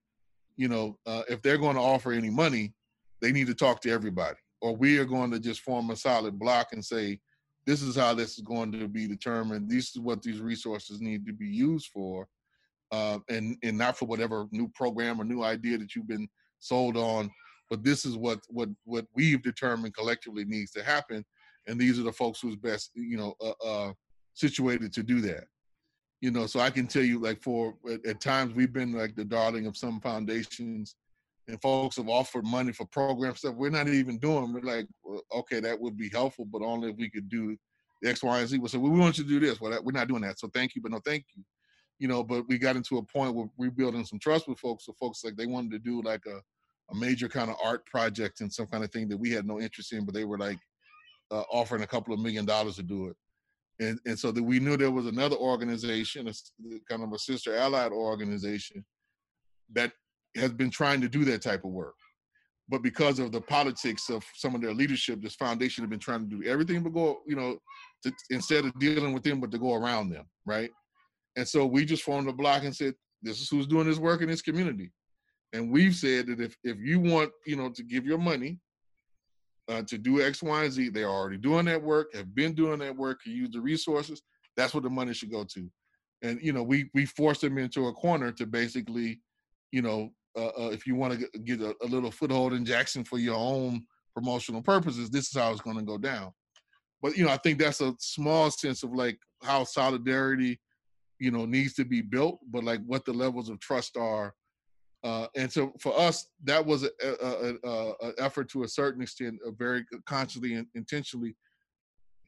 you 0.55 0.67
know, 0.67 0.97
uh, 1.05 1.23
if 1.27 1.41
they're 1.41 1.57
going 1.57 1.75
to 1.75 1.81
offer 1.81 2.11
any 2.11 2.29
money, 2.29 2.73
they 3.21 3.31
need 3.31 3.47
to 3.47 3.55
talk 3.55 3.81
to 3.81 3.91
everybody, 3.91 4.37
or 4.61 4.75
we 4.75 4.97
are 4.97 5.05
going 5.05 5.31
to 5.31 5.39
just 5.39 5.61
form 5.61 5.89
a 5.89 5.95
solid 5.95 6.39
block 6.39 6.69
and 6.71 6.83
say 6.83 7.19
this 7.69 7.83
is 7.83 7.95
how 7.95 8.15
this 8.15 8.35
is 8.35 8.43
going 8.43 8.71
to 8.71 8.87
be 8.87 9.05
determined. 9.05 9.69
This 9.69 9.95
is 9.95 9.99
what 9.99 10.23
these 10.23 10.39
resources 10.39 11.01
need 11.01 11.27
to 11.27 11.33
be 11.33 11.45
used 11.45 11.91
for, 11.93 12.27
uh, 12.91 13.19
and 13.29 13.57
and 13.61 13.77
not 13.77 13.95
for 13.95 14.05
whatever 14.05 14.47
new 14.51 14.67
program 14.69 15.21
or 15.21 15.23
new 15.23 15.43
idea 15.43 15.77
that 15.77 15.93
you've 15.95 16.07
been 16.07 16.27
sold 16.59 16.97
on. 16.97 17.29
But 17.69 17.83
this 17.83 18.05
is 18.05 18.17
what 18.17 18.39
what 18.47 18.69
what 18.85 19.05
we've 19.13 19.43
determined 19.43 19.93
collectively 19.93 20.45
needs 20.45 20.71
to 20.71 20.83
happen, 20.83 21.23
and 21.67 21.79
these 21.79 21.99
are 21.99 22.03
the 22.03 22.11
folks 22.11 22.39
who's 22.41 22.55
best 22.55 22.89
you 22.95 23.17
know 23.17 23.35
uh, 23.39 23.63
uh, 23.63 23.93
situated 24.33 24.91
to 24.93 25.03
do 25.03 25.21
that. 25.21 25.43
You 26.21 26.31
know, 26.31 26.47
so 26.47 26.59
I 26.61 26.71
can 26.71 26.87
tell 26.87 27.03
you, 27.03 27.19
like 27.19 27.39
for 27.39 27.75
at, 27.87 28.03
at 28.03 28.19
times 28.19 28.55
we've 28.55 28.73
been 28.73 28.93
like 28.93 29.15
the 29.15 29.25
darling 29.25 29.67
of 29.67 29.77
some 29.77 30.01
foundations 30.01 30.95
and 31.49 31.59
folks 31.61 31.97
have 31.97 32.07
offered 32.07 32.45
money 32.45 32.71
for 32.71 32.85
program 32.85 33.35
stuff 33.35 33.55
we're 33.55 33.71
not 33.71 33.87
even 33.87 34.19
doing. 34.19 34.53
We're 34.53 34.61
like, 34.61 34.87
well, 35.03 35.23
okay, 35.33 35.59
that 35.59 35.79
would 35.79 35.97
be 35.97 36.09
helpful, 36.09 36.45
but 36.45 36.61
only 36.61 36.91
if 36.91 36.97
we 36.97 37.09
could 37.09 37.27
do 37.27 37.57
X, 38.05 38.23
Y, 38.23 38.39
and 38.39 38.47
Z. 38.47 38.59
We 38.59 38.67
said, 38.69 38.79
we 38.79 38.89
want 38.91 39.17
you 39.17 39.23
to 39.23 39.29
do 39.29 39.39
this. 39.39 39.59
Well, 39.59 39.77
we're 39.83 39.91
not 39.91 40.07
doing 40.07 40.21
that. 40.21 40.39
So 40.39 40.49
thank 40.53 40.75
you, 40.75 40.81
but 40.81 40.91
no 40.91 40.99
thank 41.03 41.25
you. 41.35 41.43
You 41.97 42.07
know, 42.07 42.23
but 42.23 42.47
we 42.47 42.59
got 42.59 42.75
into 42.75 42.99
a 42.99 43.03
point 43.03 43.33
where 43.33 43.47
we're 43.57 43.71
building 43.71 44.05
some 44.05 44.19
trust 44.19 44.47
with 44.47 44.59
folks. 44.59 44.85
So 44.85 44.93
folks 44.93 45.23
like 45.23 45.35
they 45.35 45.47
wanted 45.47 45.71
to 45.71 45.79
do 45.79 46.01
like 46.03 46.21
a, 46.27 46.39
a 46.91 46.95
major 46.95 47.27
kind 47.27 47.49
of 47.49 47.57
art 47.63 47.85
project 47.87 48.41
and 48.41 48.53
some 48.53 48.67
kind 48.67 48.83
of 48.83 48.91
thing 48.91 49.09
that 49.09 49.17
we 49.17 49.31
had 49.31 49.47
no 49.47 49.59
interest 49.59 49.91
in, 49.91 50.05
but 50.05 50.13
they 50.13 50.25
were 50.25 50.37
like 50.37 50.59
uh, 51.31 51.43
offering 51.51 51.81
a 51.81 51.87
couple 51.87 52.13
of 52.13 52.19
million 52.19 52.45
dollars 52.45 52.75
to 52.75 52.83
do 52.83 53.07
it. 53.07 53.15
And, 53.81 53.99
and 54.05 54.19
so 54.19 54.31
that 54.31 54.43
we 54.43 54.59
knew 54.59 54.77
there 54.77 54.91
was 54.91 55.07
another 55.07 55.35
organization, 55.35 56.27
a, 56.27 56.33
kind 56.87 57.03
of 57.03 57.11
a 57.11 57.19
sister 57.19 57.55
allied 57.55 57.91
organization 57.91 58.85
that 59.73 59.91
has 60.35 60.53
been 60.53 60.69
trying 60.69 61.01
to 61.01 61.09
do 61.09 61.25
that 61.25 61.41
type 61.41 61.63
of 61.63 61.71
work. 61.71 61.95
But 62.69 62.83
because 62.83 63.17
of 63.17 63.31
the 63.31 63.41
politics 63.41 64.09
of 64.09 64.23
some 64.35 64.53
of 64.53 64.61
their 64.61 64.73
leadership, 64.73 65.21
this 65.21 65.35
foundation 65.35 65.83
have 65.83 65.89
been 65.89 65.99
trying 65.99 66.29
to 66.29 66.35
do 66.37 66.47
everything 66.47 66.83
but 66.83 66.93
go, 66.93 67.19
you 67.25 67.35
know, 67.35 67.57
to, 68.03 68.13
instead 68.29 68.65
of 68.65 68.77
dealing 68.79 69.11
with 69.13 69.23
them, 69.23 69.39
but 69.41 69.51
to 69.51 69.57
go 69.57 69.73
around 69.73 70.09
them, 70.09 70.25
right? 70.45 70.69
And 71.35 71.47
so 71.47 71.65
we 71.65 71.83
just 71.83 72.03
formed 72.03 72.29
a 72.29 72.33
block 72.33 72.63
and 72.63 72.75
said, 72.75 72.93
this 73.21 73.41
is 73.41 73.49
who's 73.49 73.67
doing 73.67 73.87
this 73.87 73.97
work 73.97 74.21
in 74.21 74.29
this 74.29 74.41
community. 74.41 74.91
And 75.53 75.71
we've 75.71 75.95
said 75.95 76.27
that 76.27 76.39
if 76.39 76.55
if 76.63 76.77
you 76.77 76.99
want, 76.99 77.31
you 77.45 77.55
know, 77.55 77.69
to 77.69 77.83
give 77.83 78.05
your 78.05 78.19
money 78.19 78.59
uh, 79.67 79.81
to 79.87 79.97
do 79.97 80.21
X, 80.21 80.43
Y, 80.43 80.63
and 80.63 80.71
Z, 80.71 80.89
they're 80.89 81.09
already 81.09 81.37
doing 81.37 81.65
that 81.65 81.81
work, 81.81 82.13
have 82.13 82.33
been 82.35 82.53
doing 82.53 82.79
that 82.79 82.95
work, 82.95 83.21
can 83.23 83.33
use 83.33 83.49
the 83.51 83.59
resources. 83.59 84.21
That's 84.55 84.73
what 84.73 84.83
the 84.83 84.89
money 84.89 85.13
should 85.13 85.31
go 85.31 85.43
to. 85.43 85.69
And 86.21 86.39
you 86.41 86.53
know, 86.53 86.63
we 86.63 86.89
we 86.93 87.05
forced 87.05 87.41
them 87.41 87.57
into 87.57 87.87
a 87.87 87.93
corner 87.93 88.31
to 88.33 88.45
basically, 88.45 89.21
you 89.71 89.81
know, 89.81 90.11
uh, 90.39 90.51
uh, 90.57 90.69
if 90.69 90.87
you 90.87 90.95
want 90.95 91.19
to 91.19 91.39
get 91.39 91.61
a, 91.61 91.75
a, 91.83 91.87
little 91.87 92.11
foothold 92.11 92.53
in 92.53 92.63
Jackson 92.63 93.03
for 93.03 93.17
your 93.17 93.35
own 93.35 93.85
promotional 94.15 94.61
purposes, 94.61 95.09
this 95.09 95.27
is 95.27 95.37
how 95.37 95.51
it's 95.51 95.61
going 95.61 95.77
to 95.77 95.83
go 95.83 95.97
down. 95.97 96.31
But 97.01 97.17
you 97.17 97.25
know, 97.25 97.31
I 97.31 97.37
think 97.37 97.59
that's 97.59 97.81
a 97.81 97.93
small 97.99 98.49
sense 98.49 98.83
of 98.83 98.93
like 98.93 99.19
how 99.43 99.63
solidarity, 99.65 100.59
you 101.19 101.31
know, 101.31 101.45
needs 101.45 101.73
to 101.75 101.85
be 101.85 102.01
built, 102.01 102.39
but 102.51 102.63
like 102.63 102.81
what 102.85 103.03
the 103.05 103.13
levels 103.13 103.49
of 103.49 103.59
trust 103.59 103.97
are. 103.97 104.33
Uh, 105.03 105.27
and 105.35 105.51
so 105.51 105.73
for 105.79 105.97
us, 105.97 106.27
that 106.43 106.65
was 106.65 106.83
an 106.83 107.59
effort 108.17 108.49
to 108.49 108.63
a 108.63 108.67
certain 108.67 109.01
extent, 109.01 109.39
a 109.45 109.51
very 109.51 109.85
consciously 110.05 110.55
and 110.55 110.67
intentionally 110.75 111.35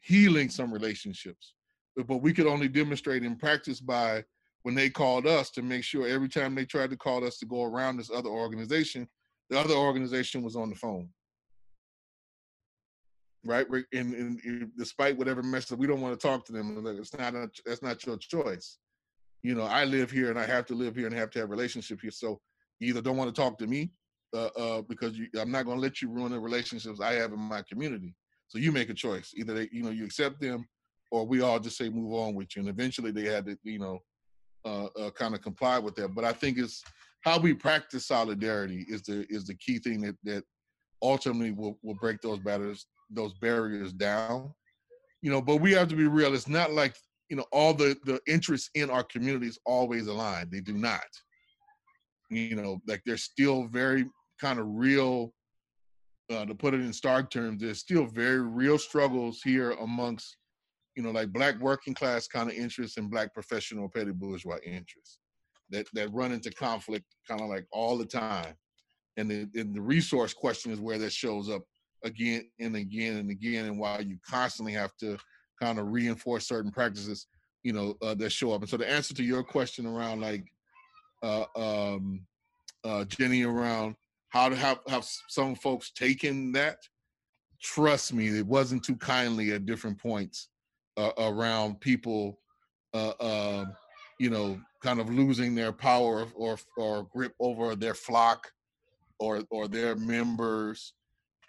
healing 0.02 0.50
some 0.50 0.74
relationships. 0.74 1.54
But 1.96 2.22
we 2.22 2.34
could 2.34 2.48
only 2.48 2.68
demonstrate 2.68 3.24
in 3.24 3.36
practice 3.36 3.82
by 3.82 4.24
when 4.64 4.76
they 4.76 4.90
called 4.90 5.26
us 5.26 5.50
to 5.52 5.62
make 5.62 5.84
sure 5.84 6.08
every 6.08 6.30
time 6.30 6.56
they 6.56 6.66
tried 6.66 6.92
to 6.92 6.98
call 6.98 7.26
us 7.26 7.38
to 7.40 7.46
go 7.46 7.64
around 7.64 7.98
this 7.98 8.12
other 8.12 8.30
organization, 8.30 9.08
the 9.50 9.60
other 9.60 9.74
organization 9.74 10.44
was 10.44 10.56
on 10.56 10.70
the 10.70 10.76
phone. 10.76 11.10
Right, 13.44 13.66
and, 13.92 14.14
and, 14.14 14.40
and 14.44 14.72
despite 14.78 15.18
whatever 15.18 15.42
message, 15.42 15.80
we 15.80 15.88
don't 15.88 16.02
want 16.02 16.20
to 16.20 16.28
talk 16.28 16.46
to 16.46 16.52
them. 16.52 16.86
It's 17.00 17.18
not 17.18 17.34
a, 17.34 17.50
that's 17.66 17.82
not 17.82 18.06
your 18.06 18.18
choice. 18.18 18.78
You 19.42 19.56
know, 19.56 19.64
I 19.64 19.86
live 19.86 20.12
here 20.12 20.30
and 20.30 20.38
I 20.38 20.46
have 20.46 20.68
to 20.68 20.76
live 20.76 20.96
here 20.96 21.08
and 21.08 21.16
have 21.16 21.32
to 21.32 21.40
have 21.40 21.50
relationship 21.50 22.00
here. 22.02 22.12
So 22.12 22.40
you 22.80 22.90
either 22.90 23.02
don't 23.02 23.18
want 23.18 23.34
to 23.34 23.42
talk 23.42 23.58
to 23.58 23.66
me 23.66 23.92
uh, 24.36 24.50
uh, 24.56 24.82
because 24.84 25.18
you, 25.18 25.28
I'm 25.40 25.50
not 25.50 25.66
going 25.66 25.78
to 25.78 25.82
let 25.82 26.04
you 26.04 26.10
ruin 26.10 26.32
the 26.32 26.40
relationships 26.40 27.00
I 27.02 27.14
have 27.14 27.34
in 27.34 27.40
my 27.40 27.64
community. 27.64 28.14
So 28.48 28.60
you 28.60 28.72
make 28.72 28.92
a 28.92 28.94
choice. 28.94 29.34
Either 29.36 29.56
they, 29.56 29.70
you 29.72 29.82
know, 29.82 29.90
you 29.90 30.06
accept 30.06 30.40
them, 30.40 30.68
or 31.10 31.26
we 31.26 31.42
all 31.42 31.60
just 31.60 31.78
say 31.78 31.90
move 31.90 32.14
on 32.14 32.36
with 32.36 32.56
you. 32.56 32.60
And 32.60 32.70
eventually 32.70 33.10
they 33.10 33.24
had 33.24 33.48
to, 33.48 33.58
you 33.64 33.80
know, 33.80 34.04
uh, 34.66 34.86
uh, 34.86 35.10
kind 35.12 35.34
of 35.34 35.42
comply 35.42 35.80
with 35.80 35.96
that. 35.96 36.14
But 36.16 36.26
I 36.26 36.34
think 36.34 36.58
it's 36.58 36.84
how 37.22 37.40
we 37.40 37.54
practice 37.54 38.08
solidarity 38.08 38.86
is 38.88 39.04
the 39.04 39.26
is 39.30 39.46
the 39.46 39.56
key 39.56 39.80
thing 39.80 40.02
that 40.02 40.16
that 40.24 40.44
ultimately 41.02 41.52
will, 41.52 41.78
will 41.82 41.96
break 41.96 42.22
those 42.22 42.40
barriers 42.40 42.86
those 43.10 43.34
barriers 43.36 43.94
down. 43.94 44.54
You 45.22 45.32
know, 45.32 45.42
but 45.42 45.58
we 45.58 45.72
have 45.74 45.88
to 45.90 45.96
be 45.96 46.08
real. 46.08 46.34
It's 46.34 46.48
not 46.48 46.72
like 46.74 46.96
you 47.30 47.36
know 47.36 47.46
all 47.52 47.74
the 47.74 47.98
the 48.06 48.20
interests 48.28 48.70
in 48.76 48.90
our 48.90 49.04
communities 49.04 49.60
always 49.66 50.08
aligned. 50.08 50.52
They 50.52 50.62
do 50.62 50.74
not. 50.74 51.02
You 52.30 52.56
know, 52.56 52.82
like 52.88 53.02
there's 53.06 53.24
still 53.24 53.68
very 53.68 54.06
kind 54.40 54.60
of 54.60 54.68
real 54.70 55.34
uh, 56.32 56.46
to 56.46 56.56
put 56.56 56.74
it 56.74 56.82
in 56.82 56.94
stark 56.94 57.30
terms, 57.30 57.62
there's 57.62 57.80
still 57.80 58.06
very 58.06 58.42
real 58.42 58.78
struggles 58.78 59.42
here 59.44 59.72
amongst, 59.72 60.38
you 60.96 61.04
know, 61.04 61.12
like 61.12 61.32
black 61.32 61.60
working 61.60 61.94
class 61.94 62.28
kind 62.28 62.50
of 62.50 62.56
interests 62.56 62.98
and 62.98 63.10
black 63.10 63.34
professional 63.34 63.90
petty 63.90 64.12
bourgeois 64.12 64.58
interests 64.64 65.20
that 65.70 65.88
that 65.94 66.14
run 66.14 66.32
into 66.32 66.52
conflict 66.52 67.06
kind 67.28 67.42
of 67.42 67.48
like 67.48 67.66
all 67.72 67.98
the 67.98 68.06
time. 68.06 68.54
And 69.18 69.30
the, 69.30 69.48
and 69.56 69.74
the 69.76 69.82
resource 69.82 70.34
question 70.34 70.72
is 70.72 70.80
where 70.80 70.98
that 70.98 71.12
shows 71.12 71.50
up 71.50 71.64
again 72.04 72.50
and 72.60 72.76
again 72.76 73.18
and 73.18 73.30
again, 73.30 73.66
and 73.66 73.80
why 73.80 74.00
you 74.00 74.18
constantly 74.28 74.74
have 74.74 74.96
to 74.98 75.18
kind 75.62 75.80
of 75.80 75.88
reinforce 75.88 76.48
certain 76.48 76.72
practices, 76.72 77.28
you 77.64 77.74
know, 77.74 77.96
uh, 78.02 78.16
that 78.16 78.32
show 78.32 78.52
up. 78.52 78.62
And 78.62 78.70
so 78.70 78.78
the 78.78 78.90
answer 78.90 79.14
to 79.14 79.24
your 79.24 79.44
question 79.44 79.86
around 79.86 80.22
like 80.22 80.46
uh, 81.24 81.46
um, 81.56 82.26
uh, 82.84 83.06
Jenny 83.06 83.44
around 83.44 83.96
how 84.30 84.50
to 84.50 84.56
have, 84.56 84.80
have 84.88 85.06
some 85.28 85.56
folks 85.56 85.92
taken 85.92 86.52
that. 86.54 86.78
Trust 87.62 88.14
me, 88.14 88.28
it 88.28 88.48
wasn't 88.48 88.84
too 88.84 88.96
kindly 88.96 89.52
at 89.52 89.68
different 89.68 90.00
points 90.00 90.48
uh, 91.10 91.30
around 91.30 91.80
people, 91.80 92.40
uh, 92.94 93.14
uh, 93.20 93.66
you 94.20 94.30
know, 94.30 94.60
kind 94.82 95.00
of 95.00 95.10
losing 95.10 95.56
their 95.56 95.72
power 95.72 96.28
or 96.36 96.58
or 96.78 97.08
grip 97.14 97.34
over 97.40 97.76
their 97.76 97.94
flock 97.94 98.52
or 99.20 99.44
or 99.50 99.68
their 99.68 99.96
members. 99.96 100.94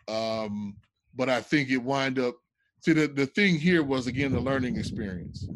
Um, 0.09 0.77
but 1.15 1.29
I 1.29 1.41
think 1.41 1.71
it 1.71 1.79
wind 1.79 2.19
up. 2.19 2.37
See, 2.81 2.93
the, 2.93 3.07
the 3.07 3.27
thing 3.27 3.59
here 3.59 3.83
was 3.83 4.07
again 4.07 4.33
the 4.33 4.41
learning 4.41 4.77
experience 4.77 5.47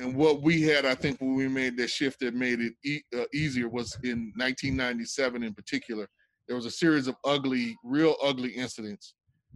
and 0.00 0.14
what 0.14 0.42
we 0.42 0.62
had, 0.62 0.86
I 0.86 0.94
think, 0.94 1.20
when 1.20 1.34
we 1.34 1.46
made 1.46 1.76
that 1.76 1.90
shift 1.90 2.20
that 2.20 2.34
made 2.34 2.60
it 2.60 2.72
e- 2.84 3.02
uh, 3.14 3.24
easier 3.34 3.68
was 3.68 3.98
in 4.02 4.32
1997 4.36 5.42
in 5.42 5.52
particular. 5.52 6.08
There 6.46 6.56
was 6.56 6.66
a 6.66 6.70
series 6.70 7.06
of 7.06 7.16
ugly, 7.24 7.76
real 7.84 8.16
ugly 8.22 8.50
incidents 8.50 9.14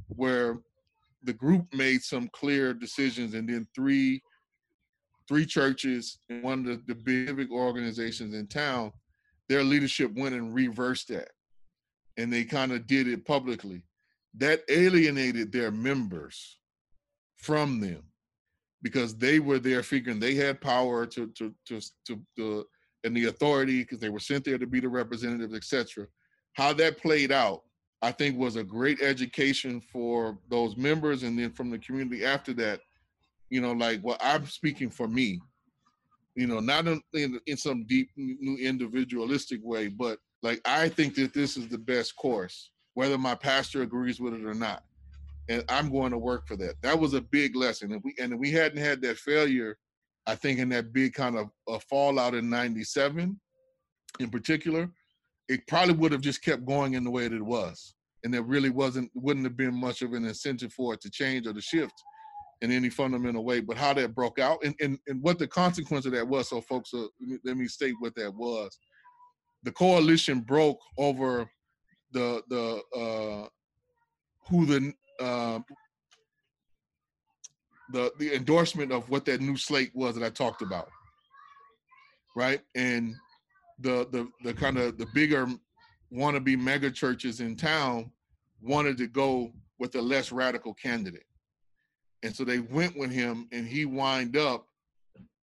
where 0.08 0.58
the 1.24 1.32
group 1.32 1.66
made 1.72 2.02
some 2.02 2.28
clear 2.32 2.74
decisions, 2.74 3.34
and 3.34 3.48
then 3.48 3.66
three 3.74 4.22
three 5.26 5.46
churches 5.46 6.18
and 6.28 6.42
one 6.42 6.66
of 6.66 6.86
the, 6.86 6.94
the 6.94 7.34
big 7.34 7.50
organizations 7.50 8.34
in 8.34 8.46
town, 8.46 8.92
their 9.48 9.64
leadership 9.64 10.12
went 10.14 10.34
and 10.34 10.54
reversed 10.54 11.08
that, 11.08 11.30
and 12.18 12.32
they 12.32 12.44
kind 12.44 12.72
of 12.72 12.86
did 12.86 13.08
it 13.08 13.24
publicly. 13.24 13.82
That 14.36 14.62
alienated 14.68 15.50
their 15.50 15.70
members 15.70 16.58
from 17.38 17.80
them 17.80 18.02
because 18.82 19.16
they 19.16 19.38
were 19.38 19.58
there 19.58 19.82
figuring 19.82 20.20
they 20.20 20.34
had 20.34 20.60
power 20.60 21.06
to 21.06 21.28
to 21.28 21.54
to 21.66 21.80
to, 22.06 22.20
to 22.36 22.66
and 23.04 23.16
the 23.16 23.26
authority 23.26 23.80
because 23.80 23.98
they 23.98 24.08
were 24.08 24.18
sent 24.18 24.44
there 24.44 24.58
to 24.58 24.66
be 24.66 24.80
the 24.80 24.88
representatives, 24.88 25.54
etc. 25.54 26.06
How 26.54 26.72
that 26.74 26.98
played 26.98 27.32
out, 27.32 27.62
I 28.04 28.12
think, 28.12 28.38
was 28.38 28.56
a 28.56 28.64
great 28.64 29.00
education 29.00 29.80
for 29.80 30.38
those 30.50 30.76
members, 30.76 31.22
and 31.22 31.38
then 31.38 31.52
from 31.52 31.70
the 31.70 31.78
community 31.78 32.24
after 32.24 32.52
that. 32.54 32.80
You 33.50 33.60
know, 33.60 33.72
like 33.72 34.00
well, 34.02 34.16
I'm 34.20 34.46
speaking 34.46 34.90
for 34.90 35.06
me. 35.08 35.40
You 36.34 36.46
know, 36.48 36.58
not 36.60 36.86
in, 36.88 37.00
in, 37.12 37.40
in 37.46 37.56
some 37.56 37.84
deep, 37.84 38.10
new 38.16 38.56
individualistic 38.58 39.60
way, 39.62 39.88
but 39.88 40.18
like 40.42 40.60
I 40.64 40.88
think 40.88 41.14
that 41.14 41.32
this 41.32 41.56
is 41.56 41.68
the 41.68 41.78
best 41.78 42.16
course, 42.16 42.70
whether 42.94 43.16
my 43.16 43.34
pastor 43.34 43.82
agrees 43.82 44.20
with 44.20 44.34
it 44.34 44.44
or 44.44 44.54
not 44.54 44.82
and 45.48 45.64
I'm 45.68 45.90
going 45.90 46.10
to 46.12 46.18
work 46.18 46.46
for 46.46 46.56
that. 46.56 46.80
That 46.82 46.98
was 46.98 47.14
a 47.14 47.20
big 47.20 47.54
lesson. 47.56 47.92
And 47.92 48.02
we 48.02 48.14
and 48.18 48.38
we 48.38 48.50
hadn't 48.50 48.78
had 48.78 49.02
that 49.02 49.18
failure, 49.18 49.76
I 50.26 50.34
think 50.34 50.58
in 50.58 50.68
that 50.70 50.92
big 50.92 51.14
kind 51.14 51.36
of 51.36 51.50
a 51.68 51.80
fallout 51.80 52.34
in 52.34 52.48
97 52.48 53.38
in 54.20 54.30
particular, 54.30 54.88
it 55.48 55.66
probably 55.66 55.94
would 55.94 56.12
have 56.12 56.20
just 56.20 56.42
kept 56.42 56.64
going 56.64 56.94
in 56.94 57.04
the 57.04 57.10
way 57.10 57.28
that 57.28 57.36
it 57.36 57.42
was. 57.42 57.94
And 58.22 58.32
there 58.32 58.42
really 58.42 58.70
wasn't 58.70 59.10
wouldn't 59.14 59.44
have 59.44 59.56
been 59.56 59.78
much 59.78 60.00
of 60.02 60.14
an 60.14 60.24
incentive 60.24 60.72
for 60.72 60.94
it 60.94 61.00
to 61.02 61.10
change 61.10 61.46
or 61.46 61.52
to 61.52 61.60
shift 61.60 61.94
in 62.62 62.72
any 62.72 62.88
fundamental 62.88 63.44
way. 63.44 63.60
But 63.60 63.76
how 63.76 63.92
that 63.94 64.14
broke 64.14 64.38
out 64.38 64.58
and, 64.64 64.74
and, 64.80 64.98
and 65.06 65.22
what 65.22 65.38
the 65.38 65.46
consequence 65.46 66.06
of 66.06 66.12
that 66.12 66.26
was, 66.26 66.48
so 66.48 66.62
folks, 66.62 66.94
uh, 66.94 67.06
let 67.44 67.56
me 67.56 67.66
state 67.68 67.94
what 68.00 68.14
that 68.14 68.34
was. 68.34 68.78
The 69.64 69.72
coalition 69.72 70.40
broke 70.40 70.80
over 70.96 71.50
the 72.12 72.42
the 72.48 72.82
uh, 72.98 73.48
who 74.48 74.66
the 74.66 74.92
uh, 75.20 75.60
the 77.92 78.12
the 78.18 78.34
endorsement 78.34 78.92
of 78.92 79.08
what 79.10 79.24
that 79.26 79.40
new 79.40 79.56
slate 79.56 79.90
was 79.94 80.14
that 80.14 80.24
I 80.24 80.30
talked 80.30 80.62
about, 80.62 80.88
right? 82.34 82.60
And 82.74 83.14
the 83.78 84.06
the 84.10 84.28
the 84.42 84.54
kind 84.54 84.78
of 84.78 84.98
the 84.98 85.06
bigger 85.14 85.46
wannabe 86.12 86.58
mega 86.58 86.90
churches 86.90 87.40
in 87.40 87.56
town 87.56 88.10
wanted 88.60 88.96
to 88.98 89.06
go 89.06 89.52
with 89.78 89.94
a 89.96 90.00
less 90.00 90.32
radical 90.32 90.74
candidate, 90.74 91.26
and 92.22 92.34
so 92.34 92.44
they 92.44 92.60
went 92.60 92.96
with 92.96 93.10
him, 93.10 93.48
and 93.52 93.66
he 93.66 93.84
wind 93.84 94.36
up 94.36 94.66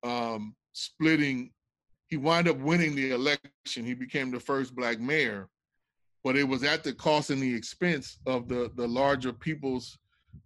um, 0.04 0.56
splitting. 0.74 1.52
He 2.08 2.18
wind 2.18 2.48
up 2.48 2.58
winning 2.58 2.96
the 2.96 3.12
election. 3.12 3.86
He 3.86 3.94
became 3.94 4.32
the 4.32 4.40
first 4.40 4.76
black 4.76 5.00
mayor, 5.00 5.48
but 6.24 6.36
it 6.36 6.44
was 6.44 6.64
at 6.64 6.84
the 6.84 6.94
cost 6.94 7.30
and 7.30 7.42
the 7.42 7.54
expense 7.54 8.18
of 8.26 8.48
the 8.48 8.72
the 8.76 8.88
larger 8.88 9.34
people's 9.34 9.98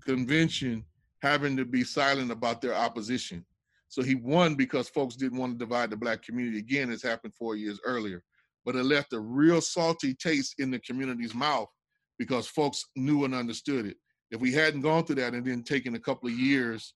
convention 0.04 0.84
having 1.22 1.58
to 1.58 1.66
be 1.66 1.84
silent 1.84 2.32
about 2.32 2.62
their 2.62 2.76
opposition. 2.76 3.46
So 3.90 4.02
he 4.04 4.16
won 4.16 4.56
because 4.56 4.90
folks 4.90 5.16
didn't 5.16 5.38
want 5.38 5.54
to 5.54 5.66
divide 5.66 5.90
the 5.90 5.98
black 5.98 6.24
community 6.24 6.58
again, 6.58 6.92
as 6.92 7.02
happened 7.02 7.34
four 7.34 7.56
years 7.56 7.80
earlier. 7.86 8.24
But 8.66 8.76
it 8.76 8.84
left 8.84 9.14
a 9.14 9.20
real 9.20 9.62
salty 9.62 10.16
taste 10.16 10.56
in 10.58 10.72
the 10.72 10.80
community's 10.80 11.36
mouth 11.36 11.70
because 12.18 12.48
folks 12.48 12.84
knew 12.96 13.26
and 13.26 13.36
understood 13.36 13.86
it. 13.86 13.98
If 14.32 14.42
we 14.42 14.52
hadn't 14.52 14.82
gone 14.82 15.06
through 15.06 15.18
that 15.18 15.34
and 15.34 15.46
then 15.46 15.64
taken 15.64 15.96
a 15.96 16.00
couple 16.00 16.28
of 16.28 16.36
years, 16.36 16.94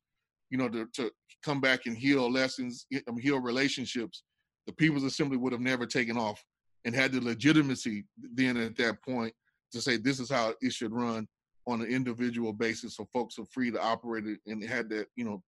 you 0.50 0.58
know, 0.58 0.68
to, 0.70 0.88
to 0.96 1.12
come 1.44 1.62
back 1.62 1.86
and 1.86 1.96
heal 1.96 2.30
lessons, 2.30 2.86
um, 3.08 3.18
heal 3.18 3.40
relationships, 3.40 4.24
the 4.66 4.74
People's 4.74 5.04
Assembly 5.04 5.38
would 5.38 5.54
have 5.54 5.62
never 5.62 5.86
taken 5.86 6.18
off 6.18 6.44
and 6.86 6.96
had 6.96 7.12
the 7.12 7.22
legitimacy 7.22 8.06
then 8.34 8.58
at 8.58 8.76
that 8.78 9.02
point 9.04 9.34
to 9.72 9.82
say 9.82 9.98
this 9.98 10.20
is 10.20 10.30
how 10.30 10.54
it 10.62 10.74
should 10.74 10.92
run 10.92 11.28
on 11.68 11.82
an 11.82 11.88
individual 11.88 12.54
basis 12.54 12.96
so 12.96 13.06
folks 13.12 13.38
are 13.38 13.46
free 13.46 13.70
to 13.70 13.82
operate 13.82 14.26
it 14.26 14.40
and 14.48 14.64
had 14.64 14.90
that 14.90 15.08
you 15.16 15.26
know 15.26 15.42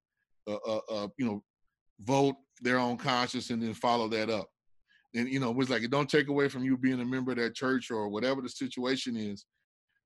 Uh, 0.49 0.55
uh, 0.67 0.79
uh, 0.89 1.07
you 1.17 1.25
know 1.25 1.43
vote 2.01 2.35
their 2.61 2.77
own 2.79 2.97
conscience 2.97 3.49
and 3.49 3.61
then 3.61 3.73
follow 3.73 4.07
that 4.07 4.29
up. 4.29 4.47
And 5.13 5.29
you 5.29 5.39
know 5.39 5.51
it 5.51 5.55
was 5.55 5.69
like 5.69 5.83
it 5.83 5.91
don't 5.91 6.09
take 6.09 6.29
away 6.29 6.49
from 6.49 6.63
you 6.63 6.77
being 6.77 7.01
a 7.01 7.05
member 7.05 7.31
of 7.31 7.37
that 7.37 7.55
church 7.55 7.91
or 7.91 8.07
whatever 8.09 8.41
the 8.41 8.49
situation 8.49 9.15
is 9.15 9.45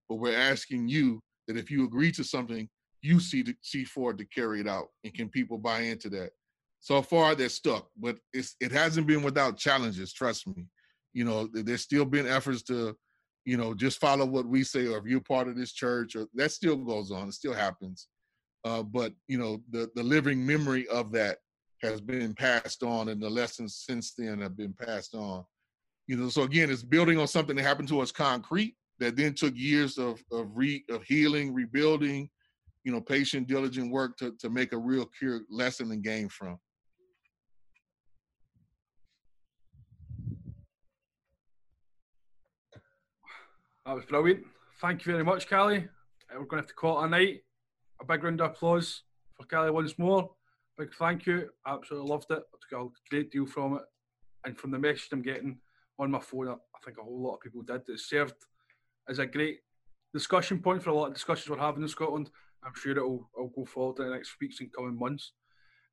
but 0.10 0.16
we're 0.16 0.38
asking 0.38 0.88
you 0.88 1.22
that 1.48 1.58
if 1.58 1.70
you 1.72 1.86
agree 1.86 2.12
to 2.12 2.24
something 2.24 2.68
you 3.02 3.20
see 3.20 3.44
to 3.44 3.54
see 3.62 3.84
forward 3.84 4.18
to 4.18 4.26
carry 4.26 4.60
it 4.60 4.68
out 4.68 4.88
and 5.04 5.14
can 5.14 5.30
people 5.30 5.58
buy 5.58 5.82
into 5.82 6.10
that? 6.10 6.32
So 6.80 7.02
far 7.02 7.36
they're 7.36 7.50
stuck 7.50 7.88
but 7.98 8.18
it's 8.34 8.56
it 8.60 8.72
hasn't 8.72 9.08
been 9.08 9.24
without 9.24 9.58
challenges 9.58 10.14
trust 10.14 10.48
me. 10.48 10.68
You 11.14 11.24
know, 11.24 11.48
there's 11.54 11.82
still 11.82 12.04
been 12.04 12.28
efforts 12.28 12.62
to, 12.64 12.94
you 13.46 13.56
know, 13.56 13.74
just 13.74 14.02
follow 14.02 14.26
what 14.26 14.46
we 14.46 14.66
say, 14.66 14.88
or 14.88 14.98
if 14.98 15.06
you're 15.06 15.22
part 15.22 15.48
of 15.48 15.56
this 15.56 15.72
church, 15.72 16.14
or 16.18 16.28
that 16.34 16.52
still 16.52 16.76
goes 16.76 17.10
on, 17.10 17.30
it 17.30 17.34
still 17.34 17.54
happens. 17.54 18.10
Uh, 18.66 18.82
but 18.82 19.14
you 19.28 19.38
know, 19.38 19.62
the 19.70 19.90
the 19.96 20.02
living 20.02 20.44
memory 20.44 20.88
of 20.88 21.12
that 21.12 21.38
has 21.84 22.02
been 22.02 22.34
passed 22.34 22.82
on, 22.82 23.10
and 23.10 23.22
the 23.22 23.30
lessons 23.30 23.84
since 23.86 24.14
then 24.18 24.42
have 24.42 24.58
been 24.58 24.74
passed 24.74 25.14
on. 25.14 25.46
You 26.08 26.18
know, 26.18 26.30
so 26.30 26.42
again, 26.42 26.72
it's 26.72 26.84
building 26.84 27.20
on 27.20 27.28
something 27.28 27.56
that 27.56 27.62
happened 27.62 27.90
to 27.90 28.00
us 28.00 28.12
concrete 28.12 28.76
that 29.00 29.16
then 29.16 29.36
took 29.36 29.56
years 29.56 30.00
of 30.00 30.20
of 30.32 30.50
re 30.56 30.84
of 30.90 31.04
healing, 31.04 31.54
rebuilding, 31.54 32.28
you 32.84 32.92
know, 32.92 33.00
patient, 33.00 33.48
diligent 33.48 33.92
work 33.92 34.18
to 34.18 34.32
to 34.40 34.50
make 34.50 34.74
a 34.74 34.78
real 34.78 35.06
cure 35.06 35.42
lesson 35.48 35.92
and 35.92 36.04
gain 36.04 36.28
from. 36.28 36.58
That 43.86 43.94
was 43.94 44.06
brilliant. 44.06 44.44
Thank 44.82 45.06
you 45.06 45.12
very 45.12 45.24
much, 45.24 45.48
Kali. 45.48 45.78
Uh, 45.78 45.82
we're 46.32 46.46
going 46.46 46.50
to 46.50 46.56
have 46.58 46.68
to 46.68 46.74
call 46.74 47.04
it 47.04 47.06
a 47.06 47.10
night. 47.10 47.45
A 48.02 48.06
big 48.06 48.24
round 48.24 48.42
of 48.42 48.52
applause 48.52 49.04
for 49.34 49.46
Kali 49.46 49.72
once 49.72 49.98
more. 49.98 50.32
Big 50.78 50.94
thank 50.96 51.26
you. 51.26 51.50
Absolutely 51.66 52.10
loved 52.10 52.32
it. 52.32 52.44
I 52.44 52.58
took 52.70 52.92
a 52.92 53.10
great 53.10 53.32
deal 53.32 53.46
from 53.46 53.76
it. 53.76 53.84
And 54.46 54.58
from 54.58 54.72
the 54.72 54.80
message 54.80 55.10
I'm 55.12 55.22
getting 55.22 55.58
on 55.98 56.12
my 56.12 56.20
phone, 56.20 56.50
I 56.50 56.56
think 56.84 56.98
a 56.98 57.04
whole 57.04 57.22
lot 57.22 57.36
of 57.36 57.42
people 57.42 57.62
did. 57.62 57.82
It 57.88 58.00
served 58.00 58.36
as 59.08 59.20
a 59.20 59.26
great 59.26 59.60
discussion 60.14 60.60
point 60.60 60.84
for 60.84 60.90
a 60.90 60.94
lot 60.94 61.08
of 61.08 61.14
discussions 61.14 61.50
we're 61.50 61.58
having 61.58 61.82
in 61.82 61.88
Scotland. 61.88 62.30
I'm 62.64 62.74
sure 62.76 62.92
it'll, 62.92 63.30
it'll 63.36 63.50
go 63.50 63.66
forward 63.66 64.00
in 64.00 64.10
the 64.10 64.16
next 64.16 64.36
weeks 64.42 64.60
and 64.60 64.74
coming 64.74 64.98
months. 65.00 65.34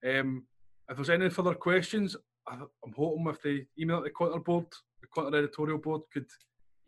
Um, 0.04 0.46
if 0.88 0.96
there's 0.96 1.10
any 1.10 1.30
further 1.30 1.54
questions, 1.54 2.16
I'm 2.46 2.66
hoping 2.96 3.26
if 3.28 3.42
they 3.42 3.66
email 3.78 3.98
at 3.98 4.04
the 4.04 4.10
Conter 4.10 4.40
board, 4.40 4.66
the 5.00 5.06
Conter 5.14 5.38
editorial 5.38 5.78
board 5.78 6.02
could 6.12 6.26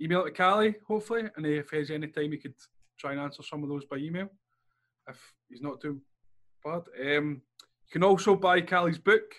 email 0.01 0.23
it 0.23 0.31
to 0.31 0.37
Kali, 0.37 0.75
hopefully, 0.87 1.25
and 1.37 1.47
if 1.47 1.71
there's 1.71 1.91
any 1.91 2.09
time 2.09 2.33
he 2.33 2.39
could 2.39 2.55
try 2.99 3.13
and 3.13 3.21
answer 3.21 3.43
some 3.43 3.63
of 3.63 3.69
those 3.69 3.85
by 3.85 3.97
email, 3.97 4.29
if 5.09 5.21
he's 5.49 5.63
not 5.63 5.81
too 5.81 6.01
bad. 6.65 6.83
Um, 7.01 7.43
you 7.87 7.93
can 7.93 8.05
also 8.05 8.35
buy 8.37 8.61
Kali's 8.61 8.99
book. 8.99 9.35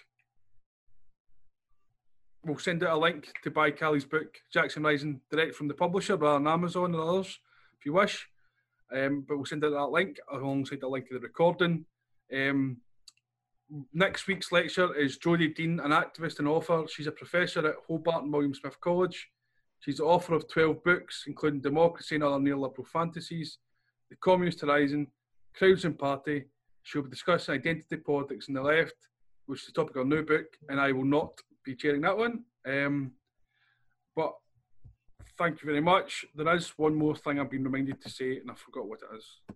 We'll 2.43 2.59
send 2.59 2.83
out 2.83 2.95
a 2.95 2.99
link 2.99 3.33
to 3.43 3.51
buy 3.51 3.71
Kali's 3.71 4.05
book, 4.05 4.37
Jackson 4.53 4.83
Rising, 4.83 5.21
direct 5.31 5.55
from 5.55 5.67
the 5.67 5.73
publisher 5.73 6.15
rather 6.15 6.37
than 6.37 6.47
Amazon 6.47 6.93
and 6.93 7.01
others. 7.01 7.39
if 7.79 7.85
you 7.85 7.93
wish. 7.93 8.27
Um, 8.95 9.25
but 9.27 9.35
we'll 9.35 9.45
send 9.45 9.65
out 9.65 9.71
that 9.71 9.91
link 9.91 10.17
alongside 10.31 10.81
the 10.81 10.87
link 10.87 11.07
to 11.07 11.15
the 11.15 11.19
recording. 11.19 11.85
Um, 12.33 12.77
next 13.93 14.27
week's 14.27 14.51
lecture 14.51 14.93
is 14.95 15.17
Jodi 15.17 15.47
Dean, 15.47 15.79
an 15.79 15.91
activist 15.91 16.37
and 16.37 16.47
author. 16.47 16.85
She's 16.87 17.07
a 17.07 17.11
professor 17.11 17.67
at 17.67 17.75
Hobart 17.87 18.23
and 18.23 18.31
William 18.31 18.53
Smith 18.53 18.79
College. 18.79 19.29
She's 19.79 19.97
the 19.97 20.03
author 20.03 20.35
of 20.35 20.47
12 20.47 20.83
books, 20.83 21.23
including 21.27 21.61
Democracy 21.61 22.15
and 22.15 22.23
Other 22.23 22.37
Neoliberal 22.37 22.87
Fantasies, 22.87 23.57
The 24.09 24.15
Communist 24.17 24.61
Horizon, 24.61 25.07
Crowds 25.57 25.85
and 25.85 25.97
Party. 25.97 26.45
She'll 26.83 27.03
be 27.03 27.09
discussing 27.09 27.55
identity 27.55 27.97
politics 27.97 28.47
in 28.47 28.53
the 28.53 28.61
left, 28.61 28.95
which 29.45 29.61
is 29.61 29.67
the 29.67 29.73
topic 29.73 29.95
of 29.95 30.03
her 30.03 30.09
new 30.09 30.23
book, 30.23 30.45
and 30.69 30.79
I 30.79 30.91
will 30.91 31.05
not 31.05 31.33
be 31.63 31.75
chairing 31.75 32.01
that 32.01 32.17
one. 32.17 32.43
Um, 32.67 33.11
but 34.15 34.33
thank 35.37 35.61
you 35.61 35.65
very 35.65 35.81
much. 35.81 36.25
There 36.35 36.55
is 36.55 36.69
one 36.77 36.95
more 36.95 37.15
thing 37.15 37.39
I've 37.39 37.49
been 37.49 37.63
reminded 37.63 38.01
to 38.01 38.09
say, 38.09 38.37
and 38.37 38.51
I 38.51 38.53
forgot 38.55 38.87
what 38.87 38.99
it 39.01 39.17
is. 39.17 39.55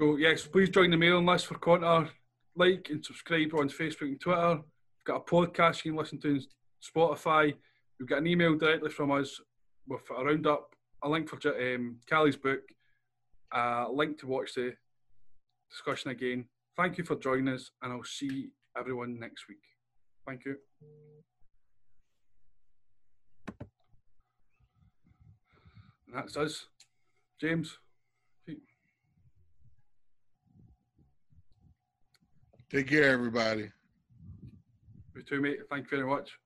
So 0.00 0.16
yes, 0.16 0.46
please 0.46 0.70
join 0.70 0.92
the 0.92 0.96
mailing 0.96 1.26
list 1.26 1.46
for 1.46 1.58
Conter. 1.58 2.08
Like 2.54 2.86
and 2.90 3.04
subscribe 3.04 3.52
on 3.54 3.68
Facebook 3.68 4.02
and 4.02 4.20
Twitter. 4.20 4.54
We've 4.54 5.04
got 5.04 5.16
a 5.16 5.30
podcast 5.30 5.84
you 5.84 5.90
can 5.90 5.98
listen 5.98 6.20
to 6.20 6.36
on 6.36 6.46
Spotify. 6.80 7.54
We've 7.98 8.08
got 8.08 8.18
an 8.18 8.28
email 8.28 8.56
directly 8.56 8.90
from 8.90 9.10
us 9.10 9.40
with 9.88 10.02
a 10.16 10.24
roundup, 10.24 10.72
a 11.02 11.08
link 11.08 11.28
for 11.28 11.36
um, 11.48 11.96
Kali's 12.10 12.36
book, 12.36 12.60
a 13.52 13.86
link 13.90 14.18
to 14.20 14.26
watch 14.26 14.54
the 14.54 14.74
discussion 15.70 16.10
again. 16.10 16.46
Thank 16.76 16.98
you 16.98 17.04
for 17.04 17.16
joining 17.16 17.48
us, 17.48 17.70
and 17.82 17.92
I'll 17.92 18.04
see 18.04 18.50
everyone 18.76 19.18
next 19.18 19.48
week. 19.48 19.58
Thank 20.26 20.44
you. 20.44 20.56
And 26.06 26.14
that's 26.14 26.36
us. 26.36 26.66
James. 27.40 27.78
Take 32.70 32.88
care, 32.88 33.12
everybody. 33.12 33.70
You 35.14 35.22
too, 35.22 35.40
mate. 35.40 35.60
Thank 35.70 35.90
you 35.90 35.96
very 35.96 36.08
much. 36.08 36.38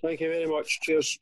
Thank 0.00 0.20
you 0.20 0.30
very 0.30 0.46
much. 0.46 0.80
Cheers. 0.82 1.18